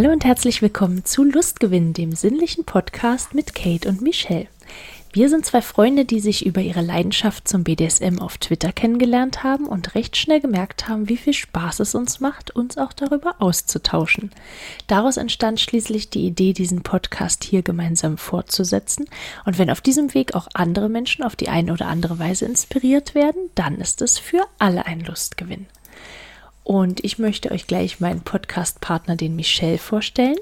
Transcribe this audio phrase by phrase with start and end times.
[0.00, 4.46] Hallo und herzlich willkommen zu Lustgewinn, dem sinnlichen Podcast mit Kate und Michelle.
[5.12, 9.66] Wir sind zwei Freunde, die sich über ihre Leidenschaft zum BDSM auf Twitter kennengelernt haben
[9.66, 14.30] und recht schnell gemerkt haben, wie viel Spaß es uns macht, uns auch darüber auszutauschen.
[14.86, 19.04] Daraus entstand schließlich die Idee, diesen Podcast hier gemeinsam fortzusetzen.
[19.44, 23.14] Und wenn auf diesem Weg auch andere Menschen auf die eine oder andere Weise inspiriert
[23.14, 25.66] werden, dann ist es für alle ein Lustgewinn.
[26.70, 30.36] Und ich möchte euch gleich meinen Podcast-Partner, den Michel, vorstellen.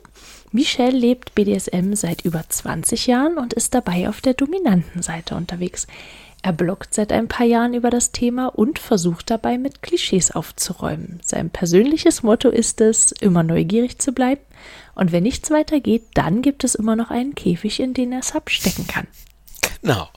[0.52, 5.86] Michelle lebt BDSM seit über 20 Jahren und ist dabei auf der dominanten Seite unterwegs.
[6.42, 11.18] Er bloggt seit ein paar Jahren über das Thema und versucht dabei mit Klischees aufzuräumen.
[11.24, 14.42] Sein persönliches Motto ist es, immer neugierig zu bleiben
[14.94, 18.34] und wenn nichts weitergeht, dann gibt es immer noch einen Käfig, in den er es
[18.34, 19.06] abstecken kann.
[19.82, 20.08] Genau.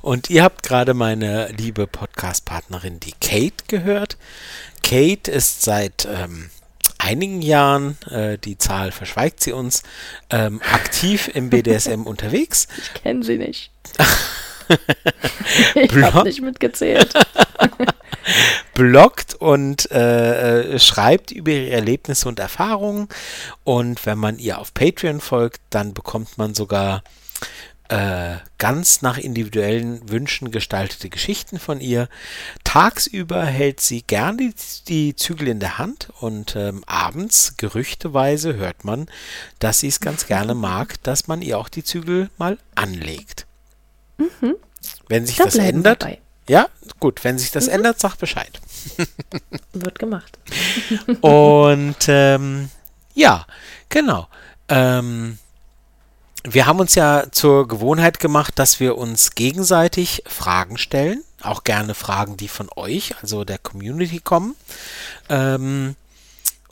[0.00, 4.16] Und ihr habt gerade meine liebe Podcast-Partnerin, die Kate, gehört.
[4.82, 6.50] Kate ist seit ähm,
[6.98, 9.82] einigen Jahren, äh, die Zahl verschweigt sie uns,
[10.30, 12.68] ähm, aktiv im BDSM unterwegs.
[12.78, 13.70] Ich kenne sie nicht.
[15.74, 17.12] ich habe nicht mitgezählt.
[18.74, 23.08] bloggt und äh, äh, schreibt über ihre Erlebnisse und Erfahrungen.
[23.64, 27.02] Und wenn man ihr auf Patreon folgt, dann bekommt man sogar
[27.92, 32.08] äh, ganz nach individuellen Wünschen gestaltete Geschichten von ihr.
[32.64, 34.54] Tagsüber hält sie gern die,
[34.88, 39.10] die Zügel in der Hand und ähm, abends, gerüchteweise, hört man,
[39.58, 43.46] dass sie es ganz gerne mag, dass man ihr auch die Zügel mal anlegt.
[44.16, 44.54] Mhm.
[45.08, 46.06] Wenn sich da das ändert.
[46.48, 47.74] Ja, gut, wenn sich das mhm.
[47.74, 48.58] ändert, sag Bescheid.
[49.74, 50.38] Wird gemacht.
[51.20, 52.70] und ähm,
[53.12, 53.46] ja,
[53.90, 54.28] genau.
[54.70, 55.36] Ähm,
[56.44, 61.94] wir haben uns ja zur Gewohnheit gemacht, dass wir uns gegenseitig Fragen stellen, auch gerne
[61.94, 64.56] Fragen, die von euch, also der Community kommen.
[65.28, 65.94] Ähm,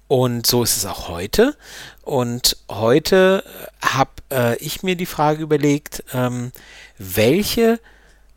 [0.08, 1.56] und so ist es auch heute.
[2.02, 3.44] Und heute
[3.80, 6.50] habe äh, ich mir die Frage überlegt, ähm,
[6.98, 7.78] welche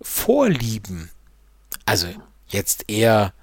[0.02, 1.10] Vorlieben,
[1.86, 2.08] also
[2.48, 3.34] jetzt eher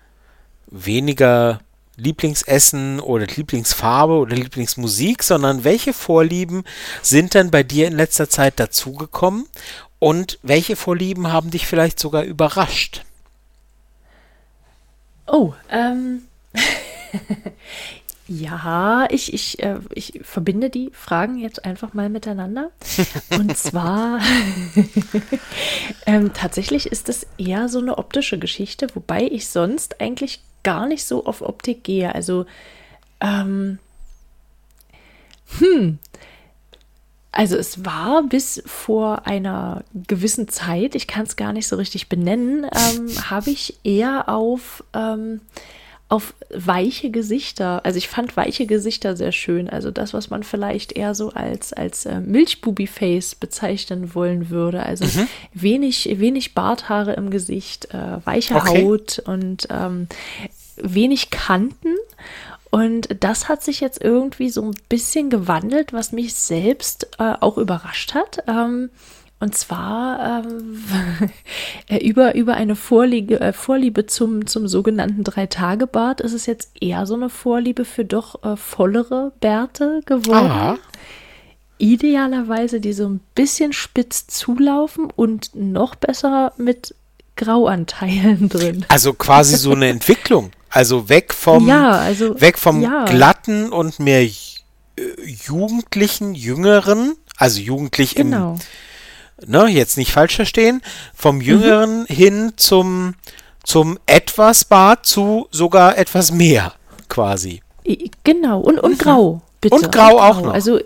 [0.69, 1.61] weniger
[2.01, 6.65] Lieblingsessen oder Lieblingsfarbe oder Lieblingsmusik, sondern welche Vorlieben
[7.03, 9.47] sind denn bei dir in letzter Zeit dazugekommen
[9.99, 13.05] und welche Vorlieben haben dich vielleicht sogar überrascht?
[15.27, 16.23] Oh, ähm.
[18.27, 22.71] ja, ich, ich, äh, ich verbinde die Fragen jetzt einfach mal miteinander.
[23.31, 24.21] Und zwar,
[26.07, 31.05] ähm, tatsächlich ist es eher so eine optische Geschichte, wobei ich sonst eigentlich gar nicht
[31.05, 32.15] so auf Optik gehe.
[32.15, 32.47] Also,
[33.21, 33.79] ähm,
[35.59, 35.99] hm,
[37.33, 42.09] also es war bis vor einer gewissen Zeit, ich kann es gar nicht so richtig
[42.09, 45.41] benennen, ähm, habe ich eher auf, ähm,
[46.11, 49.71] auf weiche Gesichter, also ich fand weiche Gesichter sehr schön.
[49.71, 54.83] Also das, was man vielleicht eher so als, als äh, Milchbubi-Face bezeichnen wollen würde.
[54.83, 55.29] Also mhm.
[55.55, 58.85] wenig, wenig Barthaare im Gesicht, äh, weiche okay.
[58.85, 60.09] Haut und ähm,
[60.77, 61.95] wenig Kanten.
[62.71, 67.57] Und das hat sich jetzt irgendwie so ein bisschen gewandelt, was mich selbst äh, auch
[67.57, 68.43] überrascht hat.
[68.49, 68.91] Ähm,
[69.41, 70.85] und zwar ähm,
[72.03, 77.15] über, über eine Vorliebe, äh, Vorliebe zum, zum sogenannten Drei-Tage-Bart ist es jetzt eher so
[77.15, 80.51] eine Vorliebe für doch äh, vollere Bärte geworden.
[80.51, 80.79] Aha.
[81.79, 86.95] Idealerweise, die so ein bisschen spitz zulaufen und noch besser mit
[87.37, 88.85] Grauanteilen drin.
[88.89, 90.51] Also quasi so eine Entwicklung.
[90.69, 93.07] Also weg vom, ja, also, weg vom ja.
[93.07, 94.31] glatten und mehr äh,
[95.25, 98.53] jugendlichen, jüngeren, also jugendlich genau.
[98.53, 98.59] im,
[99.47, 100.83] ne, jetzt nicht falsch verstehen,
[101.15, 101.43] vom mhm.
[101.43, 102.07] jüngeren mhm.
[102.07, 103.15] hin zum,
[103.63, 106.75] zum etwas Bart zu sogar etwas mehr
[107.09, 107.63] quasi.
[108.25, 108.99] Genau, und, und mhm.
[108.99, 109.75] grau, bitte.
[109.75, 110.53] Und grau und auch noch.
[110.53, 110.81] Also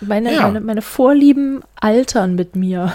[0.00, 0.42] meine, ja.
[0.42, 2.94] meine, meine Vorlieben altern mit mir.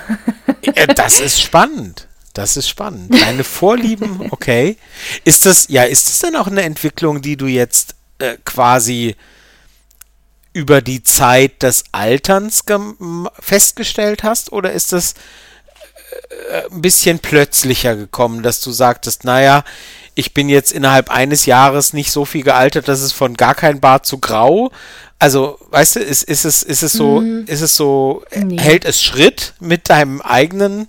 [0.95, 2.07] das ist spannend.
[2.33, 3.13] Das ist spannend.
[3.13, 4.77] Deine Vorlieben, okay.
[5.23, 9.15] Ist das, ja, ist das dann auch eine Entwicklung, die du jetzt äh, quasi
[10.53, 12.63] über die Zeit des Alterns
[13.39, 14.51] festgestellt hast?
[14.51, 15.15] Oder ist das
[16.51, 19.63] äh, ein bisschen plötzlicher gekommen, dass du sagtest, naja,
[20.15, 23.79] ich bin jetzt innerhalb eines Jahres nicht so viel gealtert, dass es von gar kein
[23.79, 24.71] Bart zu grau.
[25.17, 27.45] Also, weißt du, ist, ist es, ist es so, mm.
[27.47, 28.59] ist es so, nee.
[28.59, 30.87] hält es Schritt mit deinem eigenen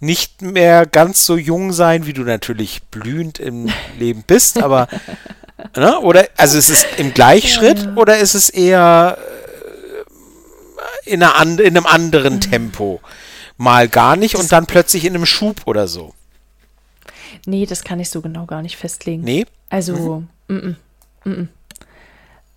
[0.00, 4.88] nicht mehr ganz so jung sein, wie du natürlich blühend im Leben bist, aber
[5.76, 5.98] ne?
[6.00, 9.18] oder also ist es im Gleichschritt ja, oder ist es eher
[11.06, 12.40] äh, in, einer, in einem anderen mhm.
[12.40, 13.00] Tempo?
[13.56, 16.12] Mal gar nicht und dann plötzlich in einem Schub oder so.
[17.46, 19.22] Nee, das kann ich so genau gar nicht festlegen.
[19.22, 19.46] Nee?
[19.70, 20.56] Also, mhm.
[20.56, 20.76] m
[21.24, 21.48] -m, m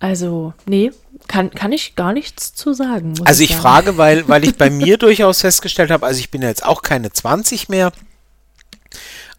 [0.00, 0.90] Also, nee,
[1.26, 3.14] kann, kann ich gar nichts zu sagen.
[3.24, 3.62] Also ich sagen.
[3.62, 6.82] frage, weil, weil ich bei mir durchaus festgestellt habe, also ich bin ja jetzt auch
[6.82, 7.92] keine 20 mehr,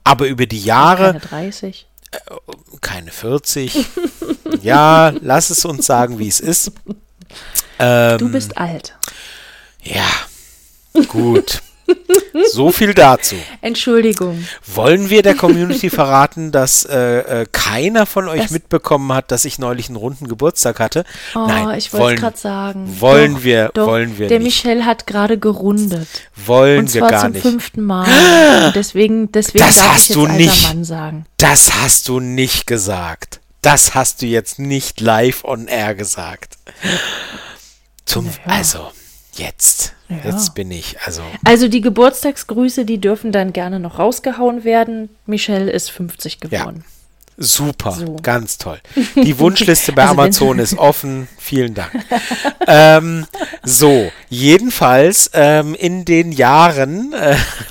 [0.04, 1.89] aber über die Jahre, Keine 30.
[2.82, 3.86] keine 40,
[4.62, 6.72] ja, lass es uns sagen, wie es ist.
[7.78, 8.96] Ähm, Du bist alt.
[9.84, 10.08] Ja,
[11.08, 11.62] gut.
[12.52, 13.36] So viel dazu.
[13.62, 14.46] Entschuldigung.
[14.66, 19.46] Wollen wir der Community verraten, dass äh, äh, keiner von euch Das- mitbekommen hat, dass
[19.46, 21.04] ich neulich einen runden Geburtstag hatte?
[21.36, 23.00] Oh, Nein, ich wollte gerade sagen.
[23.02, 24.64] wollen Doch, wir- doch, wollen wir Der nicht.
[24.64, 26.08] Michel hat gerade gerundet.
[26.36, 27.42] wollen Und wir gar zum nicht.
[27.42, 28.08] fünften Mal.
[28.68, 30.68] Und deswegen, deswegen Das darf hast ich jetzt du nicht.
[30.68, 31.26] Mann sagen.
[31.38, 33.40] Das hast du nicht gesagt.
[33.62, 36.58] Das hast du jetzt nicht live on air gesagt.
[38.06, 38.32] Zum, ja.
[38.46, 38.92] also,
[39.34, 39.94] jetzt.
[40.10, 40.32] Ja.
[40.32, 41.22] Jetzt bin ich, also.
[41.44, 45.10] Also die Geburtstagsgrüße, die dürfen dann gerne noch rausgehauen werden.
[45.26, 46.84] Michel ist 50 geworden.
[47.42, 48.18] Super, So.
[48.22, 48.82] ganz toll.
[49.16, 51.30] Die Wunschliste bei Also Amazon ist offen.
[51.38, 51.90] Vielen Dank.
[52.68, 53.26] ähm,
[53.64, 57.16] so, jedenfalls ähm, in den Jahren,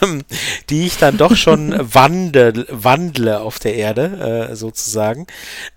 [0.00, 0.22] ähm,
[0.70, 5.26] die ich dann doch schon wandel, wandle auf der Erde, äh, sozusagen,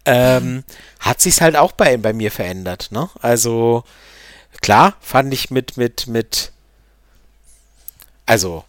[0.05, 0.63] ähm,
[1.01, 2.87] hat sich's halt auch bei, bei mir verändert.
[2.91, 3.09] Ne?
[3.19, 3.83] Also
[4.61, 6.51] klar, fand ich mit mit mit,
[8.25, 8.65] also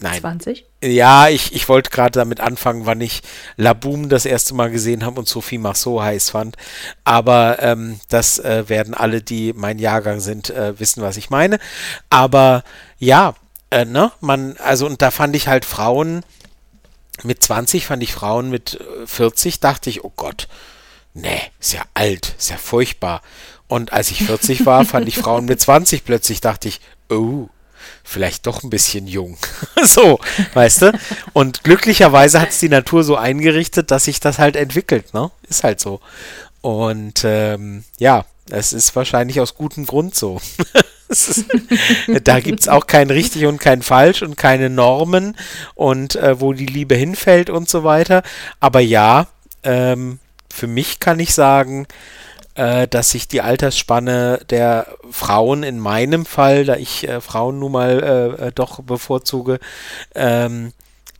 [0.00, 0.64] nein, 20?
[0.82, 3.22] ja, ich, ich wollte gerade damit anfangen, wann ich
[3.56, 6.56] Laboom das erste Mal gesehen habe und Sophie Marceau heiß fand.
[7.04, 11.58] Aber ähm, das äh, werden alle, die mein Jahrgang sind, äh, wissen, was ich meine.
[12.10, 12.62] Aber
[12.98, 13.34] ja,
[13.70, 16.22] äh, ne, man, also und da fand ich halt Frauen
[17.24, 20.46] mit 20, fand ich Frauen mit äh, 40, dachte ich, oh Gott,
[21.12, 23.22] nee, ist ja alt, ist ja furchtbar.
[23.68, 26.80] Und als ich 40 war, fand ich Frauen mit 20 plötzlich, dachte ich,
[27.10, 27.48] oh,
[28.02, 29.36] vielleicht doch ein bisschen jung.
[29.82, 30.18] so,
[30.54, 30.98] weißt du?
[31.34, 35.30] Und glücklicherweise hat es die Natur so eingerichtet, dass sich das halt entwickelt, ne?
[35.48, 36.00] Ist halt so.
[36.62, 40.40] Und ähm, ja, es ist wahrscheinlich aus gutem Grund so.
[42.22, 45.38] Da gibt es auch kein richtig und kein falsch und keine Normen
[45.74, 48.22] und äh, wo die Liebe hinfällt und so weiter.
[48.60, 49.26] Aber ja,
[49.62, 50.18] ähm,
[50.52, 51.86] für mich kann ich sagen,
[52.88, 58.36] dass sich die Altersspanne der Frauen in meinem Fall, da ich äh, Frauen nun mal
[58.40, 59.60] äh, äh, doch bevorzuge,
[60.14, 60.72] ähm,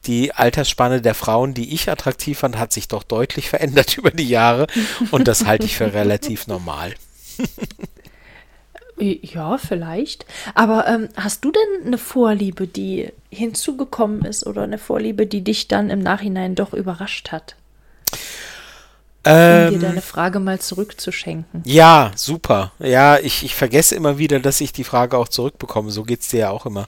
[0.07, 4.29] die Altersspanne der Frauen, die ich attraktiv fand, hat sich doch deutlich verändert über die
[4.29, 4.67] Jahre
[5.11, 6.95] und das halte ich für relativ normal.
[9.01, 10.27] Ja, vielleicht.
[10.57, 15.69] Aber ähm, hast du denn eine Vorliebe, die hinzugekommen ist oder eine Vorliebe, die dich
[15.69, 17.55] dann im Nachhinein doch überrascht hat?
[19.27, 21.63] Um dir Ähm, deine Frage mal zurückzuschenken.
[21.65, 22.73] ja, super.
[22.79, 25.91] Ja, ich, ich vergesse immer wieder, dass ich die Frage auch zurückbekomme.
[25.91, 26.87] So geht's dir ja auch immer.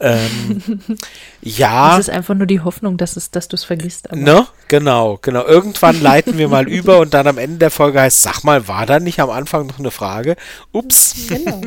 [0.00, 0.62] Ähm,
[1.42, 1.94] ja.
[1.94, 4.10] Es ist einfach nur die Hoffnung, dass, es, dass du es vergisst.
[4.10, 4.46] aber- Ne?
[4.68, 5.44] Genau, genau.
[5.44, 8.84] Irgendwann leiten wir mal über und dann am Ende der Folge heißt, sag mal, war
[8.86, 10.36] da nicht am Anfang noch eine Frage?
[10.72, 11.14] Ups.
[11.28, 11.60] Genau.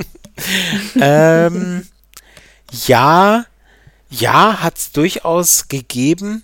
[1.02, 1.86] ähm,
[2.88, 3.46] ja,
[4.10, 6.44] ja, hat es durchaus gegeben.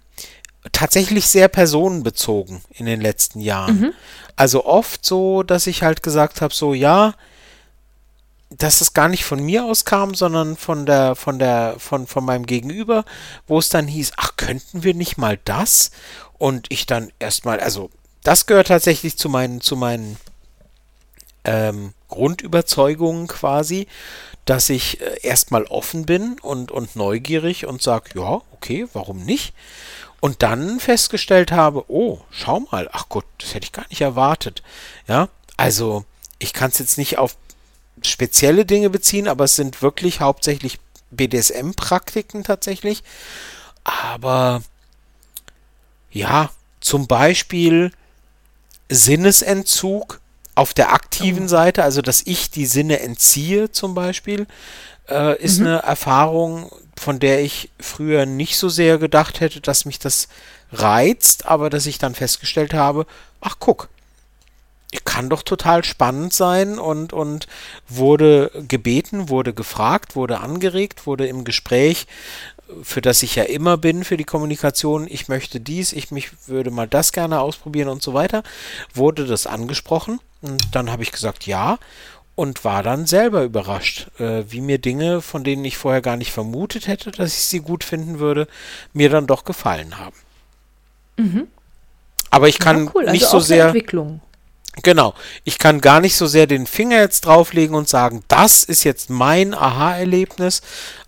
[0.72, 3.77] Tatsächlich sehr personenbezogen in den letzten Jahren.
[4.36, 7.13] Also oft so, dass ich halt gesagt habe, so ja,
[8.50, 12.45] dass es gar nicht von mir auskam, sondern von der, von der, von, von meinem
[12.45, 13.05] Gegenüber,
[13.48, 15.91] wo es dann hieß, ach, könnten wir nicht mal das?
[16.38, 17.89] Und ich dann erstmal, also
[18.24, 20.17] das gehört tatsächlich zu meinen, zu meinen
[21.43, 23.88] ähm, Grundüberzeugungen quasi,
[24.45, 29.53] dass ich äh, erstmal offen bin und, und neugierig und sage, ja, okay, warum nicht?
[30.25, 34.63] Und dann festgestellt habe, oh, schau mal, ach Gott, das hätte ich gar nicht erwartet.
[35.08, 36.03] Ja, also
[36.39, 37.38] ich kann es jetzt nicht auf
[38.01, 40.79] spezielle Dinge beziehen, aber es sind wirklich hauptsächlich
[41.12, 43.03] BDSM-Praktiken tatsächlich.
[43.84, 44.63] Aber
[46.10, 46.50] ja,
[46.82, 47.91] zum Beispiel
[48.89, 50.22] Sinnesentzug
[50.55, 54.48] auf der aktiven Seite, also dass ich die Sinne entziehe zum Beispiel,
[55.08, 60.00] äh, ist eine Erfahrung, von der ich früher nicht so sehr gedacht hätte, dass mich
[60.00, 60.28] das
[60.72, 63.06] reizt, aber dass ich dann festgestellt habe,
[63.42, 63.90] ach guck,
[65.16, 67.48] kann doch total spannend sein und, und
[67.88, 72.06] wurde gebeten, wurde gefragt, wurde angeregt, wurde im Gespräch,
[72.84, 76.70] für das ich ja immer bin, für die Kommunikation, ich möchte dies, ich mich würde
[76.70, 78.44] mal das gerne ausprobieren und so weiter,
[78.94, 81.78] wurde das angesprochen und dann habe ich gesagt ja
[82.36, 86.32] und war dann selber überrascht, äh, wie mir Dinge, von denen ich vorher gar nicht
[86.32, 88.48] vermutet hätte, dass ich sie gut finden würde,
[88.94, 90.18] mir dann doch gefallen haben.
[92.30, 93.12] Aber ich kann ja, cool.
[93.12, 93.65] nicht also so auch sehr.
[93.68, 94.22] Entwicklung.
[94.84, 95.13] Genau.
[95.46, 99.10] Ich kann gar nicht so sehr den Finger jetzt drauflegen und sagen, das ist jetzt
[99.10, 100.62] mein Aha-Erlebnis.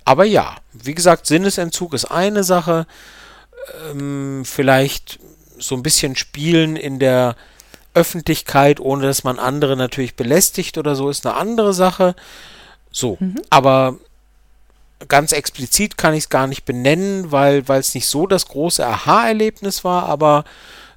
[0.05, 2.87] Aber ja, wie gesagt, Sinnesentzug ist eine Sache.
[3.91, 5.19] Ähm, vielleicht
[5.57, 7.35] so ein bisschen spielen in der
[7.97, 12.15] Öffentlichkeit, ohne dass man andere natürlich belästigt oder so, ist eine andere Sache.
[12.91, 13.41] So, mhm.
[13.49, 13.97] aber
[15.07, 19.83] ganz explizit kann ich es gar nicht benennen, weil es nicht so das große Aha-Erlebnis
[19.83, 20.43] war, aber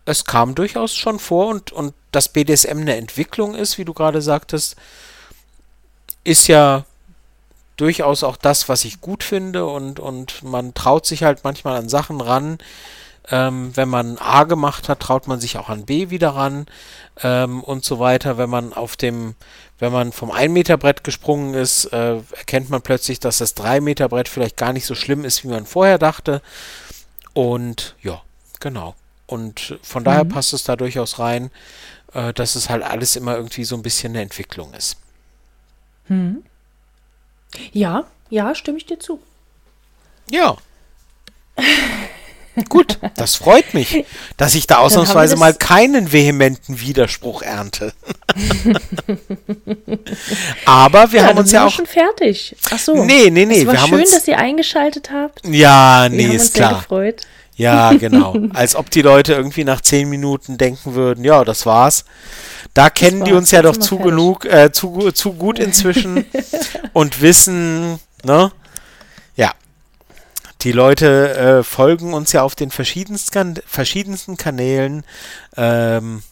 [0.05, 4.23] es kam durchaus schon vor und, und dass BDSM eine Entwicklung ist, wie du gerade
[4.23, 4.77] sagtest,
[6.25, 6.85] ist ja
[7.77, 11.89] durchaus auch das, was ich gut finde und, und man traut sich halt manchmal an
[11.89, 12.59] Sachen ran.
[13.29, 16.67] Ähm, wenn man A gemacht hat, traut man sich auch an B wieder ran
[17.23, 18.39] ähm, und so weiter.
[18.39, 19.35] Wenn man auf dem,
[19.79, 23.81] wenn man vom 1 Meter Brett gesprungen ist, äh, erkennt man plötzlich, dass das 3
[23.81, 26.43] Meter Brett vielleicht gar nicht so schlimm ist, wie man vorher dachte.
[27.33, 28.23] Und ja,
[28.59, 28.95] genau.
[29.27, 30.07] Und von mhm.
[30.07, 31.51] daher passt es da durchaus rein,
[32.15, 34.97] äh, dass es halt alles immer irgendwie so ein bisschen eine Entwicklung ist.
[36.09, 36.43] Mhm.
[37.73, 39.21] Ja, ja, stimme ich dir zu.
[40.29, 40.57] Ja.
[42.69, 44.05] Gut, das freut mich,
[44.37, 47.93] dass ich da ausnahmsweise mal keinen vehementen Widerspruch ernte.
[50.65, 52.57] Aber wir ja, haben uns ja auch schon fertig.
[52.71, 53.05] Ach so.
[53.05, 55.47] Nee, nee, nee, es war wir schön, haben uns dass ihr eingeschaltet habt.
[55.47, 56.71] Ja, nee, wir haben ist uns klar.
[56.71, 57.27] Sehr gefreut.
[57.61, 58.35] Ja, genau.
[58.55, 62.07] Als ob die Leute irgendwie nach zehn Minuten denken würden, ja, das war's.
[62.73, 63.29] Da das kennen war's.
[63.29, 64.11] die uns ja doch zu fertig.
[64.11, 66.25] genug, äh, zu, zu gut inzwischen
[66.95, 68.51] und wissen, ne?
[70.63, 75.05] Die Leute äh, folgen uns ja auf den verschiedensten, verschiedensten Kanälen,
[75.57, 76.23] ähm,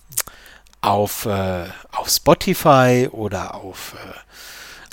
[0.82, 4.12] auf, äh, auf Spotify oder auf äh,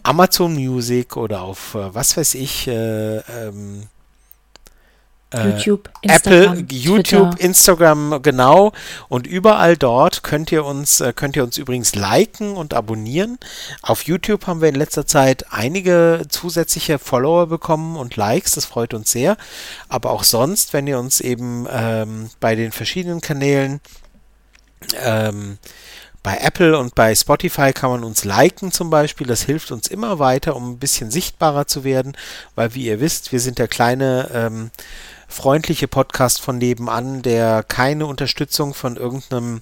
[0.04, 3.95] Amazon Music oder auf äh, was weiß ich, äh, ähm, äh,
[5.44, 7.44] YouTube, Instagram, Apple, YouTube, Twitter.
[7.44, 8.72] Instagram, genau.
[9.10, 13.38] Und überall dort könnt ihr uns, äh, könnt ihr uns übrigens liken und abonnieren.
[13.82, 18.54] Auf YouTube haben wir in letzter Zeit einige zusätzliche Follower bekommen und Likes.
[18.54, 19.38] Das freut uns sehr.
[19.90, 23.82] Aber auch sonst, wenn ihr uns eben ähm, bei den verschiedenen Kanälen
[25.04, 25.58] ähm,
[26.26, 29.28] bei Apple und bei Spotify kann man uns liken zum Beispiel.
[29.28, 32.18] Das hilft uns immer weiter, um ein bisschen sichtbarer zu werden,
[32.56, 34.72] weil wie ihr wisst, wir sind der kleine ähm,
[35.28, 39.62] freundliche Podcast von nebenan, der keine Unterstützung von irgendeinem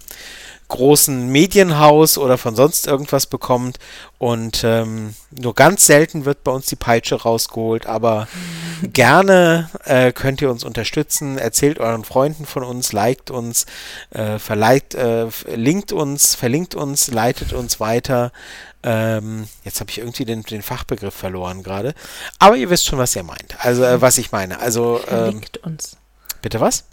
[0.74, 3.78] großen Medienhaus oder von sonst irgendwas bekommt.
[4.18, 8.28] Und ähm, nur ganz selten wird bei uns die Peitsche rausgeholt, aber
[8.82, 11.38] gerne äh, könnt ihr uns unterstützen.
[11.38, 13.68] Erzählt euren Freunden von uns, liked uns,
[14.10, 18.32] äh, verleiht, äh, linkt uns, verlinkt uns, leitet uns weiter.
[18.82, 21.94] Ähm, jetzt habe ich irgendwie den, den, Fachbegriff verloren gerade.
[22.40, 23.56] Aber ihr wisst schon, was ihr meint.
[23.60, 24.60] Also, äh, was ich meine.
[24.60, 25.98] Also, ähm, Verlinkt uns.
[26.42, 26.84] Bitte was?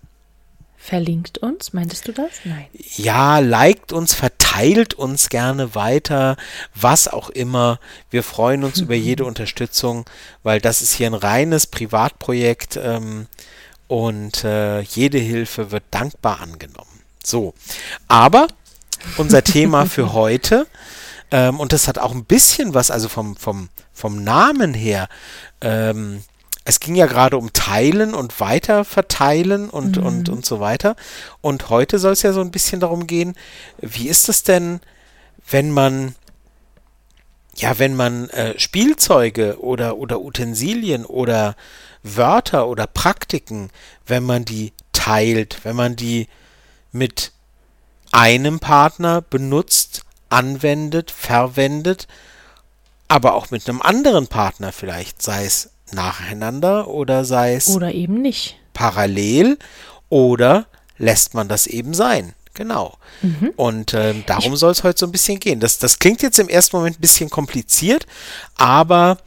[0.82, 2.30] Verlinkt uns, meintest du das?
[2.44, 2.66] Nein.
[2.96, 6.38] Ja, liked uns, verteilt uns gerne weiter,
[6.74, 7.78] was auch immer.
[8.10, 10.06] Wir freuen uns über jede Unterstützung,
[10.42, 13.26] weil das ist hier ein reines Privatprojekt ähm,
[13.88, 17.02] und äh, jede Hilfe wird dankbar angenommen.
[17.22, 17.52] So,
[18.08, 18.48] aber
[19.18, 20.66] unser Thema für heute
[21.30, 25.08] ähm, und das hat auch ein bisschen was, also vom, vom, vom Namen her.
[25.60, 26.22] Ähm,
[26.70, 30.06] es ging ja gerade um Teilen und Weiterverteilen und, mhm.
[30.06, 30.94] und, und so weiter.
[31.40, 33.34] Und heute soll es ja so ein bisschen darum gehen,
[33.78, 34.78] wie ist es denn,
[35.50, 36.14] wenn man,
[37.56, 41.56] ja, wenn man äh, Spielzeuge oder, oder Utensilien oder
[42.04, 43.70] Wörter oder Praktiken,
[44.06, 46.28] wenn man die teilt, wenn man die
[46.92, 47.32] mit
[48.12, 52.06] einem Partner benutzt, anwendet, verwendet,
[53.08, 58.20] aber auch mit einem anderen Partner vielleicht, sei es nacheinander oder sei es oder eben
[58.22, 59.58] nicht parallel
[60.08, 60.66] oder
[60.98, 62.34] lässt man das eben sein.
[62.54, 62.98] Genau.
[63.22, 63.52] Mhm.
[63.56, 65.60] Und äh, darum soll es heute so ein bisschen gehen.
[65.60, 68.06] Das, das klingt jetzt im ersten Moment ein bisschen kompliziert,
[68.56, 69.18] aber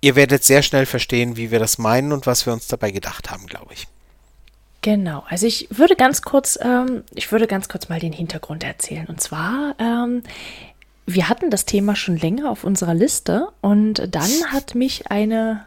[0.00, 3.30] ihr werdet sehr schnell verstehen, wie wir das meinen und was wir uns dabei gedacht
[3.30, 3.88] haben, glaube ich.
[4.82, 9.06] Genau, also ich würde ganz kurz, ähm, ich würde ganz kurz mal den Hintergrund erzählen.
[9.06, 10.22] Und zwar, ähm,
[11.06, 15.64] wir hatten das Thema schon länger auf unserer Liste und dann hat mich eine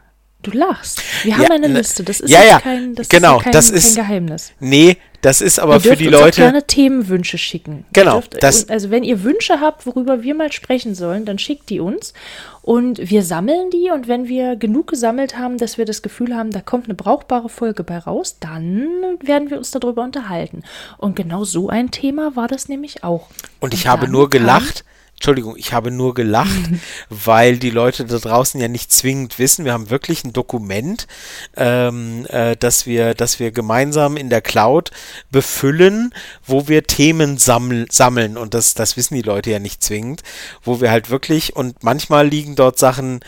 [0.47, 1.01] Du lachst.
[1.23, 2.05] Wir haben ja, eine ne, Liste.
[2.05, 4.53] Das ist ja, ja, kein, das genau, ist kein, das ist, kein Geheimnis.
[4.61, 6.41] Nee, das ist aber ihr für die uns Leute.
[6.41, 7.85] Auch gerne Themenwünsche schicken.
[7.91, 8.21] Genau.
[8.21, 11.81] Dürft, das, also wenn ihr Wünsche habt, worüber wir mal sprechen sollen, dann schickt die
[11.81, 12.13] uns
[12.61, 16.51] und wir sammeln die und wenn wir genug gesammelt haben, dass wir das Gefühl haben,
[16.51, 18.87] da kommt eine brauchbare Folge bei raus, dann
[19.21, 20.63] werden wir uns darüber unterhalten.
[20.97, 23.27] Und genau so ein Thema war das nämlich auch.
[23.59, 24.85] Und ich und habe nur gelacht,
[25.17, 26.69] Entschuldigung, ich habe nur gelacht,
[27.09, 29.65] weil die Leute da draußen ja nicht zwingend wissen.
[29.65, 31.07] Wir haben wirklich ein Dokument,
[31.55, 34.91] ähm, äh, das wir, das wir gemeinsam in der Cloud
[35.31, 36.13] befüllen,
[36.45, 38.37] wo wir Themen samml sammeln.
[38.37, 40.21] Und das, das wissen die Leute ja nicht zwingend,
[40.63, 43.21] wo wir halt wirklich, und manchmal liegen dort Sachen ein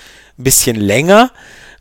[0.43, 1.31] bisschen länger,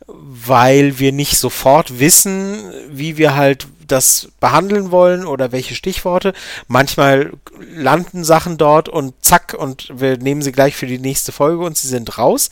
[0.07, 6.33] weil wir nicht sofort wissen, wie wir halt das behandeln wollen oder welche Stichworte.
[6.67, 7.33] Manchmal
[7.73, 11.77] landen Sachen dort und zack, und wir nehmen sie gleich für die nächste Folge und
[11.77, 12.49] sie sind raus.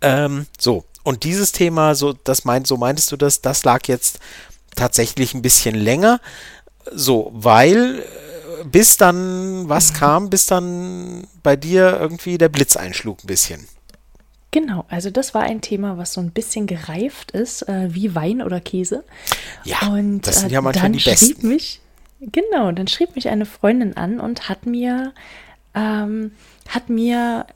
[0.00, 0.84] Ähm, so.
[1.02, 4.18] Und dieses Thema, so, das meint, so meintest du das, das lag jetzt
[4.76, 6.20] tatsächlich ein bisschen länger.
[6.92, 9.96] So, weil äh, bis dann was mhm.
[9.96, 13.66] kam, bis dann bei dir irgendwie der Blitz einschlug ein bisschen.
[14.52, 18.42] Genau, also das war ein Thema, was so ein bisschen gereift ist, äh, wie Wein
[18.42, 19.04] oder Käse.
[19.64, 21.26] Ja, und, das sind ja äh, manchmal dann die besten.
[21.26, 21.80] Schrieb mich,
[22.20, 25.12] genau, dann schrieb mich eine Freundin an und hat mir,
[25.74, 26.32] ähm,
[26.68, 27.46] hat mir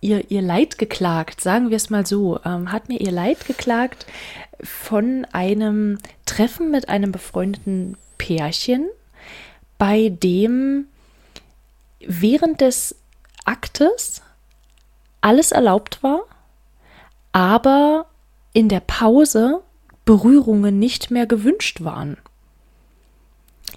[0.00, 4.06] ihr, ihr Leid geklagt, sagen wir es mal so, ähm, hat mir ihr Leid geklagt
[4.62, 8.88] von einem Treffen mit einem befreundeten Pärchen,
[9.76, 10.86] bei dem
[12.00, 12.96] während des
[13.44, 14.22] Aktes
[15.24, 16.22] alles erlaubt war,
[17.32, 18.06] aber
[18.52, 19.62] in der Pause
[20.04, 22.18] Berührungen nicht mehr gewünscht waren.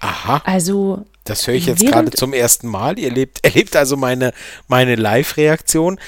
[0.00, 0.42] Aha.
[0.44, 1.06] Also.
[1.24, 2.98] Das höre ich jetzt gerade zum ersten Mal.
[2.98, 4.32] Ihr lebt, erlebt also meine,
[4.68, 5.98] meine Live-Reaktion.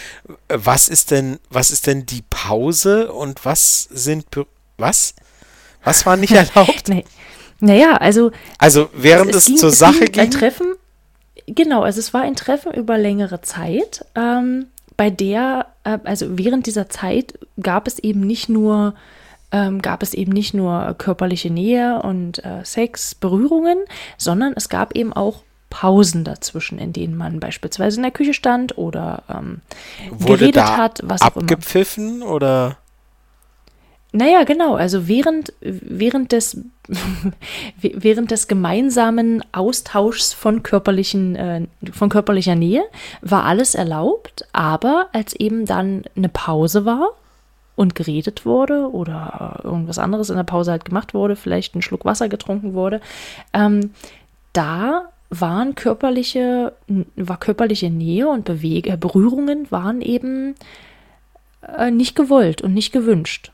[0.49, 4.27] Was ist denn, was ist denn die Pause und was sind,
[4.77, 5.15] was?
[5.83, 6.89] Was war nicht erlaubt?
[6.89, 7.05] nee.
[7.61, 8.31] Naja, also.
[8.59, 10.23] Also, während es, es ging, zur Sache ging.
[10.23, 10.75] Ein Treffen,
[11.47, 14.05] genau, also es war ein Treffen über längere Zeit.
[14.15, 14.67] Ähm,
[15.01, 18.93] bei der, äh, also während dieser Zeit gab es eben nicht nur
[19.51, 23.79] ähm, gab es eben nicht nur körperliche Nähe und äh, Sex, Berührungen,
[24.19, 28.77] sondern es gab eben auch Pausen dazwischen, in denen man beispielsweise in der Küche stand
[28.77, 29.63] oder ähm,
[30.23, 31.45] geredet hat, was auch immer.
[31.45, 32.77] Abgepfiffen oder?
[34.13, 34.75] Naja, genau.
[34.75, 36.61] Also während, während, des,
[37.81, 42.83] während des gemeinsamen Austauschs von, körperlichen, äh, von körperlicher Nähe
[43.21, 47.11] war alles erlaubt, aber als eben dann eine Pause war
[47.77, 52.05] und geredet wurde oder irgendwas anderes in der Pause halt gemacht wurde, vielleicht ein Schluck
[52.05, 53.01] Wasser getrunken wurde,
[53.53, 53.93] ähm,
[54.53, 56.73] da waren körperliche,
[57.15, 60.57] war körperliche Nähe und Beweg äh, Berührungen waren eben
[61.79, 63.53] äh, nicht gewollt und nicht gewünscht.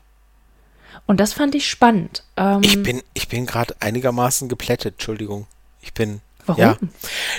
[1.07, 2.23] Und das fand ich spannend.
[2.35, 5.47] Ähm, ich bin, ich bin gerade einigermaßen geplättet, Entschuldigung.
[5.81, 6.21] Ich bin.
[6.45, 6.61] Warum?
[6.61, 6.77] Ja.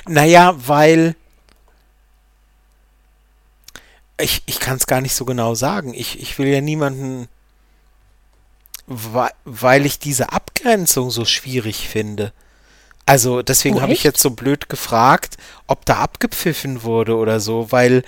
[0.07, 1.15] Naja, weil.
[4.21, 5.95] Ich, ich kann es gar nicht so genau sagen.
[5.95, 7.29] Ich, ich will ja niemanden.
[8.87, 12.33] Weil, ich diese Abgrenzung so schwierig finde.
[13.05, 17.71] Also deswegen oh, habe ich jetzt so blöd gefragt, ob da abgepfiffen wurde oder so,
[17.71, 18.03] weil,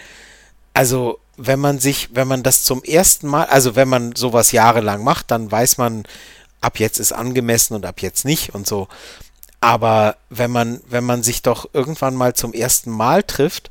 [0.72, 5.02] also wenn man sich, wenn man das zum ersten Mal, also wenn man sowas jahrelang
[5.02, 6.04] macht, dann weiß man,
[6.60, 8.88] ab jetzt ist angemessen und ab jetzt nicht und so.
[9.60, 13.70] Aber wenn man, wenn man sich doch irgendwann mal zum ersten Mal trifft,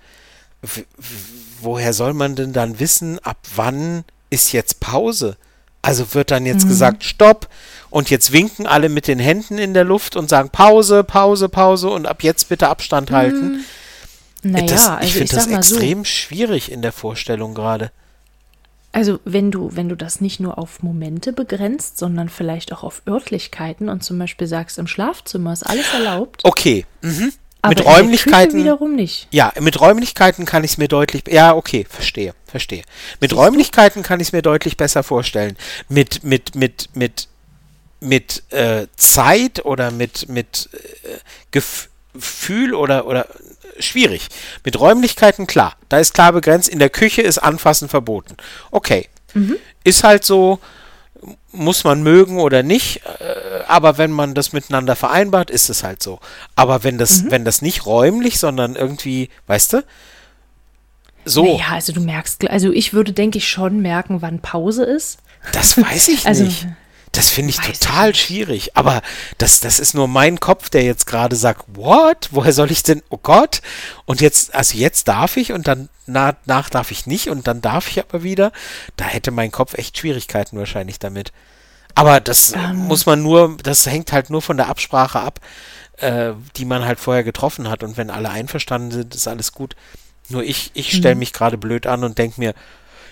[1.62, 5.38] woher soll man denn dann wissen, ab wann ist jetzt Pause?
[5.82, 6.70] Also wird dann jetzt mhm.
[6.70, 7.48] gesagt, stopp,
[7.92, 11.90] und jetzt winken alle mit den Händen in der Luft und sagen Pause, Pause, Pause
[11.90, 13.64] und ab jetzt bitte Abstand halten.
[14.44, 16.06] Naja, das, ich also finde das extrem so.
[16.06, 17.92] schwierig in der Vorstellung gerade.
[18.92, 23.04] Also wenn du, wenn du das nicht nur auf Momente begrenzt, sondern vielleicht auch auf
[23.08, 26.44] Örtlichkeiten und zum Beispiel sagst, im Schlafzimmer ist alles erlaubt.
[26.44, 26.86] Okay.
[27.02, 27.34] Mhm.
[27.62, 29.28] Aber mit Räumlichkeiten wiederum nicht.
[29.32, 31.24] Ja, mit Räumlichkeiten kann ich es mir deutlich.
[31.28, 32.84] Ja, okay, verstehe, verstehe.
[33.20, 34.08] Mit Siehst Räumlichkeiten du?
[34.08, 35.58] kann ich es mir deutlich besser vorstellen.
[35.90, 37.28] Mit mit mit mit
[38.00, 41.18] mit äh, Zeit oder mit mit äh,
[41.52, 43.28] Gefühl oder oder
[43.80, 44.28] schwierig.
[44.64, 45.76] Mit Räumlichkeiten klar.
[45.90, 46.70] Da ist klar begrenzt.
[46.70, 48.36] In der Küche ist Anfassen verboten.
[48.72, 49.08] Okay.
[49.34, 49.58] Mhm.
[49.84, 50.60] Ist halt so,
[51.52, 56.02] muss man mögen oder nicht, äh, aber wenn man das miteinander vereinbart, ist es halt
[56.02, 56.20] so.
[56.56, 57.32] Aber wenn das, mhm.
[57.32, 59.84] wenn das nicht räumlich, sondern irgendwie, weißt du,
[61.26, 61.58] so.
[61.58, 65.20] Ja, also du merkst, also ich würde, denke ich, schon merken, wann Pause ist.
[65.52, 66.68] Das weiß ich also, nicht.
[67.12, 68.78] Das finde ich Weiß total ich schwierig.
[68.78, 69.02] Aber
[69.38, 72.30] das, das ist nur mein Kopf, der jetzt gerade sagt, what?
[72.32, 73.02] Woher soll ich denn?
[73.10, 73.62] Oh Gott.
[74.06, 77.62] Und jetzt, also jetzt darf ich und dann nach, nach darf ich nicht und dann
[77.62, 78.52] darf ich aber wieder.
[78.96, 81.32] Da hätte mein Kopf echt Schwierigkeiten wahrscheinlich damit.
[81.96, 82.54] Aber das.
[82.54, 82.76] Ähm.
[82.76, 85.40] muss man nur, das hängt halt nur von der Absprache ab,
[85.98, 87.84] äh, die man halt vorher getroffen hat.
[87.84, 89.76] Und wenn alle einverstanden sind, ist alles gut.
[90.30, 91.20] Nur ich, ich stelle mhm.
[91.20, 92.54] mich gerade blöd an und denke mir,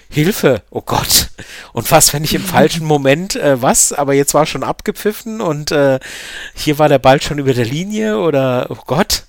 [0.10, 1.30] Hilfe, oh Gott.
[1.74, 5.72] Und was, wenn ich im falschen Moment, äh, was, aber jetzt war schon abgepfiffen und
[5.72, 6.00] äh,
[6.56, 9.24] hier war der Ball schon über der Linie oder, oh Gott.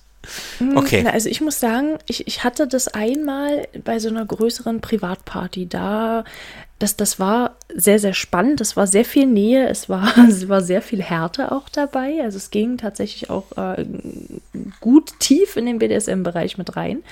[0.58, 1.06] Hm, okay.
[1.06, 5.68] Also ich muss sagen, ich, ich hatte das einmal bei so einer größeren Privatparty.
[5.68, 6.24] Da,
[6.78, 8.60] das, das war sehr, sehr spannend.
[8.60, 12.20] Es war sehr viel Nähe, es war, es war sehr viel Härte auch dabei.
[12.22, 13.84] Also es ging tatsächlich auch äh,
[14.80, 17.02] gut tief in den BDSM-Bereich mit rein.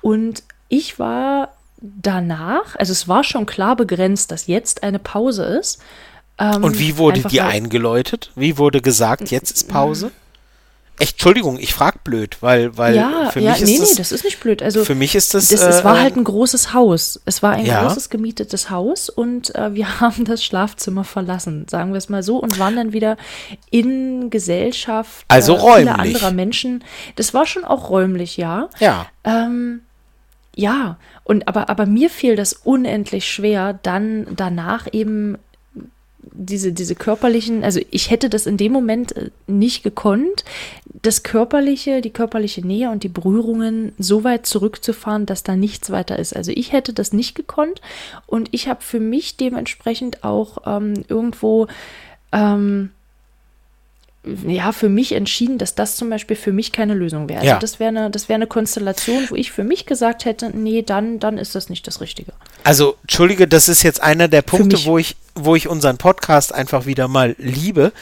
[0.00, 1.54] Und ich war
[2.02, 5.80] danach, also es war schon klar begrenzt, dass jetzt eine Pause ist.
[6.38, 8.30] Ähm, Und wie wurde die eingeläutet?
[8.34, 10.10] Wie wurde gesagt, jetzt ist Pause?
[10.98, 13.96] Echt, Entschuldigung, ich frag blöd, weil, weil ja, für ja, mich nee, ist das, nee,
[13.96, 14.62] das ist nicht blöd.
[14.62, 15.48] Also für mich ist das.
[15.48, 17.20] das äh, es war halt ein großes Haus.
[17.24, 17.82] Es war ein Ja.
[17.82, 22.36] großes gemietetes Haus und äh, wir haben das Schlafzimmer verlassen, sagen wir es mal so,
[22.38, 23.16] und waren dann wieder
[23.70, 25.94] in Gesellschaft Also äh, räumlich.
[25.98, 26.84] anderer Menschen.
[27.16, 28.68] Das war schon auch räumlich, ja.
[28.78, 29.06] ja.
[29.24, 29.80] Ähm,
[30.56, 35.38] ja, und aber, aber mir fiel das unendlich schwer, dann danach eben
[36.32, 40.44] diese, diese körperlichen, also ich hätte das in dem Moment äh, nicht gekonnt,
[41.02, 46.18] das körperliche, die körperliche Nähe und die Berührungen so weit zurückzufahren, dass da nichts weiter
[46.18, 46.34] ist.
[46.34, 47.80] Also ich hätte das nicht gekonnt
[48.26, 51.66] und ich habe für mich dementsprechend auch ähm, irgendwo
[52.32, 52.90] ähm,
[54.46, 57.40] ja, für mich entschieden, dass das zum Beispiel für mich keine Lösung wäre.
[57.40, 57.58] Also Ja.
[57.58, 61.20] das wäre eine, das wäre eine Konstellation, wo ich für mich gesagt hätte, nee, dann,
[61.20, 62.32] dann ist das nicht das Richtige.
[62.62, 66.86] Also, Entschuldige, das ist jetzt einer der Punkte, wo ich, wo ich unseren Podcast einfach
[66.86, 67.92] wieder mal liebe,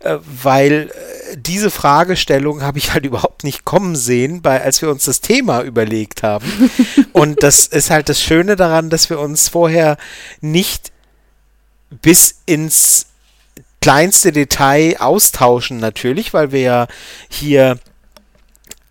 [0.00, 0.90] äh, weil
[1.32, 5.20] äh, diese Fragestellung habe ich halt überhaupt nicht kommen sehen, bei, als wir uns das
[5.20, 6.46] Thema überlegt haben.
[7.12, 9.96] Und das ist halt das Schöne daran, dass wir uns vorher
[10.40, 10.92] nicht
[12.00, 13.06] bis ins
[13.82, 16.86] kleinste Detail austauschen natürlich, weil wir ja
[17.28, 17.78] hier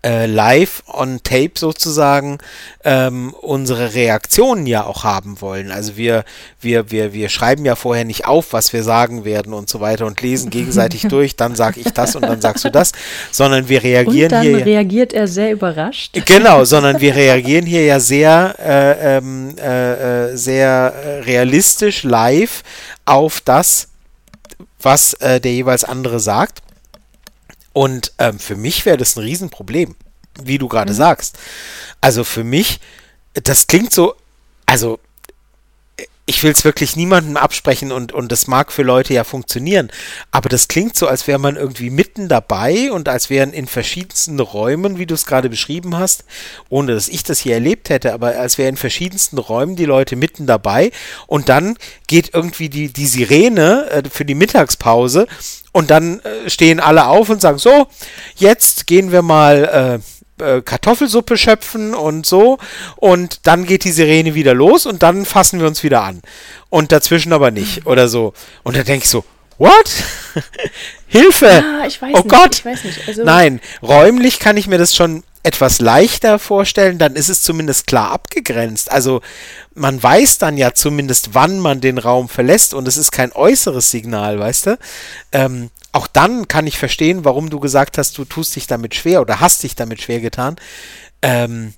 [0.04, 2.38] äh, live on tape sozusagen
[2.84, 5.70] ähm, unsere Reaktionen ja auch haben wollen.
[5.70, 6.24] Also wir,
[6.60, 10.06] wir, wir, wir schreiben ja vorher nicht auf, was wir sagen werden und so weiter
[10.06, 12.92] und lesen gegenseitig durch, dann sage ich das und dann sagst du das,
[13.30, 14.66] sondern wir Und reagieren dann hier.
[14.66, 16.18] reagiert er sehr überrascht.
[16.26, 22.62] Genau, sondern wir reagieren hier ja sehr, äh, ähm, äh, äh, sehr äh, realistisch live
[23.04, 23.88] auf das,
[24.80, 26.62] was äh, der jeweils andere sagt.
[27.72, 29.96] Und ähm, für mich wäre das ein Riesenproblem,
[30.42, 31.38] wie du gerade sagst.
[32.00, 32.80] Also für mich,
[33.34, 34.14] das klingt so,
[34.66, 34.98] also
[36.32, 39.90] ich will es wirklich niemandem absprechen und, und das mag für Leute ja funktionieren,
[40.30, 44.40] aber das klingt so, als wäre man irgendwie mitten dabei und als wären in verschiedensten
[44.40, 46.24] Räumen, wie du es gerade beschrieben hast,
[46.70, 50.16] ohne dass ich das hier erlebt hätte, aber als wären in verschiedensten Räumen die Leute
[50.16, 50.90] mitten dabei
[51.26, 55.26] und dann geht irgendwie die, die Sirene äh, für die Mittagspause
[55.72, 57.88] und dann äh, stehen alle auf und sagen, so,
[58.36, 62.58] jetzt gehen wir mal äh, äh, Kartoffelsuppe schöpfen und so.
[62.96, 66.22] Und dann geht die Sirene wieder los und dann fassen wir uns wieder an.
[66.70, 68.34] Und dazwischen aber nicht oder so.
[68.62, 69.24] Und da denke ich so,
[69.58, 69.90] what?
[71.06, 71.64] Hilfe!
[71.64, 72.62] Ah, ich weiß oh nicht, Gott!
[72.64, 73.08] nicht.
[73.08, 77.86] Also- Nein, räumlich kann ich mir das schon etwas leichter vorstellen, dann ist es zumindest
[77.88, 78.90] klar abgegrenzt.
[78.92, 79.22] Also
[79.74, 83.90] man weiß dann ja zumindest, wann man den Raum verlässt und es ist kein äußeres
[83.90, 84.78] Signal, weißt du?
[85.32, 89.20] Ähm, auch dann kann ich verstehen, warum du gesagt hast, du tust dich damit schwer
[89.20, 90.56] oder hast dich damit schwer getan.
[91.22, 91.74] Ähm,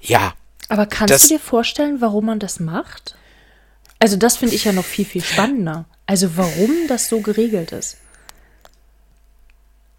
[0.00, 0.34] ja,
[0.68, 3.14] Aber kannst Das- du dir vorstellen, warum man das macht?
[3.98, 5.84] Also das finde ich ja noch viel, viel spannender.
[6.06, 7.96] Also warum das so geregelt ist.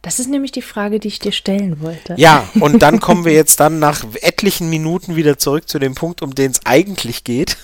[0.02, 2.14] Das ist nämlich die Frage, die ich dir stellen wollte.
[2.18, 6.22] ja, und dann kommen wir jetzt dann nach etlichen Minuten wieder zurück zu dem Punkt,
[6.22, 7.58] um den es eigentlich geht.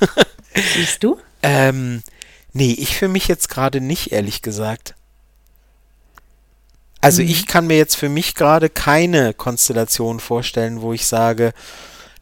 [0.75, 1.17] Siehst du?
[1.43, 2.03] ähm,
[2.51, 4.95] nee, ich für mich jetzt gerade nicht, ehrlich gesagt.
[7.03, 11.53] Also ich kann mir jetzt für mich gerade keine Konstellation vorstellen, wo ich sage,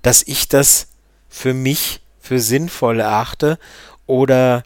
[0.02, 0.88] dass ich das
[1.30, 3.60] für mich für sinnvoll erachte
[4.08, 4.64] oder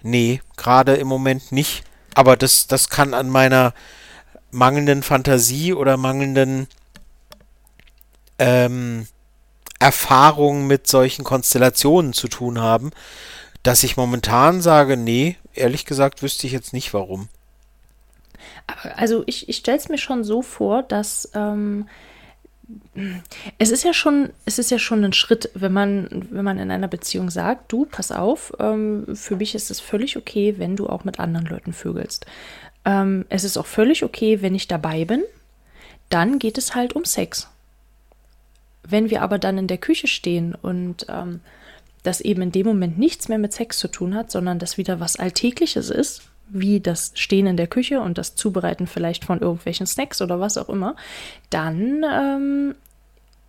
[0.00, 1.84] nee, gerade im Moment nicht.
[2.14, 3.74] Aber das, das kann an meiner
[4.52, 6.66] mangelnden Fantasie oder mangelnden
[8.38, 9.06] ähm,
[9.78, 12.90] Erfahrung mit solchen Konstellationen zu tun haben,
[13.62, 17.28] dass ich momentan sage, nee, ehrlich gesagt wüsste ich jetzt nicht warum.
[18.66, 21.86] Aber also ich, ich stelle es mir schon so vor, dass ähm,
[23.58, 26.70] es ist ja schon, es ist ja schon ein Schritt, wenn man, wenn man in
[26.70, 30.88] einer Beziehung sagt, du, pass auf, ähm, für mich ist es völlig okay, wenn du
[30.88, 32.26] auch mit anderen Leuten vögelst.
[32.84, 35.22] Ähm, es ist auch völlig okay, wenn ich dabei bin.
[36.08, 37.48] Dann geht es halt um Sex.
[38.82, 41.40] Wenn wir aber dann in der Küche stehen und ähm,
[42.02, 45.00] das eben in dem Moment nichts mehr mit Sex zu tun hat, sondern das wieder
[45.00, 49.86] was Alltägliches ist, wie das Stehen in der Küche und das Zubereiten vielleicht von irgendwelchen
[49.86, 50.96] Snacks oder was auch immer,
[51.50, 52.74] dann ähm,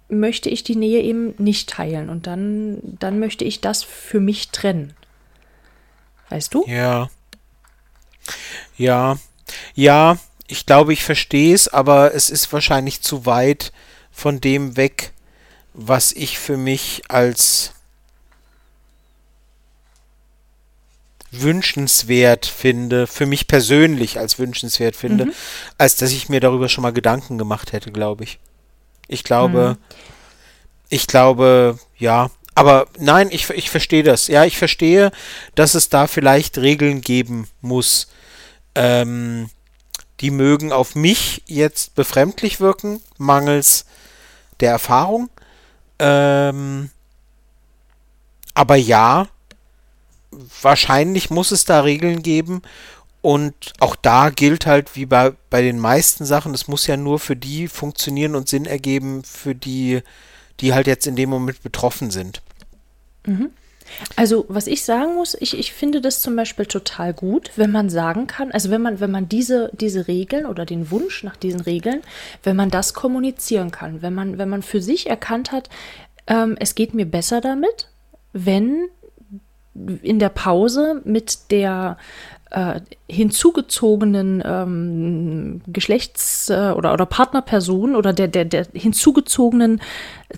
[0.09, 4.49] möchte ich die Nähe eben nicht teilen und dann, dann möchte ich das für mich
[4.49, 4.93] trennen.
[6.29, 6.65] Weißt du?
[6.67, 7.09] Ja.
[8.77, 9.17] Ja.
[9.75, 13.71] Ja, ich glaube, ich verstehe es, aber es ist wahrscheinlich zu weit
[14.11, 15.13] von dem weg,
[15.73, 17.73] was ich für mich als
[21.31, 25.27] wünschenswert finde, für mich persönlich als wünschenswert finde,
[25.77, 28.39] als dass ich mir darüber schon mal Gedanken gemacht hätte, glaube ich.
[29.07, 29.77] Ich glaube,
[30.89, 34.27] ich glaube, ja, aber nein, ich, ich verstehe das.
[34.27, 35.11] Ja, ich verstehe,
[35.55, 38.07] dass es da vielleicht Regeln geben muss.
[38.75, 39.49] Ähm,
[40.21, 43.85] die mögen auf mich jetzt befremdlich wirken, mangels
[44.59, 45.29] der Erfahrung.
[45.99, 46.89] Ähm,
[48.53, 49.27] aber ja,
[50.61, 52.61] wahrscheinlich muss es da Regeln geben.
[53.21, 57.19] Und auch da gilt halt wie bei, bei den meisten Sachen, es muss ja nur
[57.19, 60.01] für die funktionieren und Sinn ergeben, für die,
[60.59, 62.41] die halt jetzt in dem Moment betroffen sind.
[63.25, 63.49] Mhm.
[64.15, 67.89] Also, was ich sagen muss, ich, ich finde das zum Beispiel total gut, wenn man
[67.89, 71.61] sagen kann, also wenn man, wenn man diese, diese Regeln oder den Wunsch nach diesen
[71.61, 72.01] Regeln,
[72.43, 75.69] wenn man das kommunizieren kann, wenn man, wenn man für sich erkannt hat,
[76.27, 77.89] ähm, es geht mir besser damit,
[78.33, 78.89] wenn
[80.01, 81.97] in der Pause mit der
[82.51, 89.81] äh, hinzugezogenen ähm, Geschlechts- äh, oder, oder Partnerperson oder der, der, der hinzugezogenen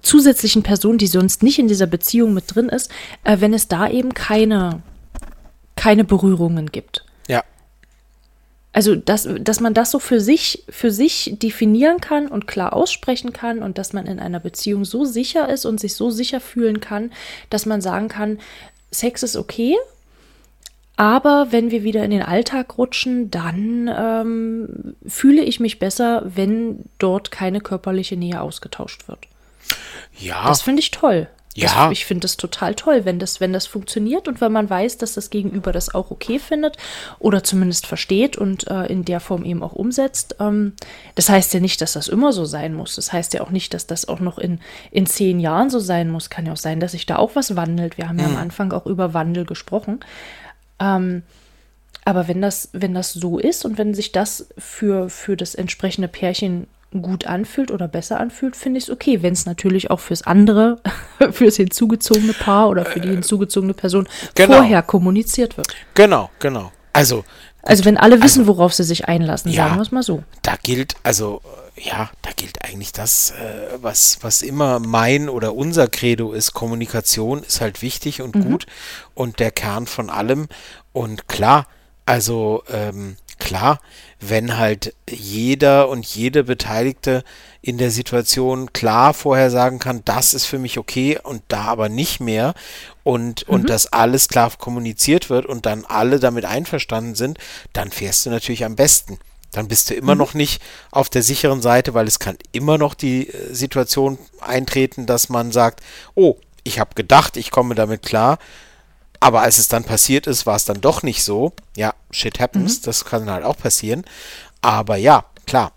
[0.01, 2.91] zusätzlichen Person, die sonst nicht in dieser Beziehung mit drin ist,
[3.23, 4.81] äh, wenn es da eben keine,
[5.75, 7.05] keine Berührungen gibt.
[7.27, 7.43] Ja.
[8.71, 13.33] Also, dass, dass man das so für sich, für sich definieren kann und klar aussprechen
[13.33, 16.79] kann und dass man in einer Beziehung so sicher ist und sich so sicher fühlen
[16.79, 17.11] kann,
[17.49, 18.39] dass man sagen kann,
[18.91, 19.77] Sex ist okay,
[20.99, 26.83] aber wenn wir wieder in den Alltag rutschen, dann ähm, fühle ich mich besser, wenn
[26.97, 29.19] dort keine körperliche Nähe ausgetauscht wird.
[30.17, 30.45] Ja.
[30.45, 31.29] Das finde ich toll.
[31.55, 31.89] Ja.
[31.89, 34.97] Das, ich finde das total toll, wenn das, wenn das funktioniert und wenn man weiß,
[34.97, 36.77] dass das Gegenüber das auch okay findet
[37.17, 40.35] oder zumindest versteht und äh, in der Form eben auch umsetzt.
[40.39, 40.73] Ähm,
[41.15, 42.95] das heißt ja nicht, dass das immer so sein muss.
[42.95, 44.59] Das heißt ja auch nicht, dass das auch noch in,
[44.91, 46.29] in zehn Jahren so sein muss.
[46.29, 47.97] Kann ja auch sein, dass sich da auch was wandelt.
[47.97, 50.01] Wir haben ja am Anfang auch über Wandel gesprochen.
[50.79, 51.23] Ähm,
[52.05, 56.07] aber wenn das, wenn das so ist und wenn sich das für, für das entsprechende
[56.07, 59.21] Pärchen gut anfühlt oder besser anfühlt, finde ich es okay.
[59.21, 60.81] Wenn es natürlich auch fürs andere,
[61.31, 64.55] fürs hinzugezogene Paar oder für die hinzugezogene Person Genau.
[64.57, 65.67] vorher kommuniziert wird.
[65.93, 66.71] Genau, genau.
[66.93, 67.23] Also,
[67.61, 69.65] Also wenn alle wissen, worauf sie sich einlassen, Ja.
[69.65, 70.23] sagen wir es mal so.
[70.41, 71.41] da gilt, also,
[71.75, 76.53] äh, ja, da gilt eigentlich das, äh, was, was immer mein oder unser Credo ist.
[76.53, 78.65] Kommunikation ist halt wichtig und gut
[79.13, 80.47] und der Kern von allem.
[80.91, 81.67] Und klar,
[82.07, 83.79] also, ähm, klar,
[84.19, 87.23] wenn halt jeder und jede Beteiligte
[87.61, 91.89] in der Situation klar vorher sagen kann, das ist für mich okay und da aber
[91.89, 92.53] nicht mehr
[93.03, 97.37] und, und das alles klar kommuniziert wird und dann alle damit einverstanden sind,
[97.73, 99.17] dann fährst du natürlich am besten.
[99.51, 102.93] Dann bist du immer noch nicht auf der sicheren Seite, weil es kann immer noch
[102.93, 105.81] die äh, Situation eintreten, dass man sagt,
[106.13, 108.37] oh, ich habe gedacht, ich komme damit klar,
[109.19, 111.53] aber als es dann passiert ist, war es dann doch nicht so.
[111.75, 114.05] Ja, shit happens, das kann halt auch passieren.
[114.61, 115.71] Aber ja, klar.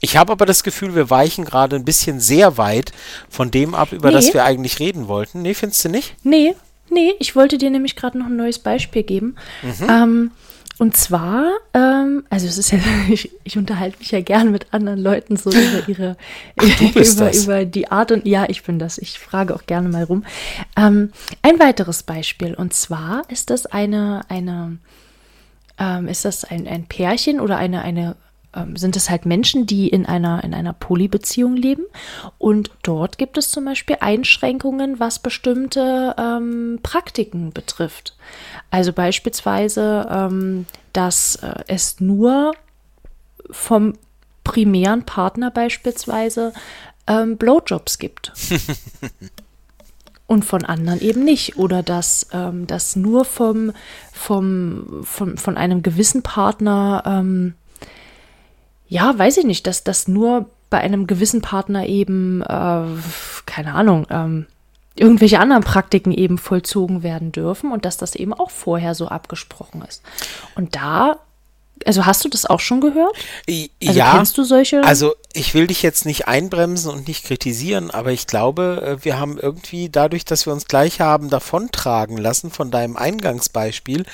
[0.00, 2.92] Ich habe aber das Gefühl, wir weichen gerade ein bisschen sehr weit
[3.30, 4.14] von dem ab, über Nee.
[4.14, 5.40] das wir eigentlich reden wollten.
[5.42, 6.14] Nee, findest du nicht?
[6.22, 6.54] Nee,
[6.90, 9.36] nee, ich wollte dir nämlich gerade noch ein neues Beispiel geben.
[9.62, 9.86] Mhm.
[9.88, 10.30] Ähm,
[10.78, 14.98] und zwar, ähm, also es ist ja, ich, ich unterhalte mich ja gern mit anderen
[15.00, 16.16] Leuten so über ihre,
[16.94, 18.98] bist über, über die Art und ja, ich bin das.
[18.98, 20.24] Ich frage auch gerne mal rum.
[20.76, 24.78] Ähm, ein weiteres Beispiel und zwar ist das eine, eine,
[25.78, 28.16] ähm, ist das ein, ein Pärchen oder eine, eine
[28.54, 31.84] ähm, sind es halt Menschen, die in einer, in einer Polybeziehung leben.
[32.38, 38.13] Und dort gibt es zum Beispiel Einschränkungen, was bestimmte ähm, Praktiken betrifft.
[38.74, 42.54] Also beispielsweise, ähm, dass äh, es nur
[43.48, 43.92] vom
[44.42, 46.52] primären Partner beispielsweise
[47.06, 48.32] ähm, Blowjobs gibt.
[50.26, 51.56] und von anderen eben nicht.
[51.56, 53.70] Oder dass ähm, das nur vom,
[54.12, 57.54] vom, vom, von einem gewissen Partner, ähm,
[58.88, 62.86] ja, weiß ich nicht, dass das nur bei einem gewissen Partner eben, äh,
[63.46, 64.46] keine Ahnung, ähm,
[64.96, 69.82] irgendwelche anderen Praktiken eben vollzogen werden dürfen und dass das eben auch vorher so abgesprochen
[69.82, 70.02] ist.
[70.54, 71.18] Und da,
[71.84, 73.14] also hast du das auch schon gehört?
[73.48, 74.84] Also ja, kennst du solche?
[74.84, 79.18] also ich will dich jetzt nicht einbremsen und nicht kritisieren, aber ich glaube, äh, wir
[79.18, 84.04] haben irgendwie dadurch, dass wir uns gleich haben davontragen lassen von deinem Eingangsbeispiel,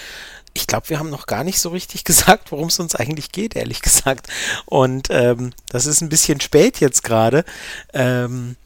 [0.52, 3.56] ich glaube, wir haben noch gar nicht so richtig gesagt, worum es uns eigentlich geht,
[3.56, 4.28] ehrlich gesagt.
[4.66, 7.44] Und ähm, das ist ein bisschen spät jetzt gerade,
[7.92, 8.56] ähm,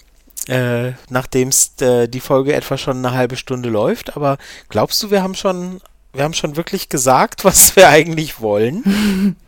[0.48, 4.16] äh, nachdem äh, die Folge etwa schon eine halbe Stunde läuft.
[4.16, 5.80] Aber glaubst du, wir haben schon,
[6.12, 9.36] wir haben schon wirklich gesagt, was wir eigentlich wollen?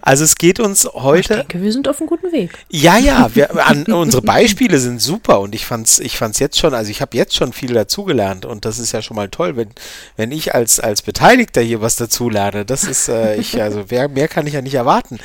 [0.00, 1.34] Also es geht uns ich heute.
[1.38, 2.52] denke, wir sind auf einem guten Weg.
[2.70, 6.72] Ja, ja, wir, an, unsere Beispiele sind super und ich fand's, ich fand's jetzt schon,
[6.72, 9.70] also ich habe jetzt schon viel dazugelernt und das ist ja schon mal toll, wenn,
[10.16, 12.64] wenn ich als, als Beteiligter hier was dazulerne.
[12.64, 15.18] Das ist, äh, ich, also mehr, mehr kann ich ja nicht erwarten.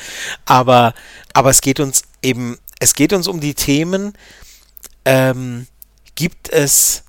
[0.44, 0.94] Aber,
[1.32, 4.12] aber es geht uns eben, es geht uns um die Themen,
[5.06, 5.66] ähm,
[6.16, 7.04] gibt es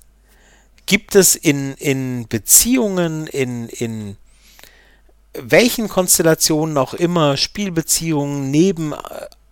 [0.86, 4.16] gibt es in, in Beziehungen, in, in
[5.34, 8.96] welchen Konstellationen auch immer, Spielbeziehungen, neben äh,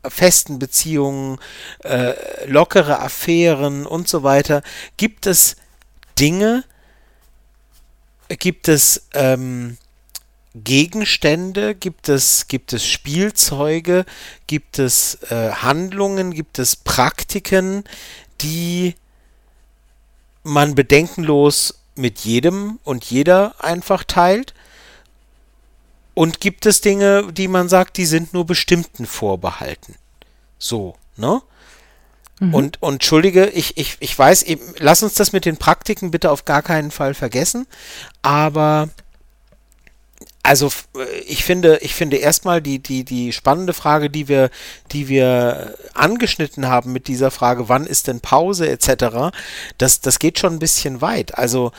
[0.09, 1.39] festen Beziehungen,
[1.85, 2.15] äh,
[2.47, 4.63] lockere Affären und so weiter,
[4.97, 5.57] gibt es
[6.19, 6.65] Dinge,
[8.39, 9.77] gibt es ähm,
[10.55, 14.07] Gegenstände, gibt es, gibt es Spielzeuge,
[14.47, 17.85] gibt es äh, Handlungen, gibt es Praktiken,
[18.41, 18.95] die
[20.43, 24.55] man bedenkenlos mit jedem und jeder einfach teilt?
[26.15, 29.97] Und gibt es Dinge, die man sagt, die sind nur bestimmten vorbehalten?
[30.59, 31.43] So, ne?
[32.41, 32.55] Mhm.
[32.55, 36.31] Und, und entschuldige, ich, ich, ich weiß, eben, lass uns das mit den Praktiken bitte
[36.31, 37.67] auf gar keinen Fall vergessen,
[38.23, 38.89] aber
[40.47, 40.71] also
[41.27, 44.51] ich finde, ich finde erstmal die, die, die spannende Frage, die wir,
[44.93, 49.37] die wir angeschnitten haben mit dieser Frage, wann ist denn Pause etc.,
[49.77, 51.37] das, das geht schon ein bisschen weit.
[51.37, 51.73] Also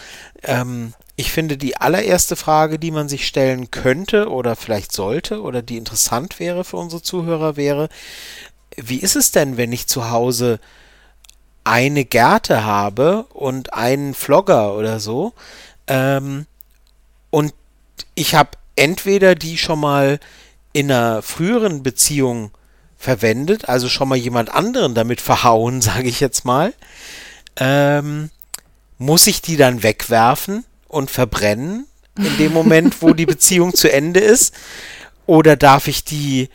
[0.43, 5.61] ähm, ich finde die allererste Frage, die man sich stellen könnte oder vielleicht sollte oder
[5.61, 7.87] die interessant wäre für unsere Zuhörer wäre,
[8.75, 10.59] wie ist es denn, wenn ich zu Hause
[11.63, 15.33] eine Gerte habe und einen Flogger oder so
[15.87, 16.47] ähm,
[17.29, 17.53] und
[18.15, 20.19] ich habe entweder die schon mal
[20.73, 22.51] in einer früheren Beziehung
[22.97, 26.73] verwendet, also schon mal jemand anderen damit verhauen, sage ich jetzt mal,
[27.57, 28.29] ähm,
[28.97, 31.85] muss ich die dann wegwerfen und verbrennen
[32.17, 34.53] in dem Moment, wo die Beziehung zu Ende ist?
[35.25, 36.49] Oder darf ich die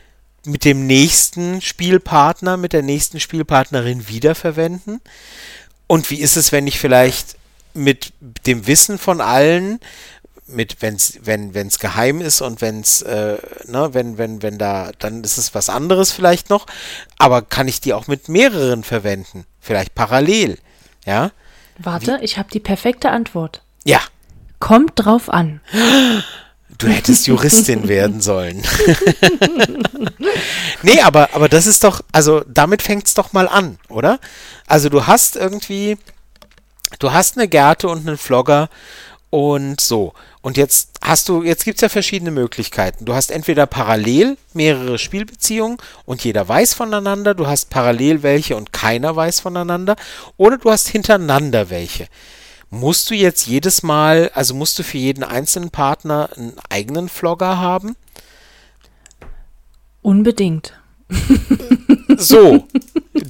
[0.44, 5.00] mit dem nächsten Spielpartner, mit der nächsten Spielpartnerin wiederverwenden?
[5.86, 7.36] Und wie ist es, wenn ich vielleicht
[7.74, 8.12] mit
[8.46, 9.78] dem Wissen von allen
[10.52, 15.24] mit wenn's wenn wenn's geheim ist und wenn's äh, ne wenn wenn wenn da dann
[15.24, 16.66] ist es was anderes vielleicht noch
[17.18, 20.58] aber kann ich die auch mit mehreren verwenden vielleicht parallel
[21.04, 21.30] ja
[21.78, 22.24] warte Wie?
[22.24, 24.00] ich habe die perfekte Antwort ja
[24.58, 25.60] kommt drauf an
[26.78, 28.62] Du hättest Juristin werden sollen.
[30.82, 34.18] nee, aber, aber das ist doch, also damit fängt es doch mal an, oder?
[34.66, 35.98] Also du hast irgendwie,
[36.98, 38.68] du hast eine Gerte und einen Flogger
[39.32, 40.12] und so.
[40.42, 43.06] Und jetzt hast du, jetzt gibt es ja verschiedene Möglichkeiten.
[43.06, 48.74] Du hast entweder parallel mehrere Spielbeziehungen und jeder weiß voneinander, du hast parallel welche und
[48.74, 49.96] keiner weiß voneinander,
[50.36, 52.08] oder du hast hintereinander welche.
[52.68, 57.56] Musst du jetzt jedes Mal, also musst du für jeden einzelnen Partner einen eigenen Vlogger
[57.56, 57.96] haben?
[60.02, 60.74] Unbedingt.
[62.18, 62.68] So,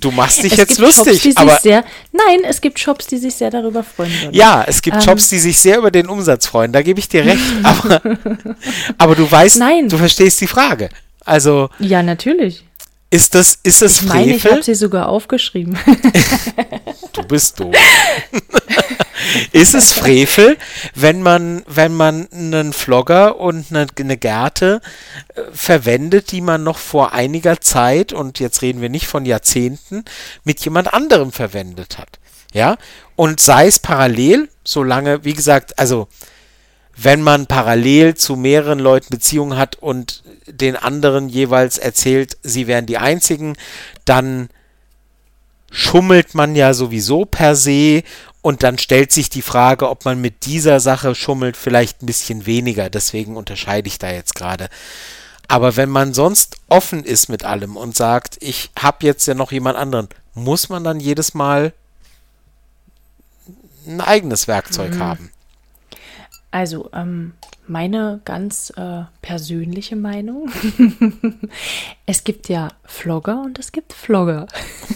[0.01, 3.35] du machst dich es jetzt lustig, Shops, aber sehr, nein, es gibt Shops, die sich
[3.35, 4.35] sehr darüber freuen würden.
[4.35, 6.73] Ja, es gibt ähm, Shops, die sich sehr über den Umsatz freuen.
[6.73, 7.43] Da gebe ich dir recht.
[7.63, 8.03] Aber,
[8.99, 9.89] aber du weißt, nein.
[9.89, 10.89] du verstehst die Frage.
[11.25, 12.65] Also ja, natürlich.
[13.11, 14.21] Ist das, ist das ich Frevel?
[14.21, 15.79] Meine, ich habe sie sogar aufgeschrieben.
[17.13, 17.75] du bist doof.
[19.53, 20.57] Ist es Frevel,
[20.95, 24.81] wenn man, wenn man einen Vlogger und eine, eine Gerte
[25.35, 30.05] äh, verwendet, die man noch vor einiger Zeit, und jetzt reden wir nicht von Jahrzehnten,
[30.45, 32.19] mit jemand anderem verwendet hat?
[32.53, 32.77] Ja?
[33.17, 36.09] Und sei es parallel, solange, wie gesagt, also
[36.97, 42.87] wenn man parallel zu mehreren Leuten Beziehungen hat und den anderen jeweils erzählt, sie wären
[42.87, 43.57] die einzigen,
[44.05, 44.49] dann
[45.71, 48.03] schummelt man ja sowieso per se
[48.43, 52.45] und dann stellt sich die Frage, ob man mit dieser Sache schummelt, vielleicht ein bisschen
[52.45, 52.91] weniger.
[52.91, 54.69] Deswegen unterscheide ich da jetzt gerade.
[55.47, 59.53] Aber wenn man sonst offen ist mit allem und sagt, ich habe jetzt ja noch
[59.53, 61.73] jemand anderen, muss man dann jedes Mal
[63.87, 65.01] ein eigenes Werkzeug mhm.
[65.01, 65.32] haben.
[66.53, 67.33] Also, ähm,
[67.67, 70.51] meine ganz äh, persönliche Meinung.
[72.07, 74.47] es gibt ja Vlogger und es gibt Vlogger.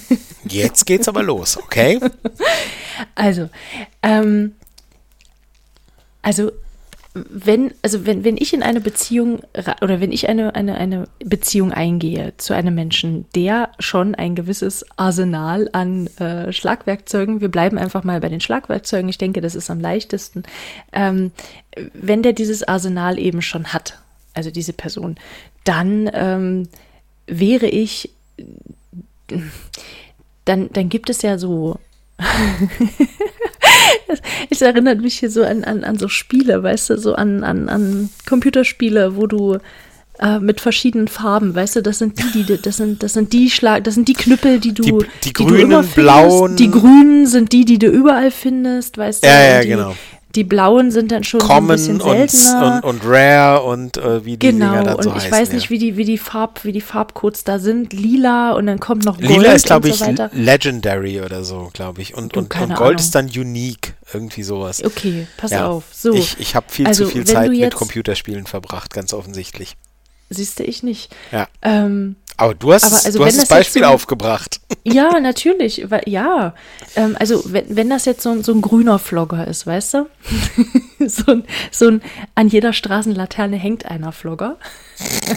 [0.45, 1.99] Jetzt geht's aber los, okay?
[3.15, 3.49] Also,
[4.03, 4.55] ähm,
[6.23, 6.53] also
[7.31, 9.41] wenn, also wenn, wenn ich in eine Beziehung
[9.81, 14.85] oder wenn ich eine, eine, eine Beziehung eingehe zu einem Menschen, der schon ein gewisses
[14.97, 19.71] Arsenal an äh, Schlagwerkzeugen, wir bleiben einfach mal bei den Schlagwerkzeugen, ich denke, das ist
[19.71, 20.43] am leichtesten,
[20.93, 21.33] ähm,
[21.95, 23.99] wenn der dieses Arsenal eben schon hat,
[24.35, 25.17] also diese Person,
[25.65, 26.69] dann ähm,
[27.27, 28.11] wäre ich,
[30.45, 31.79] dann, dann gibt es ja so
[34.51, 37.69] es erinnert mich hier so an, an, an so Spiele, weißt du, so an, an,
[37.69, 39.59] an Computerspiele, wo du
[40.19, 43.51] äh, mit verschiedenen Farben, weißt du, das sind die, die das sind, das sind die
[43.51, 44.93] Schlag, das sind die Knüppel, die du, die,
[45.25, 49.27] die die grünen, du blauen, die grünen sind die, die du überall findest, weißt du,
[49.27, 49.95] ja, ja, die, genau.
[50.37, 52.83] Die blauen sind dann schon Common so ein und, bisschen seltener.
[52.85, 55.33] und, und Rare und äh, wie die genau, Dinger dann und so ich heißen.
[55.33, 55.55] weiß ja.
[55.55, 57.93] nicht, wie die, wie die Farb, wie die Farbcodes da sind.
[57.93, 60.29] Lila und dann kommt noch Gold Lila ist, glaube und ich, so.
[60.33, 62.15] Legendary oder so, glaube ich.
[62.15, 62.95] Und, und, und Gold Ahnung.
[62.97, 64.85] ist dann Unique, irgendwie sowas.
[64.85, 65.67] Okay, pass Ja.
[65.67, 65.85] auf.
[65.93, 69.77] So, Ich, ich habe viel Also, zu viel Zeit mit Computerspielen verbracht, ganz offensichtlich.
[70.31, 71.15] siehste ich nicht.
[71.33, 71.49] Ja.
[71.63, 74.61] Ähm, Aber du hast, Aber also du hast das das Beispiel so- aufgebracht.
[74.85, 75.85] ja, natürlich.
[75.91, 76.55] Weil, ja.
[76.95, 80.07] Ähm, also, wenn, wenn das jetzt so, ein- so ein grüner Vlogger ist, weißt du?
[81.07, 82.03] so, ein, so ein
[82.35, 84.57] an jeder Straßenlaterne hängt einer Vlogger.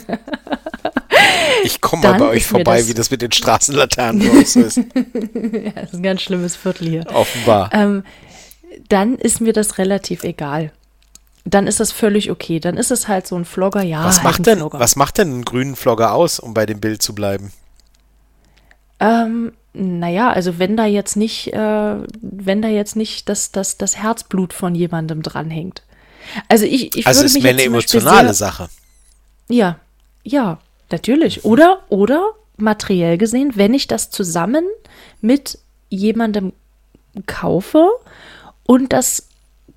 [1.64, 4.78] Ich komme mal bei euch vorbei, das- wie das mit den Straßenlaternen so ist.
[4.78, 4.84] Ja,
[5.76, 7.06] das ist ein ganz schlimmes Viertel hier.
[7.14, 7.70] Offenbar.
[7.74, 8.04] ähm,
[8.88, 10.72] dann ist mir das relativ egal.
[11.46, 12.60] Dann ist das völlig okay.
[12.60, 14.04] Dann ist es halt so ein Vlogger, ja.
[14.04, 14.80] was, halt macht denn, Vlogger.
[14.80, 17.52] was macht denn einen grünen Vlogger aus, um bei dem Bild zu bleiben?
[19.00, 23.98] Ähm, naja, also wenn da jetzt nicht, äh, wenn da jetzt nicht das, das, das
[23.98, 25.84] Herzblut von jemandem dranhängt.
[26.48, 28.70] Also ich, ich Also würde ist mich mehr eine emotionale sehr, Sache.
[29.48, 29.80] Ja,
[30.24, 30.60] ja,
[30.92, 31.46] natürlich.
[31.46, 34.66] Oder, oder materiell gesehen, wenn ich das zusammen
[35.22, 35.60] mit
[35.90, 36.54] jemandem
[37.26, 37.90] kaufe
[38.66, 39.29] und das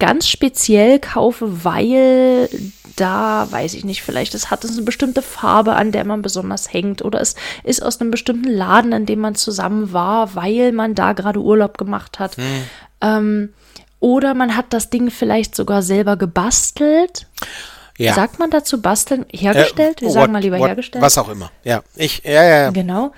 [0.03, 2.48] ganz speziell kaufe, weil
[2.96, 6.72] da, weiß ich nicht, vielleicht es hat es eine bestimmte Farbe, an der man besonders
[6.72, 10.96] hängt oder es ist aus einem bestimmten Laden, in dem man zusammen war, weil man
[10.96, 12.36] da gerade Urlaub gemacht hat.
[13.00, 13.50] Ähm,
[14.00, 17.28] oder man hat das Ding vielleicht sogar selber gebastelt.
[17.96, 18.14] Ja.
[18.14, 19.24] Sagt man dazu basteln?
[19.30, 20.00] Hergestellt?
[20.00, 21.03] Wir Äh, sagen what- mal lieber what- hergestellt.
[21.05, 21.53] Was auch immer.
[21.62, 22.70] Ja, ich, ja, ja, ja.
[22.70, 23.12] Genau.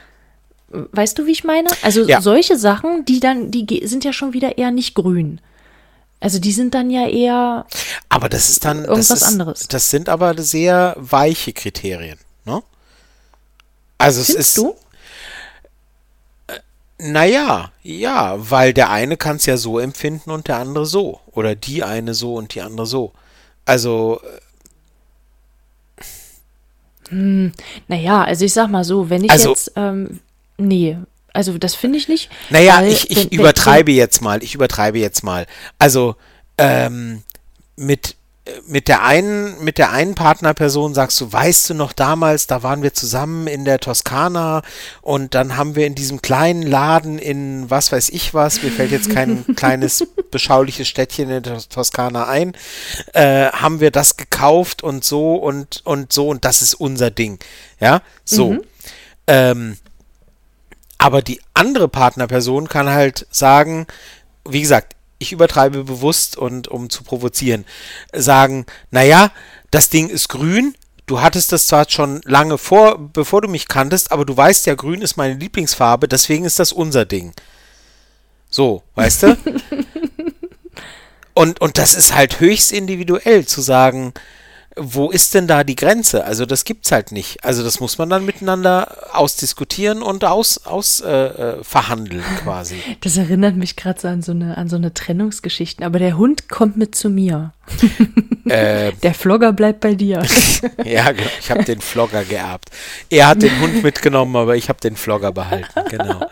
[0.69, 1.71] Weißt du, wie ich meine?
[1.83, 2.21] Also Ja.
[2.21, 5.41] solche Sachen, die dann, die sind ja schon wieder eher nicht grün.
[6.25, 7.67] Also die sind dann ja eher,
[8.09, 9.69] Aber das ist dann, das, Irgendwas ist, anderes.
[9.69, 12.63] das sind aber sehr weiche Kriterien, ne?
[13.99, 14.75] Also es findest ist, du?
[16.97, 21.21] naja, ja, weil der eine kann es ja so empfinden und der andere so.
[21.33, 23.13] Oder die eine so und die andere so.
[23.67, 24.19] Also,
[27.11, 30.21] Naja, also ich sag mal so, wenn ich Also- jetzt, ähm,
[30.57, 30.97] nee,
[31.35, 32.31] also das finde ich nicht.
[32.49, 35.47] Naja, ich, ich übertreibe jetzt mal, ich übertreibe jetzt mal.
[35.79, 36.17] Also,
[36.57, 37.23] ähm,
[37.77, 38.15] mit,
[38.69, 42.83] mit der einen, mit der einen Partnerperson sagst du, weißt du noch damals, da waren
[42.83, 44.63] wir zusammen in der Toskana
[45.03, 48.93] und dann haben wir in diesem kleinen Laden in was weiß ich was, mir fällt
[48.93, 52.53] jetzt kein kleines beschauliches Städtchen in der Tos- Toskana ein,
[53.15, 57.39] äh, haben wir das gekauft und so und, und so und das ist unser Ding.
[57.81, 58.59] Ja, so.
[59.27, 59.79] Ähm,
[61.05, 63.87] aber die andere Partnerperson kann halt sagen,
[64.49, 67.67] wie gesagt, ich übertreibe bewusst und um zu provozieren,
[68.15, 69.31] sagen, naja,
[69.71, 70.75] das Ding ist grün,
[71.05, 74.77] du hattest das zwar schon lange vor, bevor du mich kanntest, aber du weißt ja,
[74.77, 77.35] grün ist meine Lieblingsfarbe, deswegen ist das unser Ding.
[78.49, 79.37] So, weißt du?
[81.35, 84.15] und, und das ist halt höchst individuell zu sagen,
[84.77, 86.25] wo ist denn da die Grenze?
[86.25, 87.45] Also das gibt's halt nicht.
[87.45, 92.77] Also das muss man dann miteinander ausdiskutieren und aus, aus äh, äh, verhandeln quasi.
[93.01, 95.85] Das erinnert mich gerade so an so eine, an so eine Trennungsgeschichten.
[95.85, 97.53] Aber der Hund kommt mit zu mir.
[98.47, 100.23] äh, Der Vlogger bleibt bei dir.
[100.85, 101.31] ja, genau.
[101.41, 102.71] Ich habe den Vlogger geerbt.
[103.11, 105.69] Er hat den Hund mitgenommen, aber ich habe den Vlogger behalten.
[105.89, 106.27] Genau.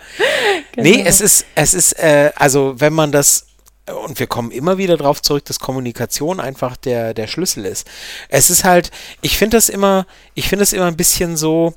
[0.76, 3.46] Nee, es ist, es ist, äh, also wenn man das
[3.90, 7.86] und wir kommen immer wieder darauf zurück, dass Kommunikation einfach der, der Schlüssel ist.
[8.28, 8.90] Es ist halt,
[9.22, 11.74] ich finde das immer, ich finde das immer ein bisschen so,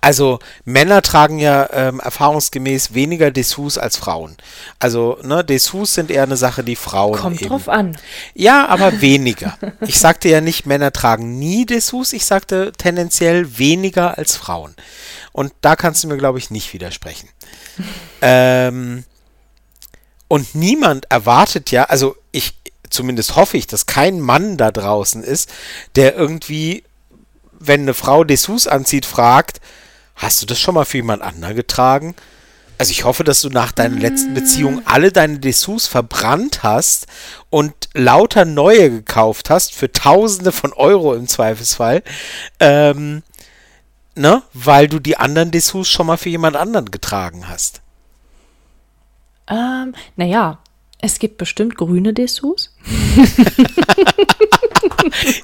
[0.00, 4.36] also Männer tragen ja ähm, erfahrungsgemäß weniger Dessous als Frauen.
[4.78, 7.48] Also, ne, Dessous sind eher eine Sache, die Frauen Kommt eben.
[7.48, 7.96] drauf an.
[8.34, 9.56] Ja, aber weniger.
[9.86, 14.74] Ich sagte ja nicht, Männer tragen nie Dessous, ich sagte tendenziell weniger als Frauen.
[15.32, 17.30] Und da kannst du mir, glaube ich, nicht widersprechen.
[18.20, 19.04] ähm,
[20.34, 22.54] und niemand erwartet ja, also ich,
[22.90, 25.48] zumindest hoffe ich, dass kein Mann da draußen ist,
[25.94, 26.82] der irgendwie,
[27.60, 29.60] wenn eine Frau Dessous anzieht, fragt,
[30.16, 32.16] hast du das schon mal für jemand anderen getragen?
[32.78, 37.06] Also ich hoffe, dass du nach deiner letzten Beziehung alle deine Dessous verbrannt hast
[37.48, 42.02] und lauter neue gekauft hast für Tausende von Euro im Zweifelsfall,
[42.58, 43.22] ähm,
[44.16, 47.83] ne, weil du die anderen Dessous schon mal für jemand anderen getragen hast.
[49.48, 50.58] Ähm, naja,
[51.00, 52.74] es gibt bestimmt grüne Dessous.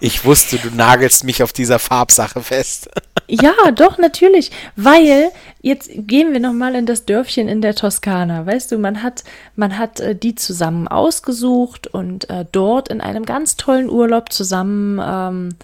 [0.01, 2.89] Ich wusste, du nagelst mich auf dieser Farbsache fest.
[3.33, 4.51] Ja, doch, natürlich.
[4.75, 5.31] Weil,
[5.63, 8.45] jetzt gehen wir nochmal in das Dörfchen in der Toskana.
[8.45, 9.23] Weißt du, man hat,
[9.55, 15.01] man hat äh, die zusammen ausgesucht und äh, dort in einem ganz tollen Urlaub zusammen
[15.01, 15.55] ähm,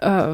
[0.00, 0.24] äh,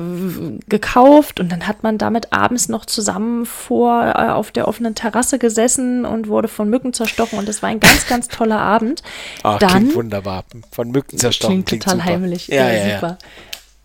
[0.68, 5.38] gekauft und dann hat man damit abends noch zusammen vor äh, auf der offenen Terrasse
[5.38, 9.02] gesessen und wurde von Mücken zerstochen und das war ein ganz, ganz toller Abend.
[9.42, 10.44] Ach, dann, klingt wunderbar.
[10.72, 11.64] Von Mücken zerstochen.
[11.64, 12.10] Klingt, klingt total super.
[12.10, 12.48] heimlich.
[12.48, 12.94] Ja, Ja, ja, ja.
[12.96, 13.18] super.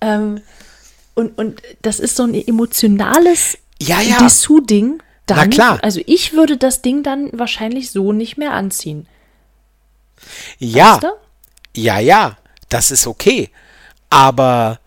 [0.01, 0.41] Ähm,
[1.13, 4.17] und, und das ist so ein emotionales Ja, ja.
[4.19, 5.01] Dessous-Ding.
[5.25, 5.79] Dann, Na klar.
[5.81, 9.07] Also ich würde das Ding dann wahrscheinlich so nicht mehr anziehen.
[10.59, 11.81] Ja, Weißt du?
[11.81, 12.37] ja, ja,
[12.69, 13.49] das ist okay.
[14.09, 14.79] Aber,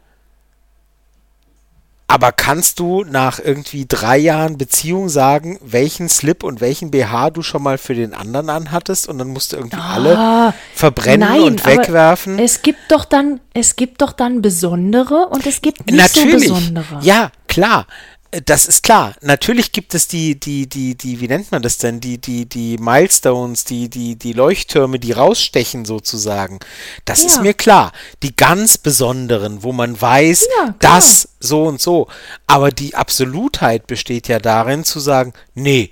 [2.10, 7.42] aber kannst du nach irgendwie drei Jahren Beziehung sagen, welchen Slip und welchen BH du
[7.42, 11.42] schon mal für den anderen anhattest und dann musst du irgendwie alle Ah, verbrennen Nein,
[11.42, 12.38] und aber wegwerfen?
[12.38, 16.48] Es gibt doch dann, es gibt doch dann besondere und es gibt nicht Natürlich.
[16.48, 16.98] so besondere.
[17.02, 17.86] Ja, klar.
[18.30, 19.14] Äh, Das ist klar.
[19.20, 22.00] Natürlich gibt es die, die, die, die, wie nennt man das denn?
[22.00, 26.58] Die, die, die Milestones, die, die, die Leuchttürme, die rausstechen sozusagen.
[27.04, 27.42] Das ist Ja.
[27.42, 27.92] mir klar.
[28.22, 32.08] Die ganz besonderen, wo man weiß, Ja, das so und so.
[32.46, 35.90] Aber die Absolutheit besteht ja darin zu sagen, nee,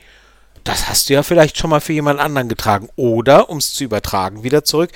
[0.64, 2.88] das hast du ja vielleicht schon mal für jemand anderen getragen.
[2.96, 4.90] Oder, um es zu übertragen, wieder zurück,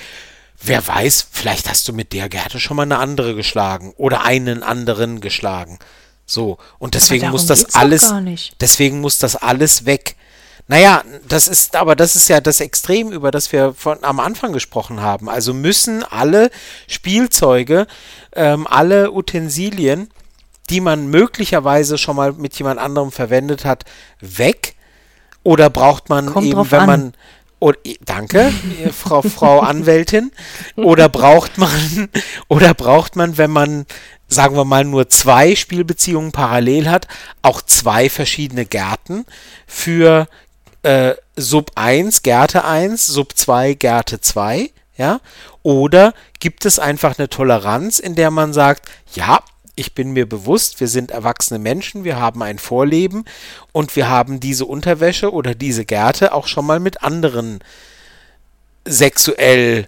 [0.61, 4.63] wer weiß, vielleicht hast du mit der Gerte schon mal eine andere geschlagen oder einen
[4.63, 5.79] anderen geschlagen.
[6.31, 8.13] So, und deswegen muss das alles,
[8.61, 10.15] deswegen muss das alles weg.
[10.67, 14.53] Naja, das ist, aber das ist ja das Extrem, über das wir von am Anfang
[14.53, 15.27] gesprochen haben.
[15.27, 16.49] Also müssen alle
[16.87, 17.87] Spielzeuge,
[18.33, 20.09] ähm, alle Utensilien,
[20.69, 23.83] die man möglicherweise schon mal mit jemand anderem verwendet hat,
[24.21, 24.75] weg?
[25.43, 26.87] Oder braucht man Kommt eben, wenn an.
[26.87, 27.13] man
[27.59, 28.51] oder, danke,
[28.91, 30.31] Frau, Frau Anwältin.
[30.75, 32.09] Oder braucht man,
[32.47, 33.85] oder braucht man, wenn man,
[34.31, 37.07] sagen wir mal, nur zwei Spielbeziehungen parallel hat,
[37.41, 39.25] auch zwei verschiedene Gärten
[39.67, 40.27] für
[40.83, 45.19] äh, Sub 1, Gärte 1, Sub 2, Gärte 2, ja?
[45.63, 49.41] Oder gibt es einfach eine Toleranz, in der man sagt, ja,
[49.75, 53.25] ich bin mir bewusst, wir sind erwachsene Menschen, wir haben ein Vorleben
[53.73, 57.59] und wir haben diese Unterwäsche oder diese Gärte auch schon mal mit anderen
[58.85, 59.87] sexuell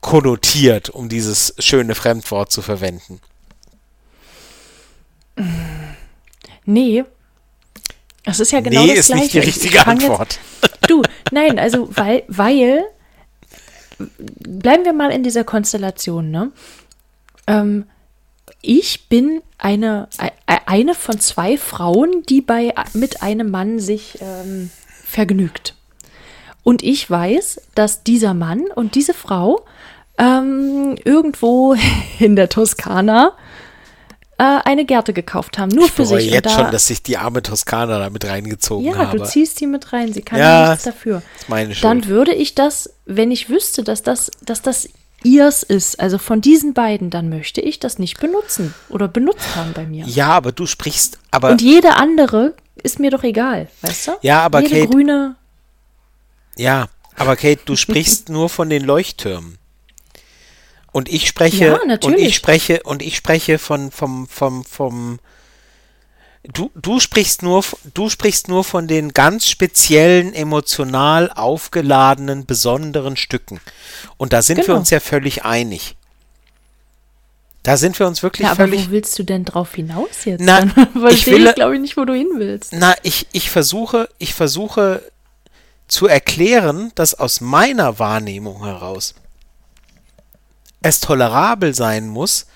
[0.00, 3.20] konnotiert, um dieses schöne Fremdwort zu verwenden.
[6.64, 7.04] Nee.
[8.24, 9.22] Es ist ja genau nee, das ist Gleiche.
[9.22, 10.38] nicht die Ich- richtige ich fang jetzt- Antwort.
[10.88, 12.82] Du, nein, also weil, weil,
[13.98, 16.50] bleiben wir mal in dieser Konstellation, ne?
[17.46, 17.86] Ähm,
[18.60, 20.30] ich bin eine, e-
[20.66, 24.70] eine von zwei Frauen, die bei, mit einem Mann sich ähm,
[25.04, 25.76] vergnügt.
[26.64, 29.64] Und ich weiß, dass dieser Mann und diese Frau
[30.18, 31.74] ähm, irgendwo
[32.18, 33.32] in der Toskana
[34.42, 36.30] äh, eine Gärte gekauft haben, nur Ich für sich.
[36.30, 39.18] jetzt da, schon, dass ich die arme Toskana da mit reingezogen ja, habe.
[39.18, 41.22] du ziehst die mit rein, sie kann Ja, ja nichts dafür.
[41.38, 41.84] ist meine Schuld.
[41.84, 44.88] Dann würde ich das, wenn ich wüsste, dass das, dass das
[45.24, 49.72] ihrs ist, also von diesen beiden, dann möchte ich das nicht benutzen oder benutzt haben
[49.72, 50.04] bei mir.
[50.06, 54.12] ja, aber du sprichst, aber Und jede andere ist mir doch egal, weißt du?
[54.22, 55.36] Ja, aber jede Kate- grüne.
[56.56, 59.58] Ja, aber Kate, du sprichst nur von den Leuchttürmen.
[60.92, 65.18] Und ich spreche Ja, und ich spreche und ich spreche von vom vom vom
[66.44, 67.64] du du sprichst nur
[67.94, 73.60] du sprichst nur von den ganz speziellen emotional aufgeladenen besonderen Stücken.
[74.18, 74.78] Und da sind wir Genau.
[74.78, 75.96] uns ja völlig einig.
[77.62, 80.40] Da sind wir uns wirklich Ja, aber völlig wo willst du denn drauf hinaus jetzt?
[80.42, 80.74] Na, Dann
[81.10, 82.72] ich will- ich, glaube ich, nicht, wo du hin willst.
[82.72, 85.00] Na, ich, ich versuche, ich versuche
[85.86, 89.14] zu erklären, dass aus meiner Wahrnehmung heraus
[90.82, 92.46] es tolerabel sein muss,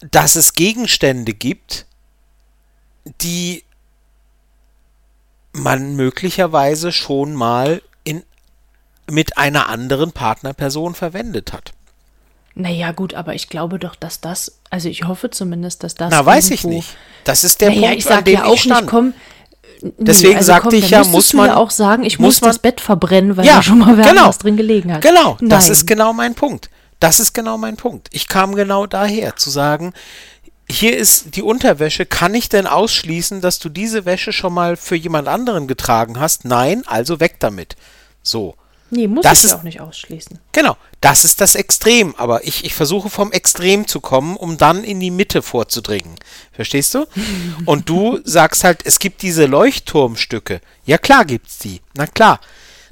[0.00, 1.86] dass es Gegenstände gibt,
[3.20, 3.64] die
[5.52, 8.22] man möglicherweise schon mal in,
[9.10, 11.72] mit einer anderen Partnerperson verwendet hat.
[12.54, 16.10] Naja, gut, aber ich glaube doch, dass das, also ich hoffe zumindest, dass das.
[16.10, 16.96] Na, weiß ich nicht.
[17.24, 18.80] Das ist der naja, Punkt, ich an dem ja auch ich stand.
[18.82, 19.14] nicht, komm.
[19.82, 22.40] Nee, Deswegen also sagte komm, ich ja, muss man- ja auch sagen, ich muss muss,
[22.42, 24.30] man- das Bett verbrennen, weil Ja, da schon mal wer genau.
[24.32, 25.02] drin gelegen hat.
[25.02, 25.72] Genau, das Nein.
[25.72, 26.70] ist genau mein Punkt.
[27.00, 28.08] Das ist genau mein Punkt.
[28.12, 29.92] Ich kam genau daher zu sagen,
[30.68, 32.04] hier ist die Unterwäsche.
[32.06, 36.44] Kann ich denn ausschließen, dass du diese Wäsche schon mal für jemand anderen getragen hast?
[36.44, 37.76] Nein, also weg damit.
[38.22, 38.54] So.
[38.90, 40.38] Nee, muss Das ich ist- auch nicht ausschließen.
[40.52, 44.82] Genau, das ist das Extrem, aber ich, ich versuche vom Extrem zu kommen, um dann
[44.84, 46.14] in die Mitte vorzudringen.
[46.52, 47.06] Verstehst du?
[47.66, 50.60] Und du sagst halt, es gibt diese Leuchtturmstücke.
[50.86, 51.80] Ja klar gibt's die.
[51.94, 52.40] Na klar.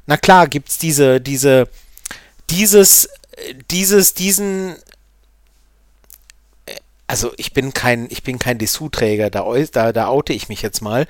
[0.06, 1.68] Na klar gibt's diese, diese,
[2.50, 4.76] dieses, äh, dieses, diesen,
[7.06, 10.82] also ich bin kein, ich bin kein Dessous-Träger, da, da, da oute ich mich jetzt
[10.82, 11.06] mal.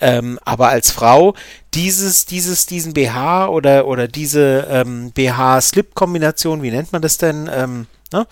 [0.00, 1.34] Ähm, aber als Frau,
[1.74, 7.48] dieses, dieses, diesen BH oder, oder diese ähm, BH-Slip-Kombination, wie nennt man das denn?
[7.52, 8.26] Ähm, ne?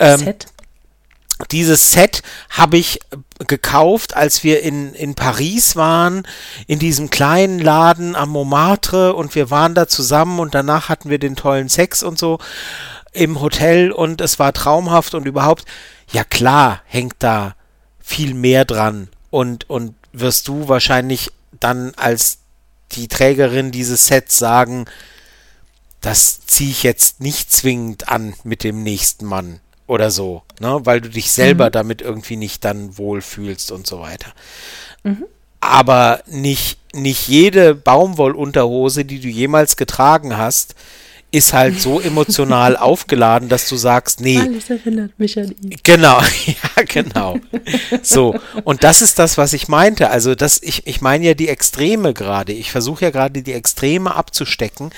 [0.00, 0.46] ähm, Set.
[1.52, 2.98] dieses Set habe ich
[3.46, 6.26] gekauft, als wir in, in Paris waren,
[6.66, 11.18] in diesem kleinen Laden am Montmartre und wir waren da zusammen und danach hatten wir
[11.18, 12.38] den tollen Sex und so
[13.16, 15.64] im Hotel und es war traumhaft und überhaupt,
[16.10, 17.54] ja klar, hängt da
[17.98, 22.38] viel mehr dran und, und wirst du wahrscheinlich dann als
[22.92, 24.86] die Trägerin dieses Sets sagen,
[26.00, 30.80] das ziehe ich jetzt nicht zwingend an mit dem nächsten Mann oder so, ne?
[30.84, 31.72] weil du dich selber mhm.
[31.72, 34.32] damit irgendwie nicht dann wohlfühlst und so weiter.
[35.02, 35.24] Mhm.
[35.60, 40.74] Aber nicht, nicht jede Baumwollunterhose, die du jemals getragen hast,
[41.36, 44.38] ist halt so emotional aufgeladen, dass du sagst, nee.
[44.38, 45.76] Alles erinnert mich an ihn.
[45.82, 47.38] Genau, ja, genau.
[48.02, 48.34] So,
[48.64, 50.10] und das ist das, was ich meinte.
[50.10, 52.52] Also, das, ich, ich meine ja die Extreme gerade.
[52.52, 54.90] Ich versuche ja gerade die Extreme abzustecken,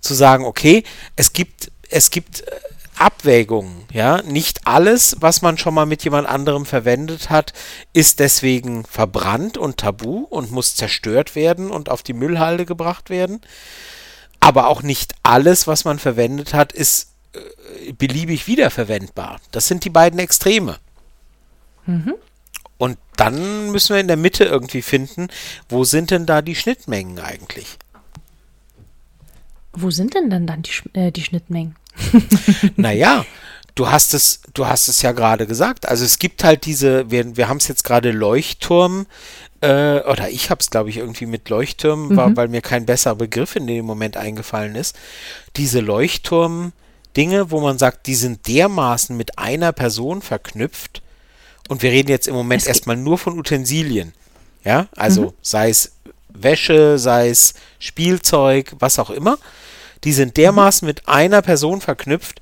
[0.00, 0.84] zu sagen, okay,
[1.16, 2.50] es gibt, es gibt äh,
[2.98, 4.20] Abwägungen, ja.
[4.22, 7.54] Nicht alles, was man schon mal mit jemand anderem verwendet hat,
[7.94, 13.40] ist deswegen verbrannt und tabu und muss zerstört werden und auf die Müllhalde gebracht werden.
[14.46, 19.40] Aber auch nicht alles, was man verwendet hat, ist äh, beliebig wiederverwendbar.
[19.50, 20.76] Das sind die beiden Extreme.
[21.84, 22.14] Mhm.
[22.78, 25.30] Und dann müssen wir in der Mitte irgendwie finden,
[25.68, 27.76] wo sind denn da die Schnittmengen eigentlich?
[29.72, 31.74] Wo sind denn dann, dann die, äh, die Schnittmengen?
[32.76, 33.26] naja,
[33.74, 35.88] du hast es, du hast es ja gerade gesagt.
[35.88, 39.06] Also es gibt halt diese, wir, wir haben es jetzt gerade Leuchtturm,
[39.60, 42.16] äh, oder ich habe es, glaube ich, irgendwie mit Leuchtturm, mhm.
[42.16, 44.96] war, weil mir kein besserer Begriff in dem Moment eingefallen ist.
[45.56, 51.02] Diese Leuchtturm-Dinge, wo man sagt, die sind dermaßen mit einer Person verknüpft.
[51.68, 54.12] Und wir reden jetzt im Moment erstmal nur von Utensilien.
[54.64, 55.32] Ja, also mhm.
[55.42, 55.92] sei es
[56.28, 59.38] Wäsche, sei es Spielzeug, was auch immer
[60.06, 62.40] die sind dermaßen mit einer Person verknüpft,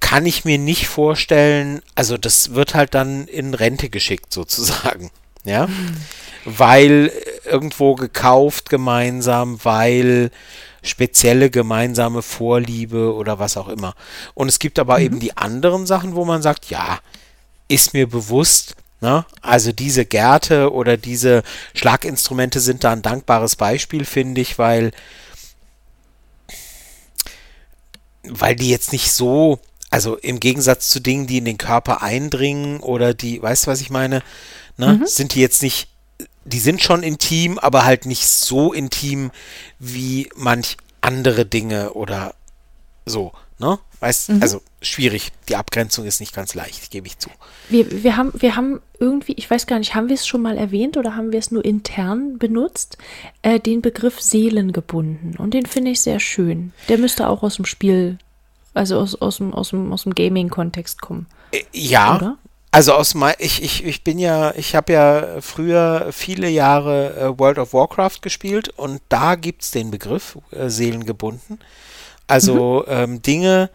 [0.00, 5.10] kann ich mir nicht vorstellen, also das wird halt dann in Rente geschickt sozusagen,
[5.44, 5.68] ja,
[6.44, 7.12] weil
[7.44, 10.30] irgendwo gekauft gemeinsam, weil
[10.82, 13.94] spezielle gemeinsame Vorliebe oder was auch immer.
[14.34, 15.04] Und es gibt aber mhm.
[15.04, 16.98] eben die anderen Sachen, wo man sagt, ja,
[17.68, 19.24] ist mir bewusst, ne?
[19.40, 21.42] Also diese Gärte oder diese
[21.74, 24.92] Schlaginstrumente sind da ein dankbares Beispiel, finde ich, weil
[28.24, 29.58] weil die jetzt nicht so,
[29.90, 33.80] also im Gegensatz zu Dingen, die in den Körper eindringen oder die, weißt du, was
[33.80, 34.22] ich meine,
[34.76, 35.06] ne, mhm.
[35.06, 35.88] sind die jetzt nicht,
[36.44, 39.30] die sind schon intim, aber halt nicht so intim
[39.78, 42.34] wie manch andere Dinge oder
[43.04, 43.78] so, ne?
[44.02, 44.42] Weißt, mhm.
[44.42, 45.30] also schwierig.
[45.48, 47.30] Die Abgrenzung ist nicht ganz leicht, gebe ich zu.
[47.68, 50.58] Wir, wir, haben, wir haben irgendwie, ich weiß gar nicht, haben wir es schon mal
[50.58, 52.98] erwähnt oder haben wir es nur intern benutzt,
[53.42, 55.36] äh, den Begriff seelengebunden.
[55.36, 56.72] Und den finde ich sehr schön.
[56.88, 58.18] Der müsste auch aus dem Spiel,
[58.74, 61.26] also aus, aus dem, aus dem, aus dem Gaming-Kontext kommen.
[61.52, 62.16] Äh, ja.
[62.16, 62.38] Oder?
[62.74, 67.38] Also aus mein, ich, ich, ich bin ja, ich habe ja früher viele Jahre äh,
[67.38, 71.60] World of Warcraft gespielt und da gibt es den Begriff äh, seelengebunden.
[72.26, 72.92] Also mhm.
[72.92, 73.68] ähm, Dinge,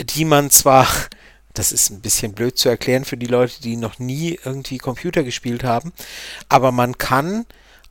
[0.00, 0.86] die man zwar,
[1.52, 5.22] das ist ein bisschen blöd zu erklären für die Leute, die noch nie irgendwie Computer
[5.22, 5.92] gespielt haben,
[6.48, 7.44] aber man kann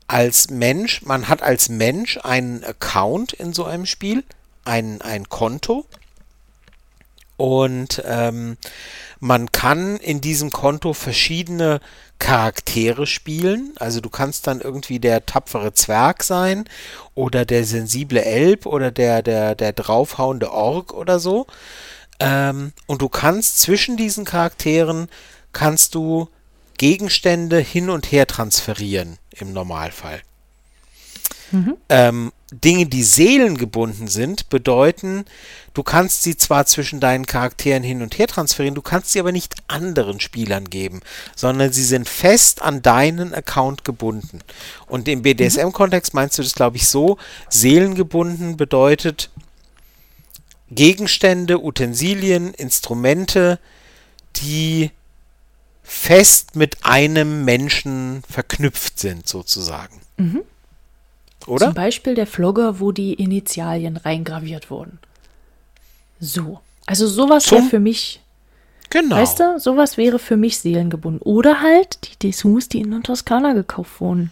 [0.07, 4.23] als Mensch, man hat als Mensch einen Account in so einem Spiel,
[4.65, 5.85] ein, ein Konto
[7.39, 8.57] und ähm,
[9.21, 11.79] man kann in diesem Konto verschiedene
[12.19, 13.71] Charaktere spielen.
[13.79, 16.65] Also du kannst dann irgendwie der tapfere Zwerg sein
[17.15, 21.47] oder der sensible Elb oder der, der, der draufhauende Ork oder so.
[22.19, 25.07] Ähm, und du kannst zwischen diesen Charakteren
[25.53, 26.27] kannst du
[26.77, 30.21] Gegenstände hin und her transferieren im Normalfall.
[31.51, 31.77] Mhm.
[31.89, 35.25] Ähm, Dinge, die seelengebunden sind, bedeuten,
[35.73, 39.31] du kannst sie zwar zwischen deinen Charakteren hin und her transferieren, du kannst sie aber
[39.31, 41.01] nicht anderen Spielern geben,
[41.35, 44.39] sondern sie sind fest an deinen Account gebunden.
[44.87, 47.17] Und im BDSM-Kontext meinst du das, glaube ich, so,
[47.49, 49.29] seelengebunden bedeutet
[50.71, 53.59] Gegenstände, Utensilien, Instrumente,
[54.35, 54.91] die
[55.83, 60.01] fest mit einem Menschen verknüpft sind, sozusagen.
[60.17, 60.41] Mhm.
[61.47, 61.67] Oder?
[61.67, 64.99] Zum Beispiel der Flogger, wo die Initialien reingraviert wurden.
[66.19, 66.59] So.
[66.85, 68.21] Also sowas wäre für mich.
[68.89, 69.15] Genau.
[69.17, 71.21] Weißt du, sowas wäre für mich seelengebunden.
[71.21, 74.31] Oder halt die Dessous, die in der Toskana gekauft wurden.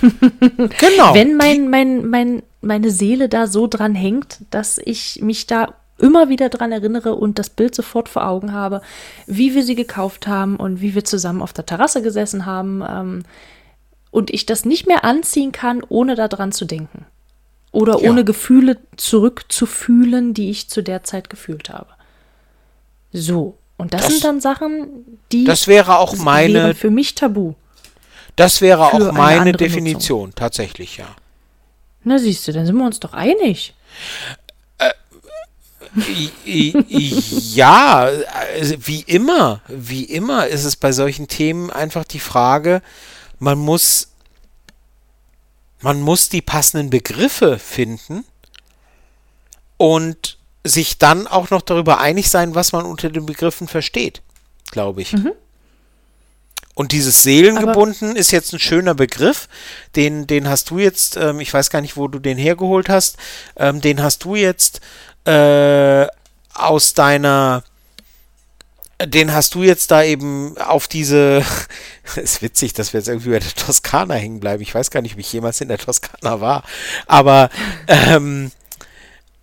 [0.20, 1.14] genau.
[1.14, 6.28] Wenn mein, mein, mein, meine Seele da so dran hängt, dass ich mich da immer
[6.28, 8.80] wieder dran erinnere und das Bild sofort vor Augen habe,
[9.26, 12.82] wie wir sie gekauft haben und wie wir zusammen auf der Terrasse gesessen haben.
[12.88, 13.22] Ähm,
[14.10, 17.06] und ich das nicht mehr anziehen kann, ohne daran zu denken.
[17.70, 18.08] Oder ja.
[18.10, 21.88] ohne Gefühle zurückzufühlen, die ich zu der Zeit gefühlt habe.
[23.12, 23.58] So.
[23.76, 24.88] Und das, Das- sind dann Sachen,
[25.32, 27.54] die Das wäre auch meine, für mich tabu.
[28.36, 31.06] das wäre auch eine meine Definition, tatsächlich, ja.
[32.04, 33.74] Na siehst du, dann sind wir uns doch einig.
[36.46, 37.22] I- i-
[37.54, 38.08] Ja,
[38.60, 42.82] also wie immer, wie immer ist es bei solchen Themen einfach die Frage,
[43.38, 44.08] man muss,
[45.80, 48.24] man muss die passenden Begriffe finden
[49.76, 54.22] und sich dann auch noch darüber einig sein, was man unter den Begriffen versteht,
[54.70, 55.12] glaube ich.
[56.74, 59.48] Und dieses Seelengebunden ist jetzt ein schöner Begriff,
[59.96, 63.16] den, den hast du jetzt, ähm, ich weiß gar nicht, wo du den hergeholt hast,
[63.56, 64.80] ähm, den hast du jetzt
[65.24, 66.06] äh,
[66.54, 67.64] aus deiner,
[69.04, 71.44] den hast du jetzt da eben auf diese,
[72.16, 74.62] ist witzig, dass wir jetzt irgendwie bei der Toskana hängen bleiben.
[74.62, 76.64] Ich weiß gar nicht, ob ich jemals in der Toskana war,
[77.06, 77.50] aber
[77.86, 78.50] ähm,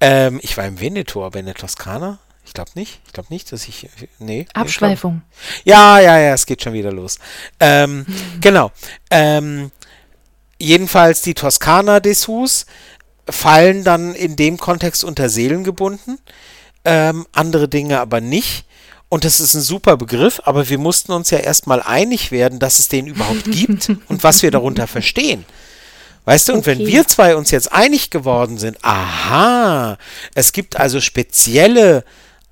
[0.01, 2.19] ähm, ich war im Veneto, aber in der Toskana?
[2.45, 3.01] Ich glaube nicht.
[3.07, 3.89] Ich glaube nicht, dass ich.
[3.97, 4.09] Nee.
[4.19, 5.21] nee, ich Abschweifung.
[5.63, 7.17] ja, ja, ja, es geht schon wieder los.
[7.59, 8.05] Ähm,
[8.41, 8.71] genau.
[9.09, 9.71] Ähm,
[10.59, 12.65] jedenfalls die Toskana-Dessous
[13.27, 16.19] fallen dann in dem Kontext unter Seelengebunden,
[16.83, 18.65] ähm, andere Dinge aber nicht.
[19.15, 22.79] Und das ist ein super Begriff, aber wir mussten uns ja erstmal einig werden, dass
[22.79, 25.45] es den überhaupt gibt und was wir darunter verstehen.
[26.25, 26.87] Weißt du, und wenn Okay.
[26.87, 29.97] wir zwei uns jetzt einig geworden sind, aha,
[30.33, 32.03] es gibt also spezielle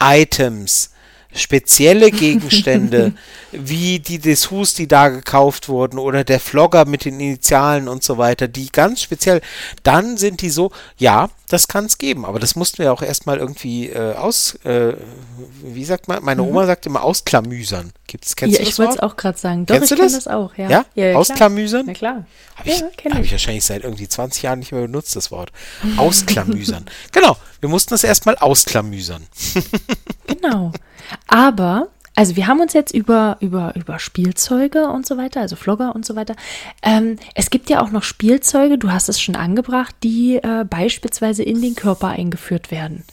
[0.02, 0.92] Items,
[1.36, 3.14] spezielle Gegenstände,
[3.52, 8.18] wie die Dessous, die da gekauft wurden, oder der Flogger mit den Initialen und so
[8.18, 9.42] weiter, die ganz speziell,
[9.84, 13.38] dann sind die so, ja, das kann es geben, aber das mussten wir auch erstmal
[13.38, 14.94] irgendwie äh, aus, äh,
[15.64, 17.92] wie sagt man, meine Oma sagt immer ausklamüsern.
[18.08, 18.54] Gibt's, kennst Mhm.
[18.54, 19.66] Ja, du das ich wollte es auch gerade sagen.
[19.66, 20.14] Doch, Kennst ich du das?
[20.14, 20.70] das auch, ja.
[20.70, 20.86] Ja?
[20.96, 21.16] klar.
[21.18, 21.84] Ausklamüsern?
[21.88, 22.26] Na klar.
[22.56, 23.26] Habe ich, Ja, hab ich.
[23.26, 25.52] ich wahrscheinlich seit irgendwie 20 Jahren nicht mehr benutzt, das Wort.
[25.98, 26.86] Ausklamüsern.
[27.12, 29.26] genau, wir mussten das erstmal ausklamüsern.
[30.28, 30.72] Genau.
[31.28, 35.96] Aber, also wir haben uns jetzt über, über, über Spielzeuge und so weiter, also Vlogger
[35.96, 36.36] und so weiter.
[36.82, 41.44] Ähm, es gibt ja auch noch Spielzeuge, du hast es schon angebracht, die äh, beispielsweise
[41.44, 43.04] in den Körper eingeführt werden.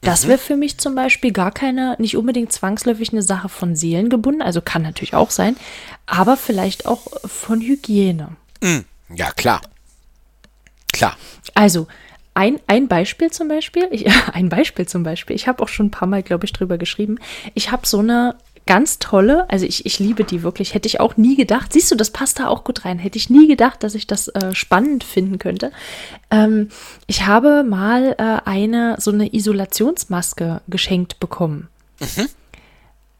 [0.00, 4.08] Das wäre für mich zum Beispiel gar keine, nicht unbedingt zwangsläufig eine Sache von Seelen
[4.08, 5.56] gebunden, also kann natürlich auch sein,
[6.06, 8.28] aber vielleicht auch von Hygiene.
[9.14, 9.60] Ja, klar.
[10.92, 11.16] Klar.
[11.54, 11.86] Also,
[12.34, 15.90] ein, ein Beispiel zum Beispiel, ich, ein Beispiel zum Beispiel, ich habe auch schon ein
[15.90, 17.18] paar Mal, glaube ich, drüber geschrieben.
[17.54, 18.34] Ich habe so eine
[18.66, 21.72] ganz tolle, also ich, ich liebe die wirklich, hätte ich auch nie gedacht.
[21.74, 22.98] Siehst du, das passt da auch gut rein.
[22.98, 25.70] Hätte ich nie gedacht, dass ich das äh, spannend finden könnte.
[26.30, 26.70] Ähm,
[27.06, 31.68] ich habe mal äh, eine, so eine Isolationsmaske geschenkt bekommen.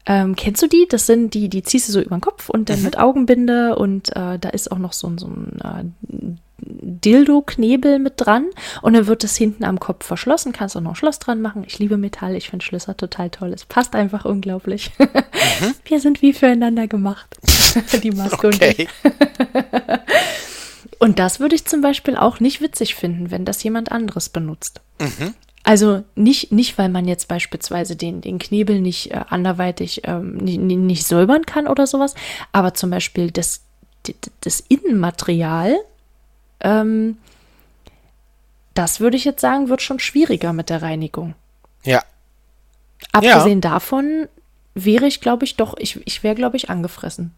[0.07, 0.85] Ähm, kennst du die?
[0.89, 4.09] Das sind die, die ziehst du so über den Kopf und dann mit Augenbinde und
[4.15, 6.35] äh, da ist auch noch so, ein- so ein äh,
[6.65, 8.47] Dildo-Knebel mit dran
[8.81, 10.51] und dann wird es hinten am Kopf verschlossen.
[10.51, 11.63] Kannst auch noch ein Schloss dran machen.
[11.65, 13.53] Ich liebe Metall, ich finde Schlösser total toll.
[13.53, 14.91] Es passt einfach unglaublich.
[15.85, 17.37] Wir sind wie füreinander gemacht.
[18.03, 18.87] die Maske und ich.
[18.87, 18.87] Okay.
[20.97, 24.81] Und das würde ich zum Beispiel auch nicht witzig finden, wenn das jemand anderes benutzt.
[25.63, 30.59] Also nicht, nicht, weil man jetzt beispielsweise den, den Knebel nicht äh, anderweitig ähm, nicht,
[30.59, 32.13] nicht säubern kann oder sowas,
[32.51, 33.61] aber zum Beispiel das,
[34.41, 35.75] das Innenmaterial,
[36.65, 37.17] ähm,
[38.73, 41.35] das würde ich jetzt sagen, wird schon schwieriger mit der Reinigung.
[41.83, 42.03] Ja.
[43.13, 44.27] Abgesehen davon
[44.73, 47.31] wäre ich, glaube ich, doch, ich, ich wäre, glaube ich, angefressen.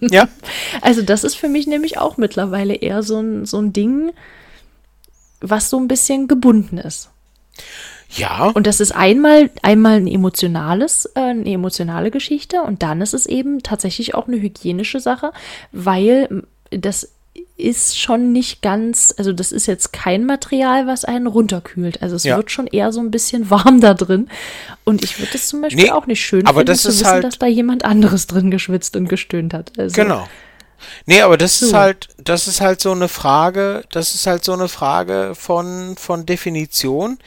[0.00, 0.28] Ja.
[0.82, 4.12] Also das ist für mich nämlich auch mittlerweile eher so ein, so ein Ding,
[5.40, 7.10] was so ein bisschen gebunden ist.
[8.10, 8.48] Ja.
[8.48, 13.24] Und das ist einmal, einmal ein emotionales, äh, eine emotionale Geschichte und dann ist es
[13.24, 15.32] eben tatsächlich auch eine hygienische Sache,
[15.72, 17.13] weil das
[17.56, 22.02] ist schon nicht ganz, also das ist jetzt kein Material, was einen runterkühlt.
[22.02, 22.36] Also es Ja.
[22.36, 24.28] wird schon eher so ein bisschen warm da drin.
[24.84, 27.00] Und ich würde das zum Beispiel Nee, auch nicht schön aber finden, das zu ist
[27.00, 29.72] wissen, halt- dass da jemand anderes drin geschwitzt und gestöhnt hat.
[29.78, 30.28] Also, Genau.
[31.06, 31.76] Nee, aber das ist So.
[31.78, 36.26] halt, das ist halt so eine Frage, das ist halt so eine Frage von, von
[36.26, 37.18] Definition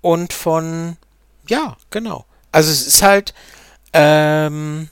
[0.00, 0.96] und von,
[1.48, 2.24] ja, genau.
[2.52, 3.34] Also es ist halt,
[3.92, 4.88] ähm,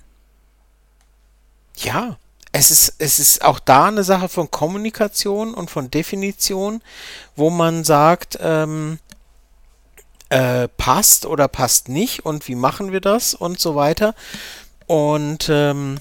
[1.77, 2.17] ja,
[2.53, 6.83] es ist, es ist auch da eine Sache von Kommunikation und von Definition,
[7.37, 8.99] wo man sagt, ähm,
[10.31, 14.15] äh, passt oder passt nicht und wie machen wir das und so weiter.
[14.87, 16.01] Und ähm,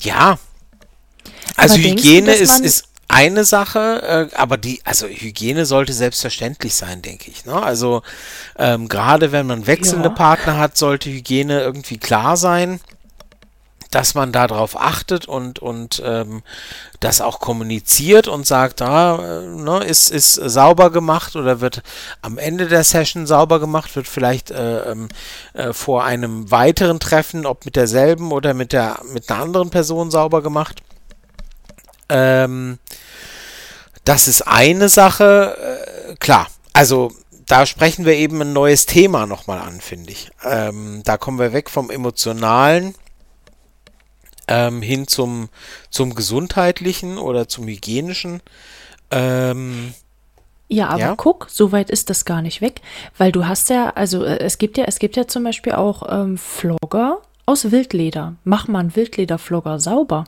[0.00, 0.38] ja,
[1.56, 5.92] also Aber du, Hygiene dass ist, ist eine Sache, äh, aber die, also Hygiene sollte
[5.92, 7.44] selbstverständlich sein, denke ich.
[7.44, 7.60] Ne?
[7.60, 8.02] Also
[8.58, 10.14] ähm, gerade wenn man wechselnde Ja.
[10.14, 12.80] Partner hat, sollte Hygiene irgendwie klar sein.
[13.92, 16.42] Dass man darauf achtet und, und ähm,
[16.98, 21.82] das auch kommuniziert und sagt, ah, äh, ne, ist, ist sauber gemacht oder wird
[22.22, 25.08] am Ende der Session sauber gemacht, wird vielleicht äh, ähm,
[25.52, 30.10] äh, vor einem weiteren Treffen, ob mit derselben oder mit, der, mit einer anderen Person
[30.10, 30.82] sauber gemacht.
[32.08, 32.78] Ähm,
[34.04, 35.56] das ist eine Sache,
[36.08, 36.48] äh, klar.
[36.72, 37.12] Also
[37.46, 40.30] da sprechen wir eben ein neues Thema nochmal an, finde ich.
[40.42, 42.94] Ähm, da kommen wir weg vom Emotionalen
[44.48, 45.48] ähm, hin zum,
[45.90, 48.40] zum Gesundheitlichen oder zum Hygienischen.
[49.10, 49.94] Ähm,
[50.68, 51.14] ja, aber ja?
[51.16, 52.80] guck, so weit ist das gar nicht weg,
[53.18, 56.02] weil du hast ja, also äh, es gibt ja, es gibt ja zum Beispiel auch
[56.08, 58.36] ähm, Flogger aus Wildleder.
[58.44, 60.24] Mach mal einen Wildlederflogger sauber.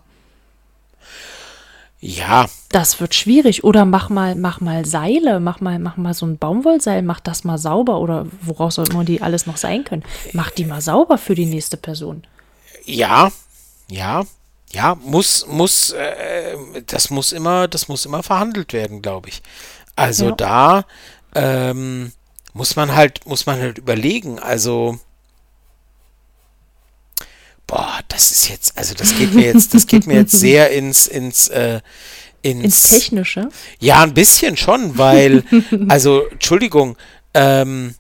[2.07, 2.45] Ja.
[2.71, 3.65] Das wird schwierig.
[3.65, 7.45] Oder mach mal, mach mal Seile, mach mal, mach mal so ein Baumwollseil, mach das
[7.45, 10.05] mal sauber oder woraus soll man die alles noch sein können.
[10.35, 12.25] Mach die mal sauber für die nächste Person.
[12.85, 13.33] Ja,
[13.89, 14.25] ja,
[14.73, 16.57] ja, muss, muss, äh,
[16.87, 19.43] das muss immer, das muss immer verhandelt werden, glaube ich.
[19.95, 20.33] Also ja.
[20.33, 20.85] da
[21.35, 22.13] ähm,
[22.53, 24.39] muss man halt, muss man halt überlegen.
[24.41, 24.99] Also
[27.67, 31.07] boah, das ist jetzt, also das geht mir jetzt, das geht mir jetzt sehr ins,
[31.07, 31.81] ins, äh,
[32.43, 33.49] ins, ins Technische.
[33.79, 35.45] Ja, ein bisschen schon, weil,
[35.89, 36.97] also Entschuldigung,
[37.33, 37.95] ähm,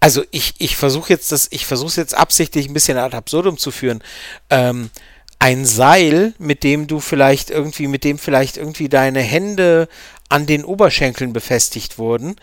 [0.00, 3.58] also ich, ich versuche jetzt das, ich versuche es jetzt absichtlich ein bisschen ad absurdum
[3.58, 4.02] zu führen.
[4.50, 4.90] Ähm,
[5.38, 9.88] ein Seil, mit dem du vielleicht irgendwie, mit dem vielleicht irgendwie deine Hände
[10.28, 12.36] an den Oberschenkeln befestigt wurden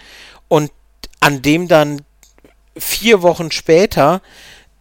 [0.48, 0.72] und
[1.20, 2.02] an dem dann
[2.78, 4.22] vier Wochen später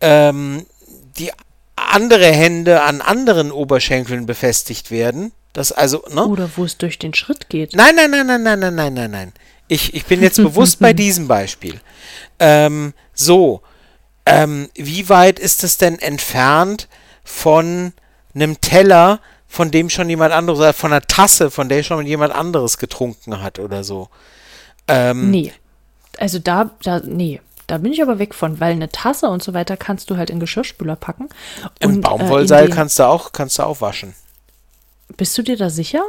[0.00, 0.66] ähm,
[1.18, 1.30] die
[1.76, 5.32] andere Hände an anderen Oberschenkeln befestigt werden.
[5.52, 6.26] Das also, ne?
[6.26, 7.74] Oder wo es durch den Schritt geht.
[7.74, 9.32] Nein, nein, nein, nein, nein, nein, nein, nein, nein.
[9.68, 11.80] Ich, ich bin jetzt bewusst bei diesem Beispiel.
[12.38, 13.62] Ähm, so,
[14.26, 16.88] ähm, wie weit ist es denn entfernt
[17.24, 17.92] von
[18.34, 22.34] einem Teller, von dem schon jemand anderes, oder von einer Tasse, von der schon jemand
[22.34, 24.08] anderes getrunken hat oder so?
[24.88, 25.52] Ähm, nee.
[26.18, 27.40] Also da, da, nee.
[27.66, 30.28] Da bin ich aber weg von, weil eine Tasse und so weiter kannst du halt
[30.28, 31.30] in Geschirrspüler packen.
[31.80, 34.14] Im Baumwollseil äh, kannst du auch, kannst du auch waschen.
[35.16, 36.02] Bist du dir da sicher?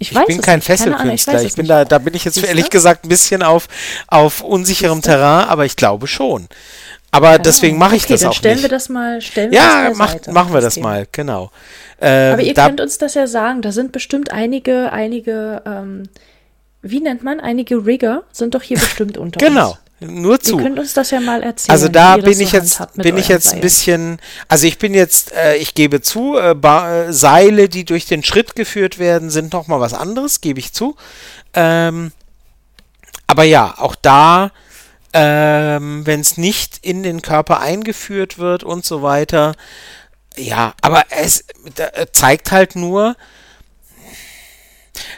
[0.00, 0.64] Ich, ich bin kein nicht.
[0.64, 1.34] Fesselkünstler.
[1.34, 2.70] Ahnung, ich, ich bin da, da bin ich jetzt Siehst ehrlich du?
[2.70, 3.68] gesagt ein bisschen auf,
[4.08, 6.48] auf unsicherem Terrain, aber ich glaube schon.
[7.10, 8.62] Aber ja, deswegen mache ich okay, das auch stellen nicht.
[8.62, 10.88] Wir das mal, stellen ja, wir das mal mach, machen wir das Thema.
[10.88, 11.50] mal, genau.
[12.00, 13.60] Ähm, aber ihr da, könnt uns das ja sagen.
[13.60, 16.04] Da sind bestimmt einige, einige, ähm,
[16.80, 19.70] wie nennt man, einige Rigger sind doch hier bestimmt unter genau.
[19.70, 19.76] uns.
[19.76, 19.89] Genau.
[20.00, 20.56] Nur zu.
[20.56, 21.72] Ihr könnt uns das ja mal erzählen.
[21.72, 25.56] Also da bin ich jetzt bin ich jetzt ein bisschen, also ich bin jetzt, äh,
[25.56, 29.78] ich gebe zu, äh, äh, Seile, die durch den Schritt geführt werden, sind noch mal
[29.78, 30.96] was anderes, gebe ich zu.
[31.52, 32.12] Ähm,
[33.26, 34.52] aber ja, auch da,
[35.12, 39.54] ähm, wenn es nicht in den Körper eingeführt wird und so weiter,
[40.36, 41.44] ja, aber es
[41.76, 43.16] äh, zeigt halt nur,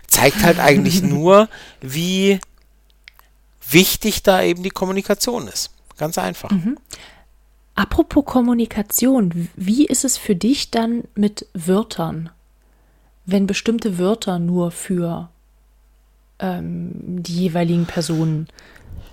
[0.08, 1.48] zeigt halt eigentlich nur,
[1.80, 2.40] wie
[3.72, 5.70] wichtig da eben die Kommunikation ist.
[5.96, 6.50] Ganz einfach.
[6.50, 6.78] Mhm.
[7.74, 12.30] Apropos Kommunikation, wie ist es für dich dann mit Wörtern,
[13.24, 15.30] wenn bestimmte Wörter nur für
[16.38, 16.90] ähm,
[17.22, 18.48] die jeweiligen Personen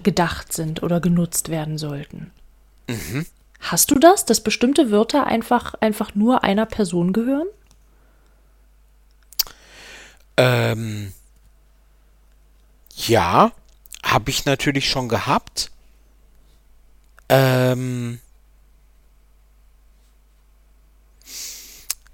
[0.04, 2.32] gedacht sind oder genutzt werden sollten?
[2.88, 3.26] Mhm.
[3.62, 7.48] Hast du das, dass bestimmte Wörter einfach, einfach nur einer Person gehören?
[10.38, 11.14] Ähm,
[12.96, 13.52] ja,
[14.04, 15.72] habe ich natürlich schon gehabt.
[17.30, 18.20] Ähm,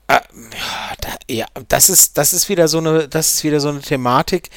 [0.07, 0.19] äh,
[1.29, 4.49] ja, das ist, das ist wieder so eine, das ist wieder so eine Thematik,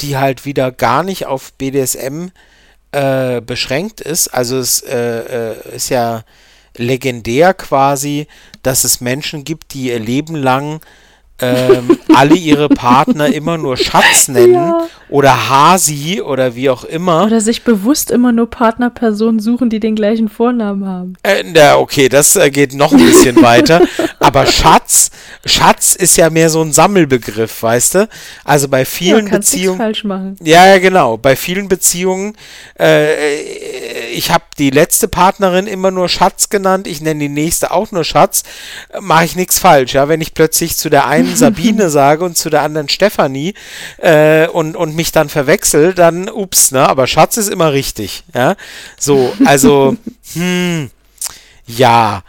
[0.00, 2.28] die halt wieder gar nicht auf BDSM
[2.92, 4.28] äh, beschränkt ist.
[4.28, 6.24] Also es äh, äh, ist ja
[6.76, 8.28] legendär quasi,
[8.62, 10.80] dass es Menschen gibt, die ihr Leben lang
[11.40, 14.88] ähm, alle ihre Partner immer nur Schatz nennen ja.
[15.08, 17.24] oder Hasi oder wie auch immer.
[17.26, 21.14] Oder sich bewusst immer nur Partnerpersonen suchen, die den gleichen Vornamen haben.
[21.22, 23.82] Äh, na, okay, das äh, geht noch ein bisschen weiter.
[24.18, 25.10] Aber Schatz,
[25.44, 28.08] Schatz ist ja mehr so ein Sammelbegriff, weißt du?
[28.44, 29.78] Also bei vielen ja, Beziehungen.
[29.78, 30.36] falsch machen.
[30.42, 31.18] Ja, ja, genau.
[31.18, 32.36] Bei vielen Beziehungen,
[32.78, 33.40] äh,
[34.10, 38.02] ich habe die letzte Partnerin immer nur Schatz genannt, ich nenne die nächste auch nur
[38.02, 38.42] Schatz,
[39.00, 40.08] mache ich nichts falsch, ja.
[40.08, 43.54] Wenn ich plötzlich zu der einen einen Sabine sage und zu der anderen Stefanie
[43.98, 46.88] äh, und, und mich dann verwechsel, dann ups, ne?
[46.88, 48.56] Aber Schatz ist immer richtig, ja.
[48.98, 49.96] So, also,
[50.34, 50.90] hm,
[51.66, 52.22] ja,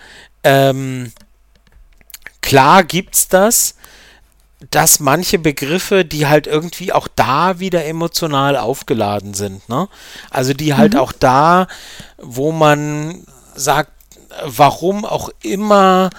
[0.44, 1.12] ähm,
[2.42, 3.76] klar gibt's das,
[4.72, 9.88] dass manche Begriffe, die halt irgendwie auch da wieder emotional aufgeladen sind, ne?
[10.30, 11.00] Also die halt mhm.
[11.00, 11.68] auch da,
[12.18, 13.24] wo man
[13.56, 13.92] sagt,
[14.44, 16.10] warum auch immer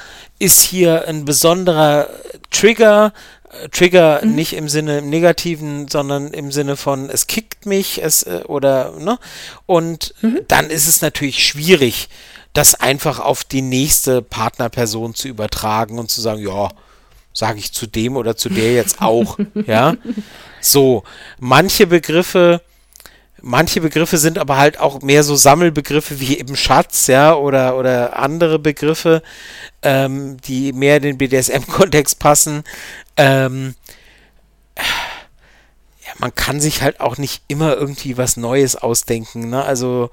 [0.41, 2.09] ist hier ein besonderer
[2.51, 3.12] Trigger.
[3.53, 4.34] Äh, Trigger mhm.
[4.34, 8.95] nicht im Sinne im Negativen, sondern im Sinne von es kickt mich, es äh, oder
[8.99, 9.18] ne?
[9.66, 10.41] Und mhm.
[10.49, 12.09] dann ist es natürlich schwierig,
[12.53, 16.70] das einfach auf die nächste Partnerperson zu übertragen und zu sagen, ja,
[17.32, 19.95] sage ich zu dem oder zu der jetzt auch, ja.
[20.61, 21.05] So,
[21.38, 22.61] manche Begriffe
[23.43, 28.18] Manche Begriffe sind aber halt auch mehr so Sammelbegriffe wie eben Schatz, ja, oder, oder
[28.18, 29.22] andere Begriffe,
[29.82, 32.64] ähm, die mehr in den BDSM-Kontext passen.
[33.16, 33.74] Ähm,
[34.76, 39.64] ja, man kann sich halt auch nicht immer irgendwie was Neues ausdenken, ne?
[39.64, 40.11] Also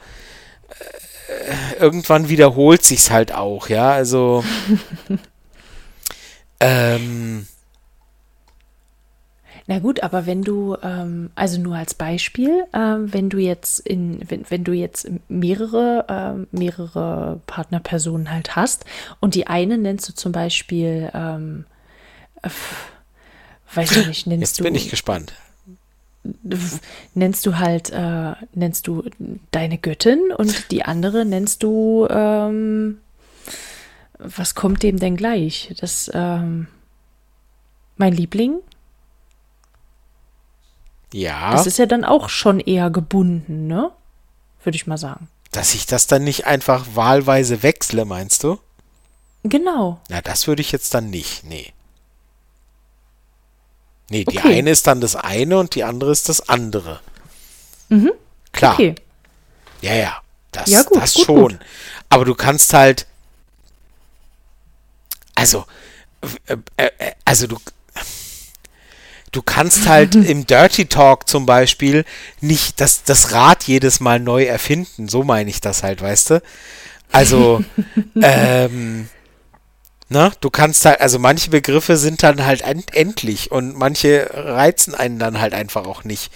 [0.69, 4.43] äh, irgendwann wiederholt sich's halt auch, ja, also
[6.59, 7.47] ähm,
[9.69, 14.21] na gut, aber wenn du, ähm, also nur als Beispiel, ähm, wenn du jetzt in,
[14.29, 18.85] wenn, wenn du jetzt mehrere, ähm, mehrere Partnerpersonen halt hast
[19.19, 21.65] und die eine nennst du zum Beispiel, ähm,
[22.43, 22.49] äh,
[23.73, 24.63] weiß ich nicht, nennst jetzt du.
[24.63, 25.33] bin ich gespannt.
[27.13, 29.03] Nennst du halt, äh, nennst du
[29.51, 32.99] deine Göttin und die andere nennst du, ähm,
[34.17, 35.73] was kommt dem denn gleich?
[35.79, 36.67] Das, ähm,
[37.97, 38.59] mein Liebling?
[41.17, 41.51] Ja.
[41.51, 43.89] Das ist ja dann auch schon eher gebunden, ne?
[44.63, 45.27] Würde ich mal sagen.
[45.51, 48.59] Dass ich das dann nicht einfach wahlweise wechsle, meinst du?
[49.41, 49.99] Genau.
[50.09, 51.73] Na, das würde ich jetzt dann nicht, nee.
[54.11, 54.59] Nee, die okay.
[54.59, 56.99] eine ist dann das eine und die andere ist das andere.
[57.89, 58.11] Mhm.
[58.51, 58.73] Klar.
[58.73, 58.93] Okay.
[59.81, 60.21] Ja, ja.
[60.51, 61.51] Das, ja, gut, das gut, schon.
[61.53, 61.59] Gut.
[62.09, 63.07] Aber du kannst halt.
[65.33, 65.65] Also,
[66.45, 67.57] äh, äh, also du,
[69.31, 72.05] du kannst halt im Dirty Talk zum Beispiel
[72.41, 75.07] nicht das, das Rad jedes Mal neu erfinden.
[75.07, 76.41] So meine ich das halt, weißt du?
[77.11, 77.63] Also,
[78.21, 79.09] ähm,
[80.09, 85.19] ne, du kannst halt, also manche Begriffe sind dann halt endlich und manche reizen einen
[85.19, 86.31] dann halt einfach auch nicht.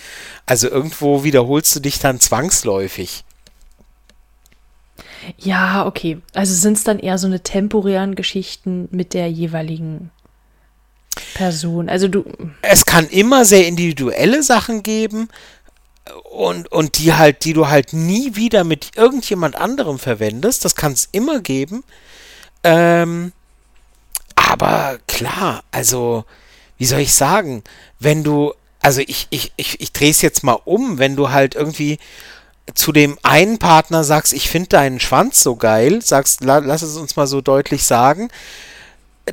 [0.46, 3.24] Also irgendwo wiederholst du dich dann zwangsläufig.
[5.38, 6.20] Ja, okay.
[6.34, 10.10] Also sind es dann eher so eine temporären Geschichten mit der jeweiligen
[11.34, 11.90] Person.
[11.90, 12.26] Also du.
[12.62, 15.30] Es kann immer sehr individuelle Sachen geben
[16.32, 20.66] und, und die halt, die du halt nie wieder mit irgendjemand anderem verwendest.
[20.66, 21.84] Das kann es immer geben.
[22.64, 23.32] Ähm,
[24.36, 26.26] aber klar, also,
[26.78, 27.64] wie soll ich sagen,
[28.00, 31.56] wenn du, also ich, ich, ich, ich drehe es jetzt mal um, wenn du halt
[31.56, 32.00] irgendwie
[32.74, 36.96] zu dem einen Partner sagst, ich finde deinen Schwanz so geil, sagst, la, lass es
[36.96, 38.30] uns mal so deutlich sagen,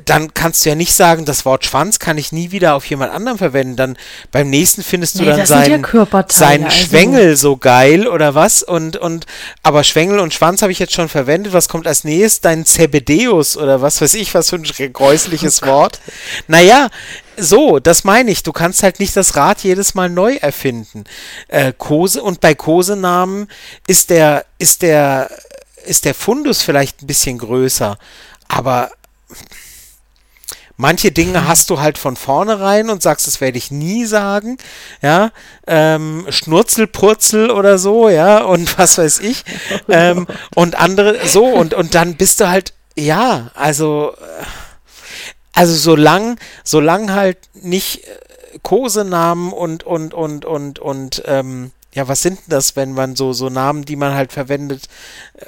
[0.05, 3.11] dann kannst du ja nicht sagen, das Wort Schwanz kann ich nie wieder auf jemand
[3.11, 3.75] anderem verwenden.
[3.75, 3.97] Dann
[4.31, 6.77] beim nächsten findest du nee, dann seinen, ja seinen also.
[6.77, 8.61] Schwengel so geil oder was.
[8.61, 9.25] Und, und
[9.63, 11.53] aber Schwengel und Schwanz habe ich jetzt schon verwendet.
[11.53, 12.41] Was kommt als nächstes?
[12.41, 15.99] Dein Zebedeus oder was weiß ich, was für ein gräusliches oh Wort.
[16.47, 16.89] Naja,
[17.35, 18.43] so, das meine ich.
[18.43, 21.05] Du kannst halt nicht das Rad jedes Mal neu erfinden.
[21.47, 23.47] Äh, Kose und bei Kosenamen
[23.87, 25.31] ist der, ist der,
[25.85, 27.97] ist der Fundus vielleicht ein bisschen größer.
[28.47, 28.91] Aber
[30.81, 34.55] Manche Dinge hast du halt von vornherein und sagst, das werde ich nie sagen,
[35.01, 35.31] ja,
[35.67, 39.43] ähm, Schnurzelpurzel oder so, ja, und was weiß ich,
[39.89, 40.25] ähm,
[40.55, 44.45] und andere, so, und, und dann bist du halt, ja, also, äh,
[45.51, 52.21] also solang, solang halt nicht äh, Kosenamen und, und, und, und, und, ähm, ja, was
[52.21, 54.87] sind denn das, wenn man so, so Namen, die man halt verwendet,
[55.33, 55.45] äh,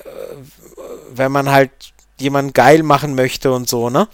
[1.16, 1.72] wenn man halt
[2.20, 4.10] jemanden geil machen möchte und so, ne?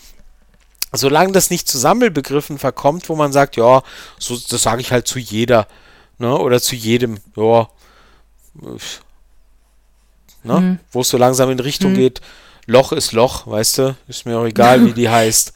[0.93, 3.81] Solange das nicht zu Sammelbegriffen verkommt, wo man sagt, ja,
[4.19, 5.67] so, das sage ich halt zu jeder,
[6.17, 7.67] ne, oder zu jedem, ja,
[10.43, 10.79] ne, mhm.
[10.91, 11.95] wo es so langsam in Richtung mhm.
[11.97, 12.21] geht,
[12.65, 15.53] Loch ist Loch, weißt du, ist mir auch egal, wie die heißt.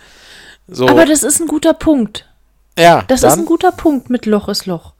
[0.67, 0.87] So.
[0.87, 2.25] Aber das ist ein guter Punkt.
[2.77, 3.03] Ja.
[3.07, 3.31] Das dann?
[3.31, 4.93] ist ein guter Punkt mit Loch ist Loch.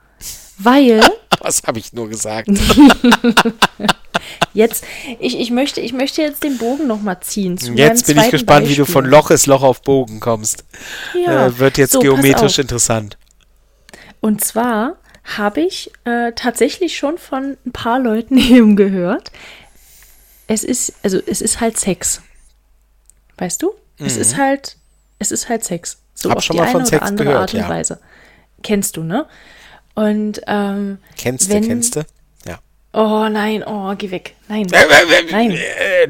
[0.57, 1.01] Weil.
[1.43, 2.47] Was habe ich nur gesagt?
[4.53, 4.83] jetzt,
[5.19, 7.57] ich, ich, möchte, ich möchte jetzt den Bogen nochmal ziehen.
[7.75, 8.69] jetzt bin ich gespannt, Beispiel.
[8.69, 10.65] wie du von Loch ist Loch auf Bogen kommst.
[11.25, 11.47] Ja.
[11.47, 13.17] Äh, wird jetzt so, geometrisch interessant.
[14.19, 19.31] Und zwar habe ich äh, tatsächlich schon von ein paar Leuten eben gehört.
[20.45, 22.21] Es ist, also es ist halt Sex.
[23.37, 23.71] Weißt du?
[23.97, 24.05] Mhm.
[24.05, 24.77] Es ist halt,
[25.17, 25.97] es ist halt Sex.
[26.13, 27.69] So Hab auf schon die mal eine von Sex andere gehört, Art und ja.
[27.69, 27.99] Weise.
[28.61, 29.25] Kennst du, ne?
[29.95, 32.05] Und ähm, kennst du, kennst du?
[32.45, 32.59] Ja.
[32.93, 34.35] Oh nein, oh, geh weg.
[34.47, 34.67] Nein.
[34.71, 35.59] Äh, äh, äh nein.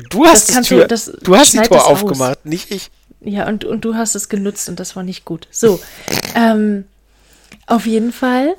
[0.10, 2.46] Du hast, das Tür, du, das du hast die Tor aufgemacht, aus.
[2.46, 2.92] nicht ich.
[3.22, 5.48] Ja, und, und du hast es genutzt und das war nicht gut.
[5.52, 5.80] So.
[6.36, 6.86] ähm,
[7.68, 8.56] auf jeden Fall,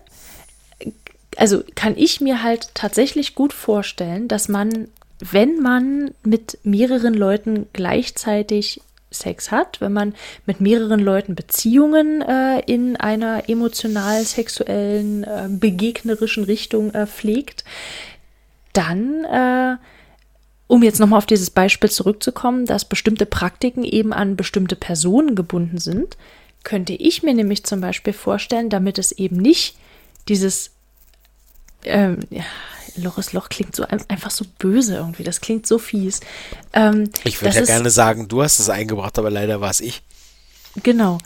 [1.36, 4.88] also kann ich mir halt tatsächlich gut vorstellen, dass man
[5.30, 8.80] wenn man mit mehreren Leuten gleichzeitig
[9.12, 10.14] Sex hat, wenn man
[10.46, 17.64] mit mehreren Leuten Beziehungen äh, in einer emotional-sexuellen, äh, begegnerischen Richtung äh, pflegt,
[18.72, 19.76] dann, äh,
[20.66, 25.78] um jetzt nochmal auf dieses Beispiel zurückzukommen, dass bestimmte Praktiken eben an bestimmte Personen gebunden
[25.78, 26.16] sind,
[26.64, 29.76] könnte ich mir nämlich zum Beispiel vorstellen, damit es eben nicht
[30.28, 30.71] dieses
[31.84, 32.44] ähm, ja,
[32.96, 35.24] Loris Loch klingt so einfach so böse irgendwie.
[35.24, 36.20] Das klingt so fies.
[36.72, 40.02] Ähm, ich würde ja gerne sagen, du hast es eingebracht, aber leider war es ich.
[40.82, 41.18] Genau.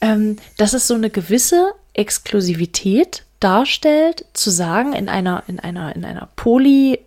[0.00, 6.04] Ähm, dass es so eine gewisse Exklusivität darstellt, zu sagen, in einer, in einer, in
[6.04, 7.00] einer Poly-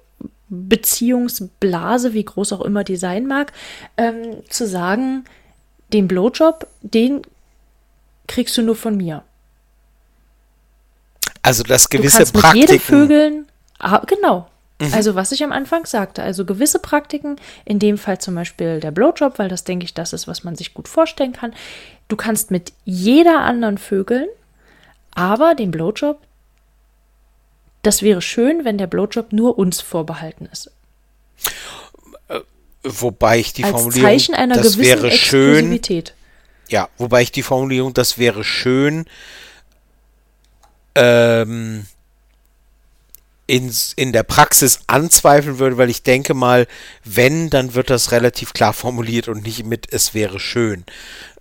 [0.50, 3.52] Beziehungsblase, wie groß auch immer die sein mag,
[3.98, 5.26] ähm, zu sagen,
[5.92, 7.22] den Blowjob, den
[8.28, 9.24] kriegst du nur von mir.
[11.48, 12.60] Also das gewisse du kannst Praktiken.
[12.60, 13.46] Mit jedem Vögeln,
[13.80, 14.48] Ah, genau.
[14.80, 14.94] Mhm.
[14.94, 18.92] Also was ich am Anfang sagte, also gewisse Praktiken, in dem Fall zum Beispiel der
[18.92, 21.54] Blowjob, weil das denke ich, das ist, was man sich gut vorstellen kann.
[22.08, 24.28] Du kannst mit jeder anderen Vögeln,
[25.12, 26.20] aber den Blowjob,
[27.82, 30.72] das wäre schön, wenn der Blowjob nur uns vorbehalten ist.
[32.28, 32.42] Äh,
[32.84, 35.80] wobei ich die Als Formulierung, Zeichen einer das gewissen wäre schön,
[36.70, 39.06] ja, wobei ich die Formulierung, das wäre schön,
[40.98, 41.86] ähm,
[43.48, 46.68] in, in der Praxis anzweifeln würde, weil ich denke mal,
[47.06, 50.84] wenn, dann wird das relativ klar formuliert und nicht mit es wäre schön.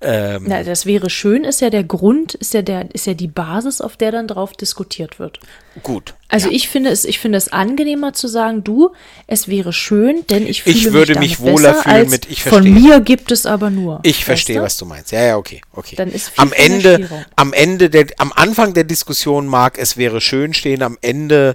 [0.00, 3.26] Ähm, Na, das wäre schön ist ja der Grund, ist ja der, ist ja die
[3.26, 5.40] Basis, auf der dann drauf diskutiert wird.
[5.82, 6.14] Gut.
[6.28, 6.54] Also ja.
[6.54, 8.92] ich finde es, ich finde es angenehmer zu sagen, du,
[9.26, 12.72] es wäre schön, denn ich fühle ich würde mich, mich wohler fühlen mit ich verstehe.
[12.72, 14.00] Von mir gibt es aber nur.
[14.02, 15.12] Ich verstehe, was du meinst.
[15.12, 15.96] Ja, ja, okay, okay.
[15.96, 20.20] Dann ist viel am Ende, am Ende der, am Anfang der Diskussion mag es wäre
[20.20, 21.54] schön stehen, am Ende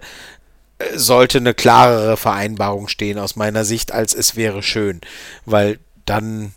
[0.95, 5.01] sollte eine klarere Vereinbarung stehen aus meiner Sicht, als es wäre schön,
[5.45, 6.53] weil dann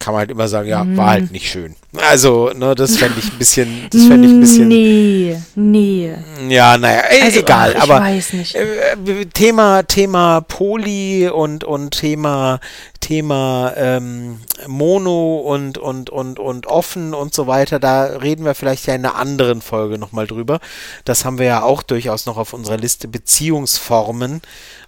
[0.00, 1.32] kann man halt immer sagen, ja, war halt mhm.
[1.32, 1.76] nicht schön.
[2.08, 4.68] Also, ne, das fände ich ein bisschen, das fände ich ein bisschen.
[4.80, 6.14] Nee, nee.
[6.48, 8.54] Ja, naja, also, egal, ach, aber weiß nicht.
[8.54, 12.60] Äh, Thema, Thema Poli und, und Thema,
[13.00, 18.86] Thema ähm, Mono und, und, und, und offen und so weiter, da reden wir vielleicht
[18.86, 20.60] ja in einer anderen Folge nochmal drüber.
[21.04, 24.40] Das haben wir ja auch durchaus noch auf unserer Liste Beziehungsformen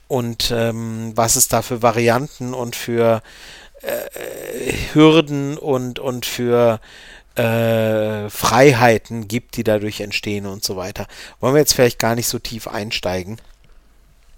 [0.09, 3.23] und ähm, was es da für Varianten und für
[4.93, 6.80] Hürden und, und für
[7.37, 11.07] äh, Freiheiten gibt, die dadurch entstehen und so weiter.
[11.41, 13.39] Wollen wir jetzt vielleicht gar nicht so tief einsteigen?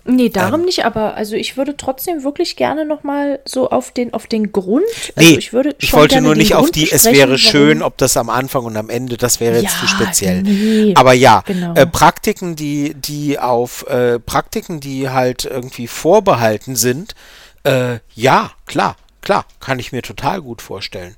[0.06, 4.12] Nee, darum ähm, nicht, aber also ich würde trotzdem wirklich gerne nochmal so auf den,
[4.12, 4.84] auf den Grund.
[5.16, 8.18] Also nee, ich, würde ich wollte nur nicht auf die, es wäre schön, ob das
[8.18, 10.42] am Anfang und am Ende, das wäre jetzt ja, zu speziell.
[10.42, 11.74] Nee, aber ja, genau.
[11.74, 17.14] äh, Praktiken, die, die auf äh, Praktiken, die halt irgendwie vorbehalten sind,
[17.62, 21.16] äh, ja, klar, Klar, kann ich mir total gut vorstellen.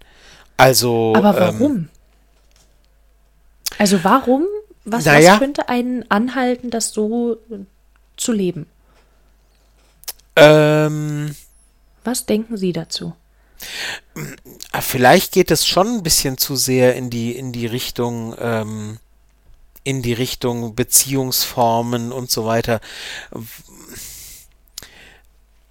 [0.57, 1.13] Also.
[1.17, 1.77] Aber ähm, warum?
[1.77, 1.89] Ähm,
[3.79, 4.45] also warum?
[4.85, 7.39] Was, naja, was könnte einen anhalten, das so
[8.17, 8.69] zu leben?
[10.37, 11.35] Ähm,
[12.05, 13.17] was denken Sie dazu?
[14.71, 18.99] Ah, vielleicht geht es schon ein bisschen zu sehr in die, in die Richtung, ähm,
[19.83, 22.81] in die Richtung Beziehungsformen und so weiter.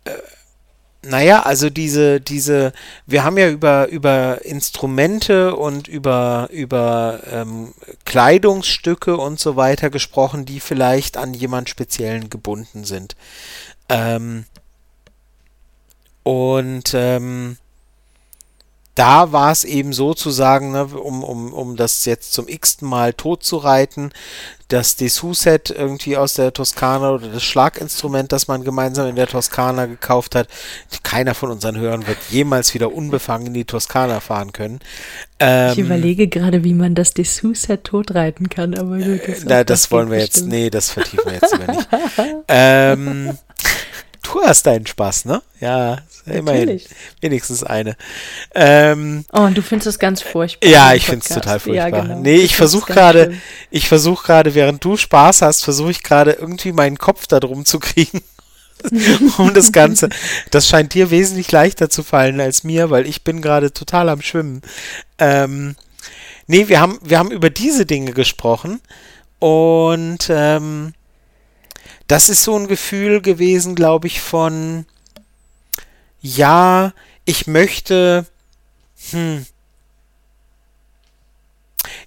[0.03, 0.11] Äh,
[1.05, 2.73] naja, also diese, diese,
[3.05, 7.73] wir haben ja über, über Instrumente und über, über ähm,
[8.05, 13.15] Kleidungsstücke und so weiter gesprochen, die vielleicht an jemand Speziellen gebunden sind.
[13.89, 14.45] Ähm,
[16.23, 17.57] und ähm,
[18.95, 23.43] da war es eben sozusagen, ne, um, um, um das jetzt zum x-ten Mal tot
[23.43, 24.11] zu reiten,
[24.69, 29.85] das Dessous-Set irgendwie aus der Toskana oder das Schlaginstrument, das man gemeinsam in der Toskana
[29.85, 30.47] gekauft hat.
[31.03, 34.79] Keiner von unseren Hörern wird jemals wieder unbefangen in die Toskana fahren können.
[35.39, 39.21] Ähm, ich überlege gerade, wie man das Dessous-Set totreiten kann, aber gut.
[39.27, 40.45] Das, äh, na, das, das wollen wir bestimmt.
[40.45, 41.87] jetzt, nee, das vertiefen wir jetzt lieber nicht.
[42.47, 43.37] ähm,
[44.23, 45.41] du hast deinen Spaß, ne?
[45.59, 46.81] Ja, immerhin.
[47.21, 47.95] Wenigstens eine.
[48.53, 50.69] Ähm, oh, und du findest es ganz furchtbar.
[50.69, 51.89] Ja, ich finde es total furchtbar.
[51.89, 52.19] Ja, genau.
[52.19, 53.35] Nee, ich versuche gerade,
[53.71, 57.65] ich versuche gerade, während du Spaß hast, versuche ich gerade irgendwie meinen Kopf da drum
[57.65, 58.21] zu kriegen.
[59.37, 60.09] um das Ganze.
[60.51, 64.21] Das scheint dir wesentlich leichter zu fallen als mir, weil ich bin gerade total am
[64.21, 64.61] Schwimmen.
[65.17, 65.75] Ähm,
[66.47, 68.81] nee, wir haben, wir haben über diese Dinge gesprochen
[69.39, 70.93] und ähm,
[72.07, 74.85] das ist so ein Gefühl gewesen, glaube ich, von
[76.25, 76.91] ja,
[77.23, 78.25] ich möchte,
[79.11, 79.45] hm,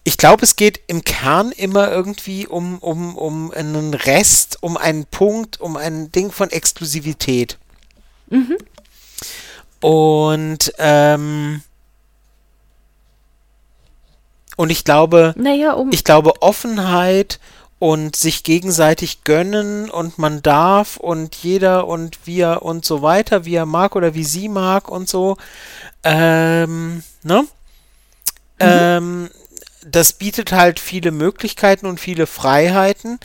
[0.03, 5.07] ich glaube, es geht im Kern immer irgendwie um, um, um einen Rest, um einen
[5.07, 7.59] Punkt, um ein Ding von Exklusivität.
[8.29, 8.59] Mhm.
[9.81, 11.63] Und ähm,
[14.57, 17.39] und ich glaube, naja, um ich glaube Offenheit
[17.79, 23.45] und sich gegenseitig gönnen und man darf und jeder und wie er und so weiter,
[23.45, 25.37] wie er mag oder wie sie mag und so.
[26.03, 27.43] Ähm, ne?
[27.43, 27.49] Mhm.
[28.59, 29.31] Ähm,
[29.87, 33.19] das bietet halt viele Möglichkeiten und viele Freiheiten,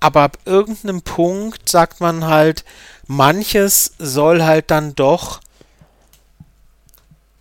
[0.00, 2.64] aber ab irgendeinem Punkt sagt man halt,
[3.06, 5.40] manches soll halt dann doch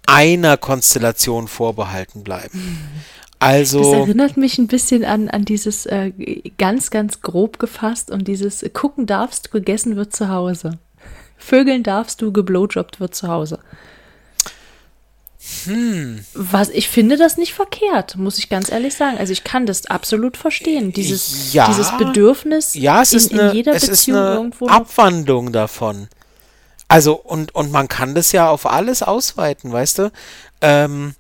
[0.05, 3.03] einer Konstellation vorbehalten bleiben.
[3.40, 3.80] Also.
[3.80, 6.11] Das erinnert mich ein bisschen an, an dieses äh,
[6.57, 10.78] ganz, ganz grob gefasst und dieses Gucken darfst, gegessen wird zu Hause.
[11.38, 13.60] Vögeln darfst du, geblowjobbt wird zu Hause.
[15.64, 16.24] Hm.
[16.34, 19.18] Was, ich finde das nicht verkehrt, muss ich ganz ehrlich sagen.
[19.18, 20.91] Also ich kann das absolut verstehen.
[20.91, 24.36] Dieses, ja, dieses Bedürfnis ja, es in, ist eine, in jeder es Beziehung ist eine
[24.36, 24.68] irgendwo.
[24.68, 26.10] Abwandlung davon.
[26.90, 30.11] Also, und, und man kann das ja auf alles ausweiten, weißt du?
[30.61, 31.16] Ähm,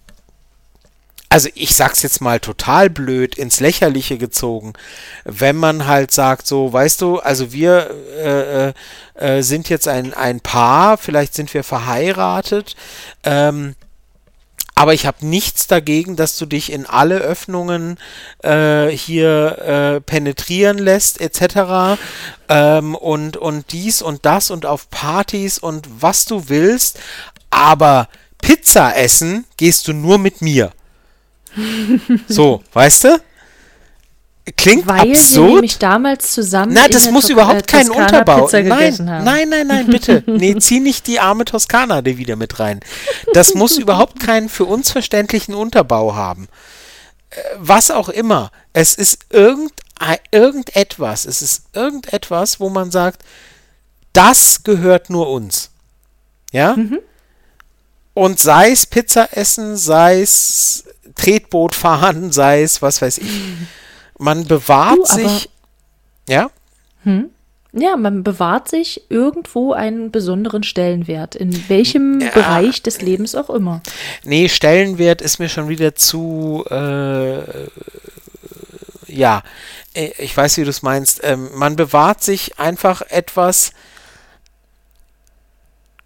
[1.29, 4.73] also ich sag's jetzt mal total blöd, ins Lächerliche gezogen,
[5.23, 8.73] wenn man halt sagt, so, weißt du, also wir äh, äh,
[9.15, 12.75] äh sind jetzt ein, ein Paar, vielleicht sind wir verheiratet,
[13.23, 13.75] ähm,
[14.79, 17.97] aber ich habe nichts dagegen, dass du dich in alle Öffnungen
[18.43, 21.99] äh, hier äh, penetrieren lässt, etc.
[22.47, 26.97] Ähm, und, und dies und das und auf Partys und was du willst.
[27.49, 28.07] Aber
[28.41, 30.71] Pizza essen gehst du nur mit mir.
[32.27, 33.21] so, weißt du?
[34.57, 35.47] Klingt Weil absurd.
[35.47, 36.73] wir nämlich damals zusammen.
[36.73, 38.49] Nein, das muss überhaupt äh, keinen Unterbau.
[38.51, 40.23] Nein, nein, nein, nein, bitte.
[40.27, 42.79] Nee, zieh nicht die arme Toskana wieder mit rein.
[43.33, 46.47] Das muss überhaupt keinen für uns verständlichen Unterbau haben.
[47.29, 48.51] Äh, was auch immer.
[48.73, 49.73] Es ist irgend,
[50.31, 51.25] irgendetwas.
[51.25, 53.23] Es ist irgendetwas, wo man sagt,
[54.13, 55.69] das gehört nur uns.
[56.51, 56.75] Ja?
[56.75, 56.99] Mhm.
[58.13, 60.85] Und sei es Pizza essen, sei es
[61.19, 63.31] Tretboot fahren, sei es was weiß ich.
[64.17, 65.49] Man bewahrt du, sich.
[66.27, 66.49] Ja?
[67.03, 67.29] Hm?
[67.71, 73.49] Ja, man bewahrt sich irgendwo einen besonderen Stellenwert, in welchem ja, Bereich des Lebens auch
[73.49, 73.81] immer.
[74.23, 77.39] Nee, Stellenwert ist mir schon wieder zu, äh,
[79.07, 79.43] ja,
[79.93, 81.19] äh, ich weiß, wie du es meinst.
[81.23, 83.71] Ähm, man bewahrt sich einfach etwas,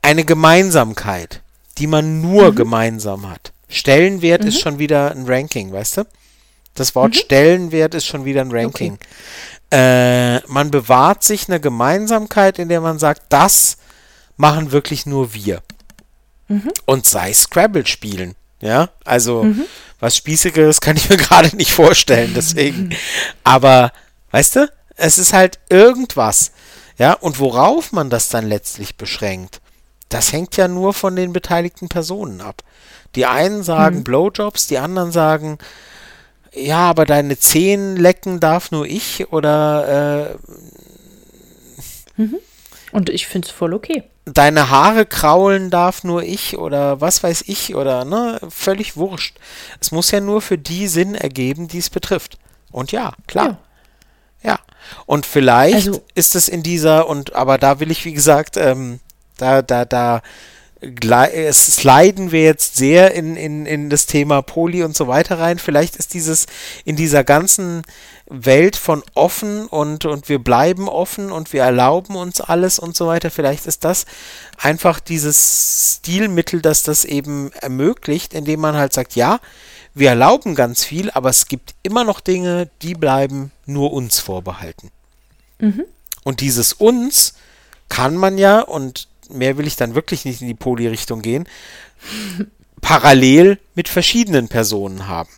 [0.01, 1.41] eine Gemeinsamkeit,
[1.77, 2.55] die man nur mhm.
[2.55, 3.53] gemeinsam hat.
[3.69, 4.47] Stellenwert mhm.
[4.47, 6.03] ist schon wieder ein Ranking, weißt du?
[6.75, 7.17] Das Wort mhm.
[7.19, 8.93] Stellenwert ist schon wieder ein Ranking.
[8.93, 10.37] Okay.
[10.37, 13.77] Äh, man bewahrt sich eine Gemeinsamkeit, in der man sagt, das
[14.37, 15.61] machen wirklich nur wir.
[16.47, 16.71] Mhm.
[16.85, 18.35] Und sei Scrabble spielen.
[18.61, 19.65] Ja, also mhm.
[19.99, 22.95] was Spießiges kann ich mir gerade nicht vorstellen, deswegen.
[23.43, 23.91] Aber,
[24.31, 26.51] weißt du, es ist halt irgendwas.
[26.97, 29.59] Ja, und worauf man das dann letztlich beschränkt,
[30.13, 32.63] das hängt ja nur von den beteiligten Personen ab.
[33.15, 34.03] Die einen sagen mhm.
[34.03, 35.57] Blowjobs, die anderen sagen,
[36.53, 40.35] ja, aber deine Zehen lecken darf nur ich oder
[42.17, 42.37] äh, mhm.
[42.91, 44.03] Und ich finde es voll okay.
[44.25, 49.37] Deine Haare kraulen darf nur ich oder was weiß ich oder ne, völlig wurscht.
[49.81, 52.37] Es muss ja nur für die Sinn ergeben, die es betrifft.
[52.71, 53.57] Und ja, klar.
[54.43, 54.51] Ja.
[54.51, 54.59] ja.
[55.07, 58.99] Und vielleicht also, ist es in dieser, und aber da will ich, wie gesagt, ähm,
[59.43, 60.21] da, da, da
[61.51, 65.59] sliden wir jetzt sehr in, in, in das Thema Poli und so weiter rein.
[65.59, 66.45] Vielleicht ist dieses
[66.83, 67.83] in dieser ganzen
[68.27, 73.07] Welt von offen und, und wir bleiben offen und wir erlauben uns alles und so
[73.07, 73.31] weiter.
[73.31, 74.05] Vielleicht ist das
[74.57, 79.39] einfach dieses Stilmittel, das das eben ermöglicht, indem man halt sagt, ja,
[79.93, 84.89] wir erlauben ganz viel, aber es gibt immer noch Dinge, die bleiben nur uns vorbehalten.
[85.59, 85.85] Mhm.
[86.23, 87.35] Und dieses uns
[87.89, 91.47] kann man ja, und mehr will ich dann wirklich nicht in die Poli-Richtung gehen,
[92.81, 95.29] parallel mit verschiedenen Personen haben,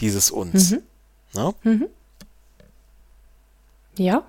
[0.00, 0.72] dieses uns.
[0.72, 0.82] Mhm.
[1.34, 1.54] Ne?
[1.62, 1.86] Mhm.
[3.96, 4.24] Ja,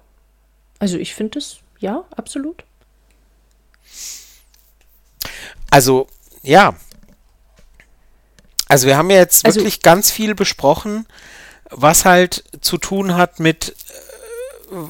[0.80, 2.64] also ich finde es, ja, absolut.
[5.72, 6.08] Also,
[6.44, 6.76] ja.
[8.68, 11.06] Also wir haben ja jetzt also, wirklich ganz viel besprochen,
[11.70, 13.74] was halt zu tun hat mit, äh,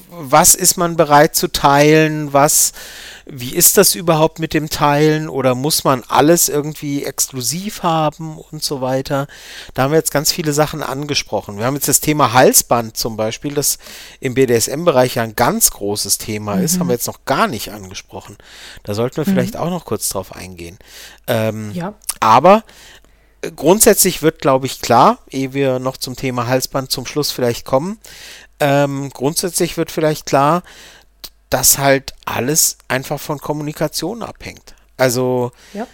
[0.10, 2.74] was ist man bereit zu teilen, was
[3.26, 8.64] wie ist das überhaupt mit dem Teilen oder muss man alles irgendwie exklusiv haben und
[8.64, 9.28] so weiter.
[9.74, 11.58] Da haben wir jetzt ganz viele Sachen angesprochen.
[11.58, 13.80] Wir haben jetzt das Thema Halsband zum Beispiel, das
[14.20, 16.64] im BDSM-Bereich ja ein ganz großes Thema mhm.
[16.64, 18.38] ist, haben wir jetzt noch gar nicht angesprochen.
[18.84, 19.32] Da sollten wir mhm.
[19.32, 20.78] vielleicht auch noch kurz drauf eingehen.
[21.26, 21.96] Ähm, ja.
[22.20, 22.64] Aber
[23.56, 28.00] grundsätzlich wird, glaube ich, klar, ehe wir noch zum Thema Halsband zum Schluss vielleicht kommen,
[28.60, 30.64] ähm, grundsätzlich wird vielleicht klar,
[31.50, 34.76] dass halt alles einfach von Kommunikation abhängt.
[34.98, 35.88] Also ja.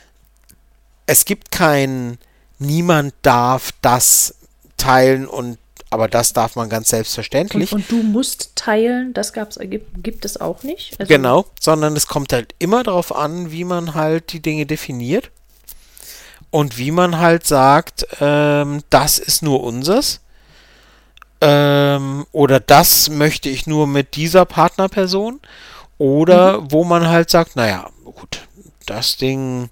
[1.05, 2.17] es gibt kein,
[2.59, 4.35] niemand darf das
[4.77, 5.57] teilen und
[5.93, 7.73] aber das darf man ganz selbstverständlich.
[7.73, 10.97] Und, und du musst teilen, das gab's, gibt, gibt es auch nicht.
[10.97, 15.31] Also genau, sondern es kommt halt immer darauf an, wie man halt die Dinge definiert
[16.49, 20.21] und wie man halt sagt, ähm, das ist nur unseres
[21.41, 25.39] ähm, oder das möchte ich nur mit dieser Partnerperson
[25.97, 26.71] oder mhm.
[26.71, 28.47] wo man halt sagt, naja, gut,
[28.85, 29.69] das Ding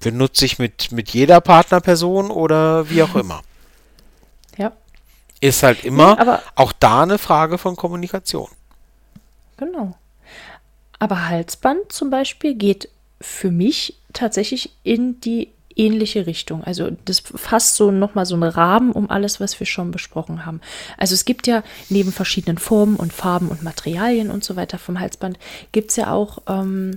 [0.00, 3.42] benutze ich mit, mit jeder Partnerperson oder wie auch immer.
[4.56, 4.72] Ja.
[5.40, 8.48] Ist halt immer nee, auch da eine Frage von Kommunikation.
[9.56, 9.96] Genau.
[10.98, 12.88] Aber Halsband zum Beispiel geht
[13.20, 16.64] für mich tatsächlich in die ähnliche Richtung.
[16.64, 20.60] Also das fasst so nochmal so einen Rahmen um alles, was wir schon besprochen haben.
[20.98, 25.00] Also es gibt ja neben verschiedenen Formen und Farben und Materialien und so weiter vom
[25.00, 25.38] Halsband,
[25.72, 26.92] gibt es ja auch ähm,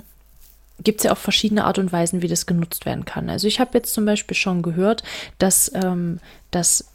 [0.84, 3.30] gibt es ja auch verschiedene Art und Weisen, wie das genutzt werden kann.
[3.30, 5.04] Also ich habe jetzt zum Beispiel schon gehört,
[5.38, 6.92] dass, ähm, dass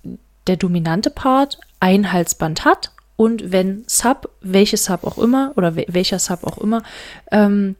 [0.48, 6.18] der dominante Part ein Halsband hat und wenn Sub, welches Sub auch immer oder welcher
[6.18, 6.82] Sub auch immer,
[7.30, 7.76] ähm,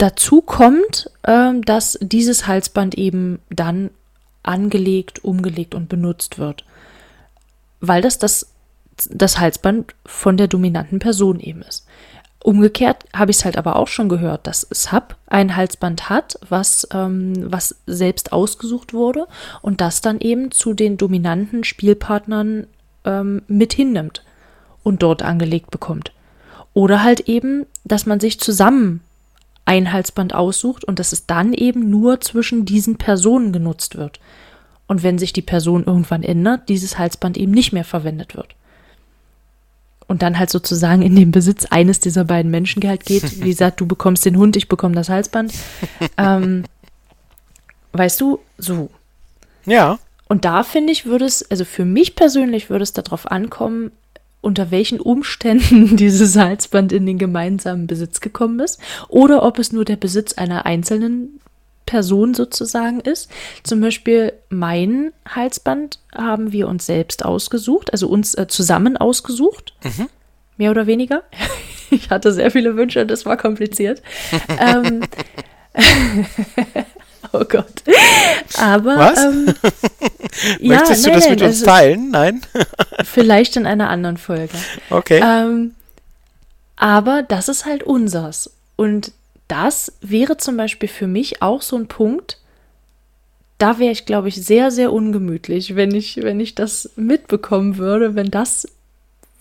[0.00, 3.90] dazu kommt, ähm, dass dieses Halsband eben dann
[4.42, 6.64] angelegt, umgelegt und benutzt wird.
[7.80, 8.52] Weil das das,
[9.10, 11.86] das Halsband von der dominanten Person eben ist.
[12.42, 16.88] Umgekehrt habe ich es halt aber auch schon gehört, dass Sub ein Halsband hat, was,
[16.92, 19.26] ähm, was selbst ausgesucht wurde
[19.60, 22.66] und das dann eben zu den dominanten Spielpartnern
[23.04, 24.24] ähm, mit hinnimmt
[24.82, 26.12] und dort angelegt bekommt.
[26.72, 29.02] Oder halt eben, dass man sich zusammen
[29.64, 34.20] ein Halsband aussucht und dass es dann eben nur zwischen diesen Personen genutzt wird.
[34.86, 38.56] Und wenn sich die Person irgendwann ändert, dieses Halsband eben nicht mehr verwendet wird
[40.10, 43.40] und dann halt sozusagen in den Besitz eines dieser beiden Menschen halt geht.
[43.44, 45.52] Wie gesagt, du bekommst den Hund, ich bekomme das Halsband.
[46.18, 46.64] ähm,
[47.92, 48.90] weißt du, so.
[49.66, 50.00] Ja.
[50.26, 53.92] Und da finde ich, würde es, also für mich persönlich würde es darauf ankommen,
[54.40, 59.84] unter welchen Umständen dieses Halsband in den gemeinsamen Besitz gekommen ist oder ob es nur
[59.84, 61.40] der Besitz einer einzelnen
[61.86, 63.28] Person sozusagen ist.
[63.64, 69.74] Zum Beispiel mein Halsband haben wir uns selbst ausgesucht, also uns äh, zusammen ausgesucht.
[69.82, 70.08] Mhm.
[70.56, 71.22] Mehr oder weniger.
[71.92, 74.00] Ich hatte sehr viele Wünsche, das war kompliziert.
[74.60, 75.00] ähm,
[77.38, 77.82] oh Gott.
[78.58, 78.96] Aber.
[78.96, 79.24] Was?
[79.24, 79.46] Ähm,
[80.60, 82.10] Möchtest ja, du das nein, mit uns also, teilen?
[82.10, 82.40] Nein?
[83.04, 84.54] vielleicht in einer anderen Folge.
[84.90, 85.20] Okay.
[85.22, 85.74] Ähm,
[86.76, 88.50] aber das ist halt unsers.
[88.76, 89.12] Und
[89.48, 92.38] das wäre zum Beispiel für mich auch so ein Punkt,
[93.58, 98.14] da wäre ich, glaube ich, sehr, sehr ungemütlich, wenn ich, wenn ich das mitbekommen würde,
[98.14, 98.66] wenn das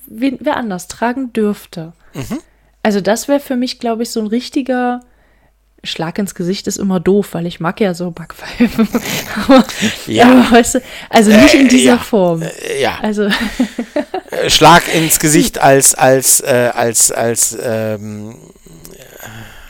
[0.10, 1.94] wer anders tragen dürfte.
[2.14, 2.40] Mhm.
[2.84, 5.02] Also das wäre für mich, glaube ich, so ein richtiger
[5.84, 8.88] Schlag ins Gesicht ist immer doof, weil ich mag ja so Backpfeifen.
[9.47, 9.65] aber,
[10.07, 10.26] ja.
[10.26, 11.97] Aber, weißt du, also nicht in dieser äh, ja.
[11.97, 12.41] Form.
[12.41, 12.99] Äh, ja.
[13.01, 18.35] Also äh, Schlag ins Gesicht als als äh, als als ähm,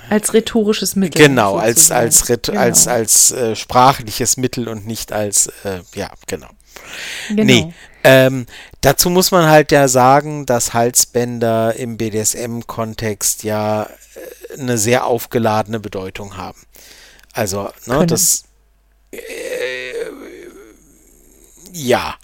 [0.10, 1.22] als rhetorisches Mittel.
[1.28, 2.60] Genau, als, als, genau.
[2.60, 6.48] als, als äh, sprachliches Mittel und nicht als, äh, ja, genau.
[7.30, 7.44] genau.
[7.44, 7.74] Nee,
[8.04, 8.46] ähm,
[8.82, 13.88] dazu muss man halt ja sagen, dass Halsbänder im BDSM-Kontext ja äh,
[14.58, 16.60] eine sehr aufgeladene Bedeutung haben.
[17.34, 18.46] Also, ne, das.
[19.12, 19.20] Äh,
[21.74, 22.16] ja.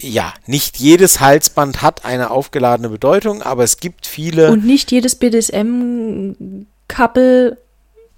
[0.00, 4.50] Ja, nicht jedes Halsband hat eine aufgeladene Bedeutung, aber es gibt viele.
[4.52, 7.56] Und nicht jedes BDSM Couple,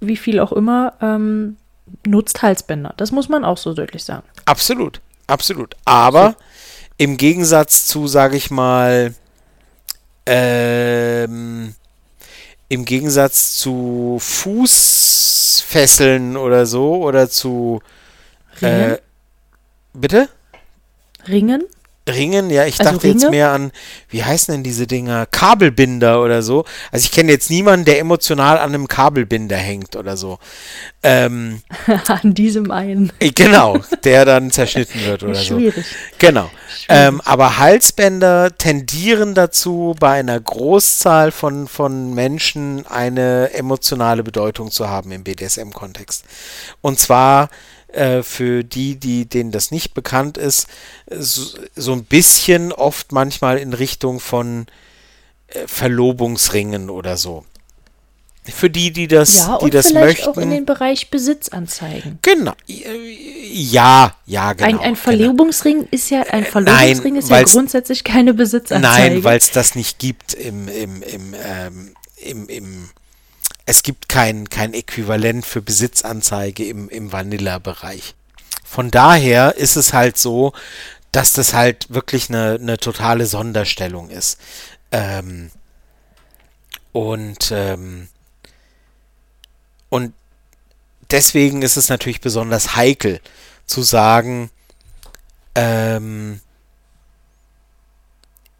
[0.00, 1.56] wie viel auch immer, ähm,
[2.04, 2.94] nutzt Halsbänder.
[2.96, 4.24] Das muss man auch so deutlich sagen.
[4.44, 5.76] Absolut, absolut.
[5.84, 6.36] Aber so.
[6.96, 9.14] im Gegensatz zu, sage ich mal,
[10.26, 11.74] ähm,
[12.68, 17.80] im Gegensatz zu Fußfesseln oder so oder zu
[18.60, 18.90] Ringen?
[18.92, 18.98] Äh,
[19.94, 20.28] bitte?
[21.26, 21.64] Ringen?
[22.08, 23.20] Ringen, ja, ich also dachte Ringe?
[23.20, 23.72] jetzt mehr an,
[24.08, 25.26] wie heißen denn diese Dinger?
[25.26, 26.64] Kabelbinder oder so.
[26.90, 30.38] Also ich kenne jetzt niemanden, der emotional an einem Kabelbinder hängt oder so.
[31.02, 31.62] Ähm,
[32.06, 33.12] an diesem einen.
[33.20, 35.86] Äh, genau, der dann zerschnitten wird oder Schwierig.
[35.86, 35.94] so.
[36.18, 36.50] Genau.
[36.68, 36.86] Schwierig.
[36.88, 44.88] Ähm, aber Halsbänder tendieren dazu, bei einer Großzahl von, von Menschen eine emotionale Bedeutung zu
[44.88, 46.24] haben im BDSM-Kontext.
[46.80, 47.50] Und zwar
[47.88, 50.66] äh, für die, die denen das nicht bekannt ist,
[51.10, 54.66] so, so ein bisschen oft manchmal in Richtung von
[55.48, 57.44] äh, Verlobungsringen oder so.
[58.44, 60.28] für die, die das, ja, die das vielleicht möchten.
[60.28, 62.18] auch in den Bereich Besitzanzeigen.
[62.22, 62.52] genau.
[62.66, 64.68] Ja, ja, genau.
[64.68, 64.94] ein, ein genau.
[64.96, 69.14] Verlobungsring ist ja ein Verlobungsring ist ja grundsätzlich keine Besitzanzeige.
[69.14, 72.90] Nein, weil es das nicht gibt im, im, im, ähm, im, im
[73.68, 78.14] es gibt kein, kein Äquivalent für Besitzanzeige im, im Vanilla-Bereich.
[78.64, 80.54] Von daher ist es halt so,
[81.12, 84.40] dass das halt wirklich eine, eine totale Sonderstellung ist.
[84.90, 85.50] Ähm,
[86.92, 88.08] und, ähm,
[89.90, 90.14] und
[91.10, 93.20] deswegen ist es natürlich besonders heikel
[93.66, 94.48] zu sagen,
[95.54, 96.40] ähm,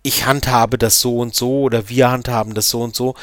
[0.03, 3.15] ich handhabe das so und so oder wir handhaben das so und so.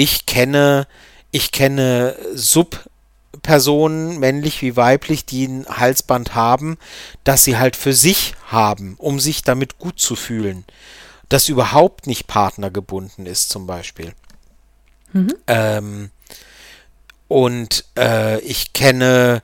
[0.00, 0.86] Ich kenne,
[1.32, 6.78] ich kenne Subpersonen, männlich wie weiblich, die ein Halsband haben,
[7.24, 10.64] das sie halt für sich haben, um sich damit gut zu fühlen.
[11.28, 14.12] Das überhaupt nicht partnergebunden ist, zum Beispiel.
[15.48, 16.10] Ähm,
[17.26, 19.42] und äh, ich kenne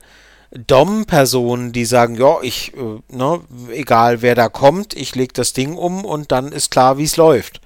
[0.51, 3.41] Dom-Personen, die sagen, ja, ich, äh, ne,
[3.73, 7.17] egal wer da kommt, ich leg das Ding um und dann ist klar, wie es
[7.17, 7.59] läuft.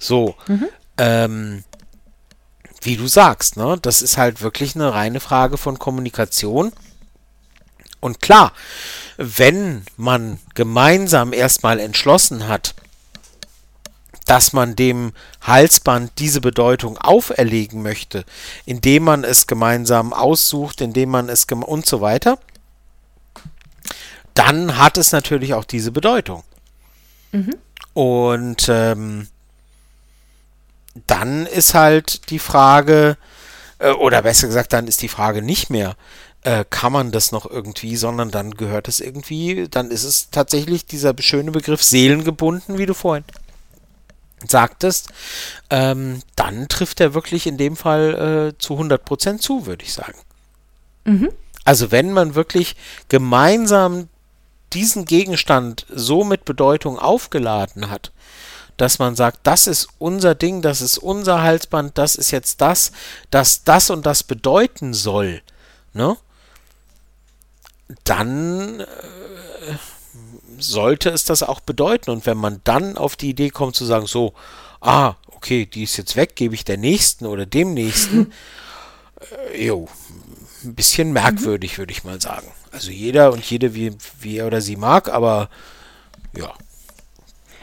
[0.00, 0.34] So.
[0.98, 1.62] Ähm,
[2.82, 6.72] wie du sagst, ne, das ist halt wirklich eine reine Frage von Kommunikation.
[8.00, 8.52] Und klar,
[9.16, 12.74] wenn man gemeinsam erstmal entschlossen hat,
[14.26, 18.24] dass man dem Halsband diese Bedeutung auferlegen möchte,
[18.64, 22.38] indem man es gemeinsam aussucht, indem man es und so weiter,
[24.34, 26.44] dann hat es natürlich auch diese Bedeutung.
[27.94, 29.28] Und ähm,
[31.06, 33.16] dann ist halt die Frage,
[33.78, 35.96] äh, oder besser gesagt, dann ist die Frage nicht mehr,
[36.42, 40.86] äh, kann man das noch irgendwie, sondern dann gehört es irgendwie, dann ist es tatsächlich
[40.86, 43.24] dieser schöne Begriff seelengebunden, wie du vorhin
[44.48, 45.08] sagtest,
[45.70, 50.18] ähm, dann trifft er wirklich in dem Fall äh, zu 100% zu, würde ich sagen.
[51.64, 52.76] Also wenn man wirklich
[53.08, 54.08] gemeinsam
[54.72, 58.10] diesen Gegenstand so mit Bedeutung aufgeladen hat,
[58.82, 62.90] dass man sagt, das ist unser Ding, das ist unser Halsband, das ist jetzt das,
[63.30, 65.40] das das und das bedeuten soll,
[65.92, 66.16] ne?
[68.02, 68.86] Dann äh,
[70.58, 72.10] sollte es das auch bedeuten.
[72.10, 74.34] Und wenn man dann auf die Idee kommt zu sagen, so,
[74.80, 78.32] ah, okay, die ist jetzt weg, gebe ich der nächsten oder dem nächsten,
[79.52, 79.86] äh, jo,
[80.64, 82.50] ein bisschen merkwürdig, würde ich mal sagen.
[82.72, 85.50] Also jeder und jede, wie, wie er oder sie mag, aber
[86.36, 86.52] ja.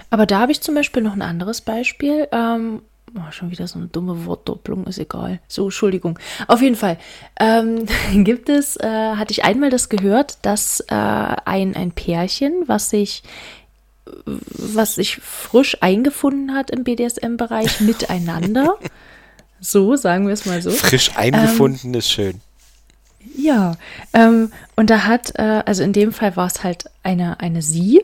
[0.09, 2.27] Aber da habe ich zum Beispiel noch ein anderes Beispiel.
[2.31, 2.81] Ähm,
[3.15, 5.39] oh, schon wieder so eine dumme Wortdopplung, ist egal.
[5.47, 6.17] So, Entschuldigung.
[6.47, 6.97] Auf jeden Fall
[7.39, 7.85] ähm,
[8.23, 13.23] gibt es, äh, hatte ich einmal das gehört, dass äh, ein, ein Pärchen, was sich
[14.25, 18.75] was sich frisch eingefunden hat im BDSM-Bereich miteinander.
[19.59, 20.71] so, sagen wir es mal so.
[20.71, 22.41] Frisch eingefunden ist schön.
[23.35, 23.75] Ja,
[24.13, 28.01] ähm, und da hat, äh, also in dem Fall war es halt eine, eine Sie.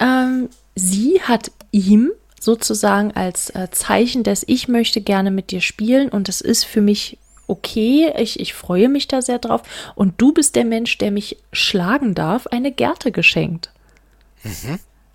[0.00, 6.08] Ähm, sie hat ihm sozusagen als äh, Zeichen des Ich möchte gerne mit dir spielen
[6.08, 9.62] und es ist für mich okay, ich, ich freue mich da sehr drauf
[9.94, 13.70] und du bist der Mensch, der mich schlagen darf, eine Gerte geschenkt.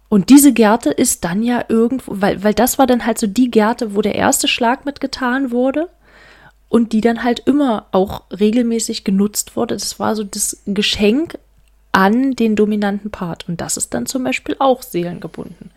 [0.09, 3.51] Und diese Gerte ist dann ja irgendwo, weil, weil das war dann halt so die
[3.51, 5.89] Gerte, wo der erste Schlag mitgetan wurde
[6.67, 9.75] und die dann halt immer auch regelmäßig genutzt wurde.
[9.75, 11.37] Das war so das Geschenk
[11.91, 13.47] an den dominanten Part.
[13.47, 15.71] Und das ist dann zum Beispiel auch seelengebunden.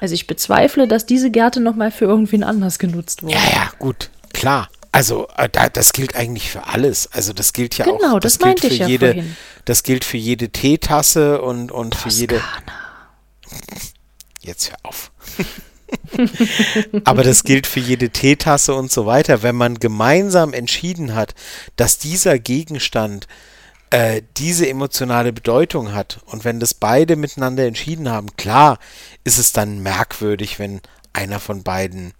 [0.00, 3.34] Also ich bezweifle, dass diese Gerte nochmal für irgendwen anders genutzt wurde.
[3.34, 4.70] Ja, ja, gut, klar.
[4.92, 7.12] Also äh, da, das gilt eigentlich für alles.
[7.12, 7.98] Also das gilt ja auch.
[7.98, 9.36] Genau, das gilt meinte für ich ja jede, vorhin.
[9.66, 12.40] Das gilt für jede Teetasse und, und für jede.
[14.40, 15.12] Jetzt hör auf.
[17.04, 19.42] Aber das gilt für jede Teetasse und so weiter.
[19.42, 21.34] Wenn man gemeinsam entschieden hat,
[21.76, 23.28] dass dieser Gegenstand
[23.90, 28.78] äh, diese emotionale Bedeutung hat und wenn das beide miteinander entschieden haben, klar
[29.24, 30.80] ist es dann merkwürdig, wenn
[31.12, 32.14] einer von beiden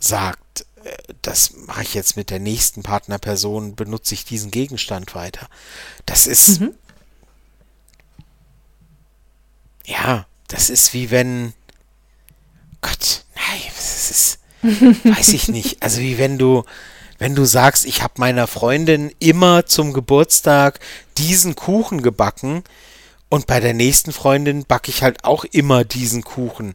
[0.00, 5.48] sagt, äh, das mache ich jetzt mit der nächsten Partnerperson, benutze ich diesen Gegenstand weiter.
[6.06, 6.60] Das ist.
[9.84, 11.52] Ja, das ist wie wenn.
[12.80, 14.38] Gott, nein, das ist.
[15.04, 15.82] weiß ich nicht.
[15.82, 16.64] Also wie wenn du.
[17.20, 20.80] Wenn du sagst, ich habe meiner Freundin immer zum Geburtstag
[21.18, 22.64] diesen Kuchen gebacken
[23.28, 26.72] und bei der nächsten Freundin backe ich halt auch immer diesen Kuchen.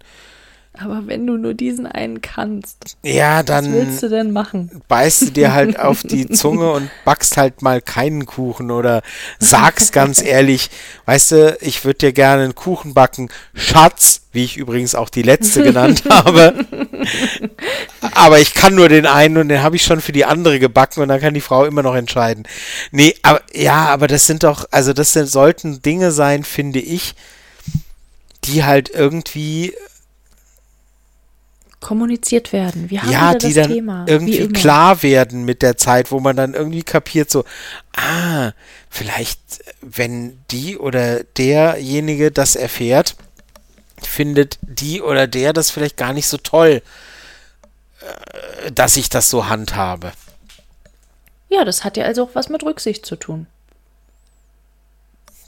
[0.80, 4.69] Aber wenn du nur diesen einen kannst, Ja, dann was willst du denn machen?
[4.88, 9.02] beißt du dir halt auf die Zunge und backst halt mal keinen Kuchen oder
[9.39, 10.69] sagst ganz ehrlich,
[11.06, 15.22] weißt du, ich würde dir gerne einen Kuchen backen, Schatz, wie ich übrigens auch die
[15.22, 16.53] letzte genannt habe.
[18.14, 21.02] Aber ich kann nur den einen und den habe ich schon für die andere gebacken
[21.02, 22.43] und dann kann die Frau immer noch entscheiden.
[22.91, 27.15] Nee, aber ja, aber das sind doch, also das sind, sollten Dinge sein, finde ich,
[28.43, 29.73] die halt irgendwie
[31.85, 32.89] Kommuniziert werden.
[32.89, 34.07] Wir haben ja, die das dann Thema.
[34.07, 37.45] wie irgendwie klar werden mit der Zeit, wo man dann irgendwie kapiert, so,
[37.95, 38.53] ah,
[38.89, 39.39] vielleicht,
[39.81, 43.15] wenn die oder derjenige das erfährt,
[44.01, 46.81] findet die oder der das vielleicht gar nicht so toll,
[48.01, 50.11] äh, dass ich das so handhabe.
[51.49, 53.45] Ja, das hat ja also auch was mit Rücksicht zu tun.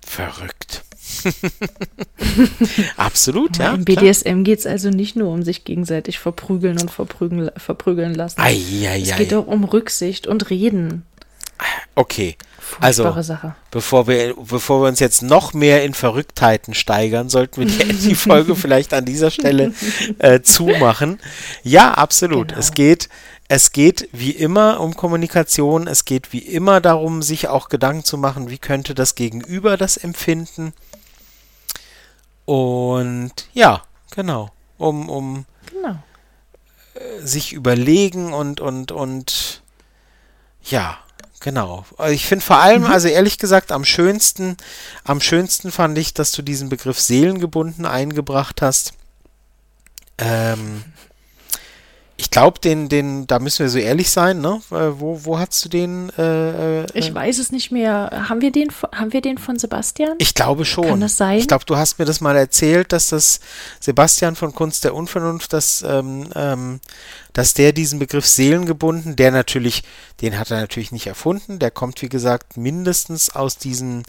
[0.06, 0.84] Verrückt.
[2.98, 3.74] Absolut, ja.
[3.74, 3.86] Im.
[3.86, 8.40] BDSM geht es also nicht nur um sich gegenseitig verprügeln und verprügeln, verprügeln lassen.
[8.40, 9.18] Ei, ei, es ei.
[9.18, 11.04] geht auch um Rücksicht und Reden.
[11.96, 12.38] Okay.
[12.60, 13.56] Furchtbare Also, Sache.
[13.72, 18.16] bevor wir, bevor wir uns jetzt noch mehr in Verrücktheiten steigern, sollten wir die, die
[18.16, 19.74] Folge vielleicht an dieser Stelle
[20.20, 21.20] äh, zumachen.
[21.64, 22.50] Ja, absolut.
[22.50, 22.60] Genau.
[22.60, 23.08] Es geht,
[23.48, 25.88] es geht wie immer um Kommunikation.
[25.88, 29.96] Es geht wie immer darum, sich auch Gedanken zu machen, wie könnte das Gegenüber das
[29.96, 30.74] empfinden.
[32.48, 34.50] Und ja, genau.
[34.78, 35.98] Um, um Genau.
[37.20, 39.62] sich überlegen und, und, und
[40.64, 40.98] ja,
[41.42, 41.86] genau.
[41.98, 44.56] Also Ich finde vor allem, also ehrlich gesagt, am schönsten,
[45.04, 48.94] am schönsten fand ich, dass du diesen Begriff seelengebunden eingebracht hast.
[50.18, 50.86] Ähm,
[52.20, 54.60] ich glaube, den, den, da müssen wir so ehrlich sein, ne?
[54.72, 56.12] Äh, Wo, wo hast du den?
[56.18, 58.26] Äh, äh, Ich weiß es nicht mehr.
[58.28, 60.16] Haben wir den, von- haben wir den von Sebastian?
[60.18, 60.88] Ich glaube schon.
[60.88, 61.38] Kann das sein?
[61.38, 63.40] Ich glaube, du hast mir das mal erzählt, dass das
[63.80, 66.80] Sebastian von Kunst der Unvernunft, dass, ähm, ähm,
[67.34, 69.84] dass der diesen Begriff seelengebunden, der natürlich,
[70.22, 74.04] den hat er natürlich nicht erfunden, der kommt, wie gesagt, mindestens aus diesen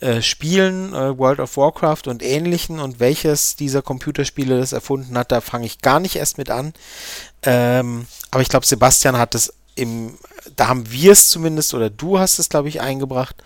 [0.00, 5.32] äh, Spielen, äh, World of Warcraft und ähnlichen und welches dieser Computerspiele das erfunden hat,
[5.32, 6.74] da fange ich gar nicht erst mit an.
[7.42, 10.14] Ähm, aber ich glaube, Sebastian hat es im,
[10.56, 13.36] da haben wir es zumindest, oder du hast es, glaube ich, eingebracht,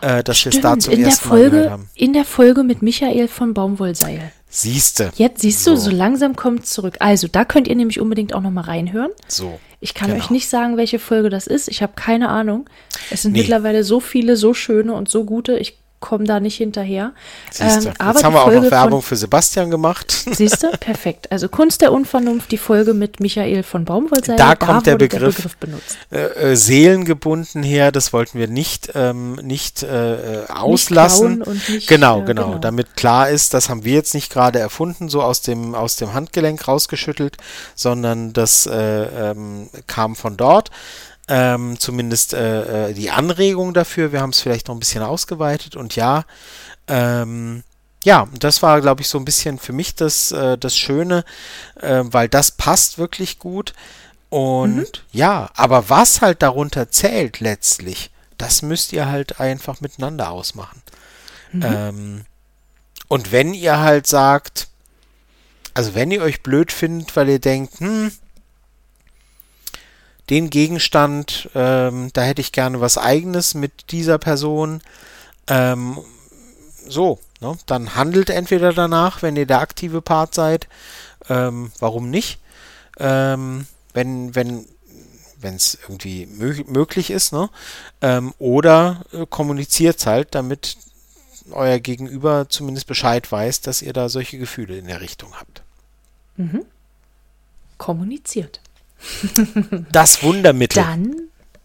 [0.00, 1.90] äh, dass wir es da zum in der Mal Folge, haben.
[1.94, 4.32] in der Folge mit Michael von Baumwollseil.
[4.52, 5.12] Siehste.
[5.14, 5.90] Jetzt siehst du, So.
[5.90, 6.96] so langsam kommt es zurück.
[6.98, 9.10] Also, da könnt ihr nämlich unbedingt auch nochmal reinhören.
[9.28, 9.60] So.
[9.78, 10.20] Ich kann Genau.
[10.22, 11.68] euch nicht sagen, welche Folge das ist.
[11.68, 12.68] Ich habe keine Ahnung.
[13.10, 13.38] Es sind Nee.
[13.40, 15.56] mittlerweile so viele, so schöne und so gute.
[15.56, 17.12] Ich komme da nicht hinterher.
[17.50, 17.88] Siehste.
[17.88, 20.24] Ähm, aber Jetzt haben wir auch Folge noch Werbung Von, für Sebastian gemacht.
[20.32, 20.70] siehst du?
[20.70, 21.30] Perfekt.
[21.30, 24.36] Also Kunst der Unvernunft, die Folge mit Michael von Baumwollseil.
[24.36, 25.56] Da kommt der wurde Begriff.
[25.56, 25.98] benutzt.
[26.10, 31.42] äh, äh, seelengebunden her, das wollten wir nicht, ähm, nicht äh, äh, auslassen.
[31.42, 32.58] und nicht, genau, äh, genau, genau.
[32.58, 36.14] Damit klar ist, das haben wir jetzt nicht gerade erfunden, so aus dem, aus dem
[36.14, 37.36] Handgelenk rausgeschüttelt,
[37.74, 40.70] sondern das äh, ähm, kam von dort.
[41.32, 44.10] Ähm, zumindest äh, äh, die Anregung dafür.
[44.10, 46.24] Wir haben es vielleicht noch ein bisschen ausgeweitet und ja,
[46.88, 47.62] ähm,
[48.02, 51.24] ja, das war, glaube ich, so ein bisschen für mich das, äh, das Schöne,
[51.80, 53.74] äh, weil das passt wirklich gut.
[54.28, 54.86] Und Mhm.
[55.12, 60.82] ja, aber was halt darunter zählt letztlich, das müsst ihr halt einfach miteinander ausmachen.
[61.52, 61.62] Mhm.
[61.64, 62.24] Ähm,
[63.08, 64.68] und wenn ihr halt sagt,
[65.74, 68.10] also wenn ihr euch blöd findet, weil ihr denkt, hm,
[70.30, 74.80] den Gegenstand, ähm, da hätte ich gerne was eigenes mit dieser Person,
[75.48, 75.98] ähm,
[76.86, 80.68] so, ne, dann handelt entweder danach, wenn ihr der aktive Part seid,
[81.28, 82.38] ähm, warum nicht?
[82.98, 84.66] Ähm, wenn, wenn,
[85.40, 87.50] wenn es irgendwie mö möglich ist, ne?
[88.00, 90.76] Ähm, oder äh, kommuniziert halt, damit
[91.50, 95.62] euer Gegenüber zumindest Bescheid weiß, dass ihr da solche Gefühle in der Richtung habt.
[97.78, 98.60] Kommuniziert.
[99.92, 100.82] Das Wundermittel.
[100.82, 101.14] Dann,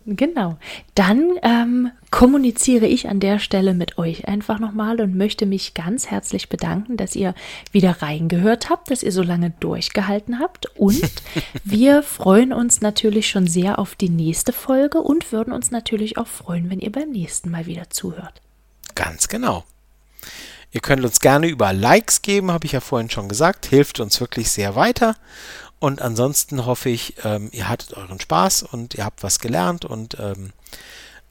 [0.06, 0.58] genau,
[0.94, 6.08] dann ähm, kommuniziere ich an der Stelle mit euch einfach nochmal und möchte mich ganz
[6.08, 7.36] herzlich bedanken, dass ihr
[7.72, 11.12] wieder reingehört habt, dass ihr so lange durchgehalten habt und
[11.64, 16.28] wir freuen uns natürlich schon sehr auf die nächste Folge und würden uns natürlich auch
[16.28, 18.42] freuen, wenn ihr beim nächsten Mal wieder zuhört.
[18.96, 19.66] Ganz genau.
[20.76, 23.66] Ihr könnt uns gerne über Likes geben, habe ich ja vorhin schon gesagt.
[23.66, 25.16] Hilft uns wirklich sehr weiter.
[25.86, 30.18] Und ansonsten hoffe ich, ähm, ihr hattet euren Spaß und ihr habt was gelernt und
[30.20, 30.52] ähm,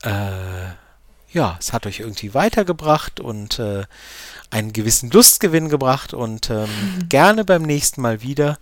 [0.04, 0.68] äh,
[1.32, 3.82] ja, es hat euch irgendwie weitergebracht und äh,
[4.50, 6.68] einen gewissen Lustgewinn gebracht und ähm,
[7.08, 8.60] gerne beim nächsten Mal wieder.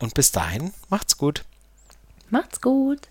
[0.00, 1.44] Und bis dahin, macht's gut.
[2.30, 3.02] Macht's gut!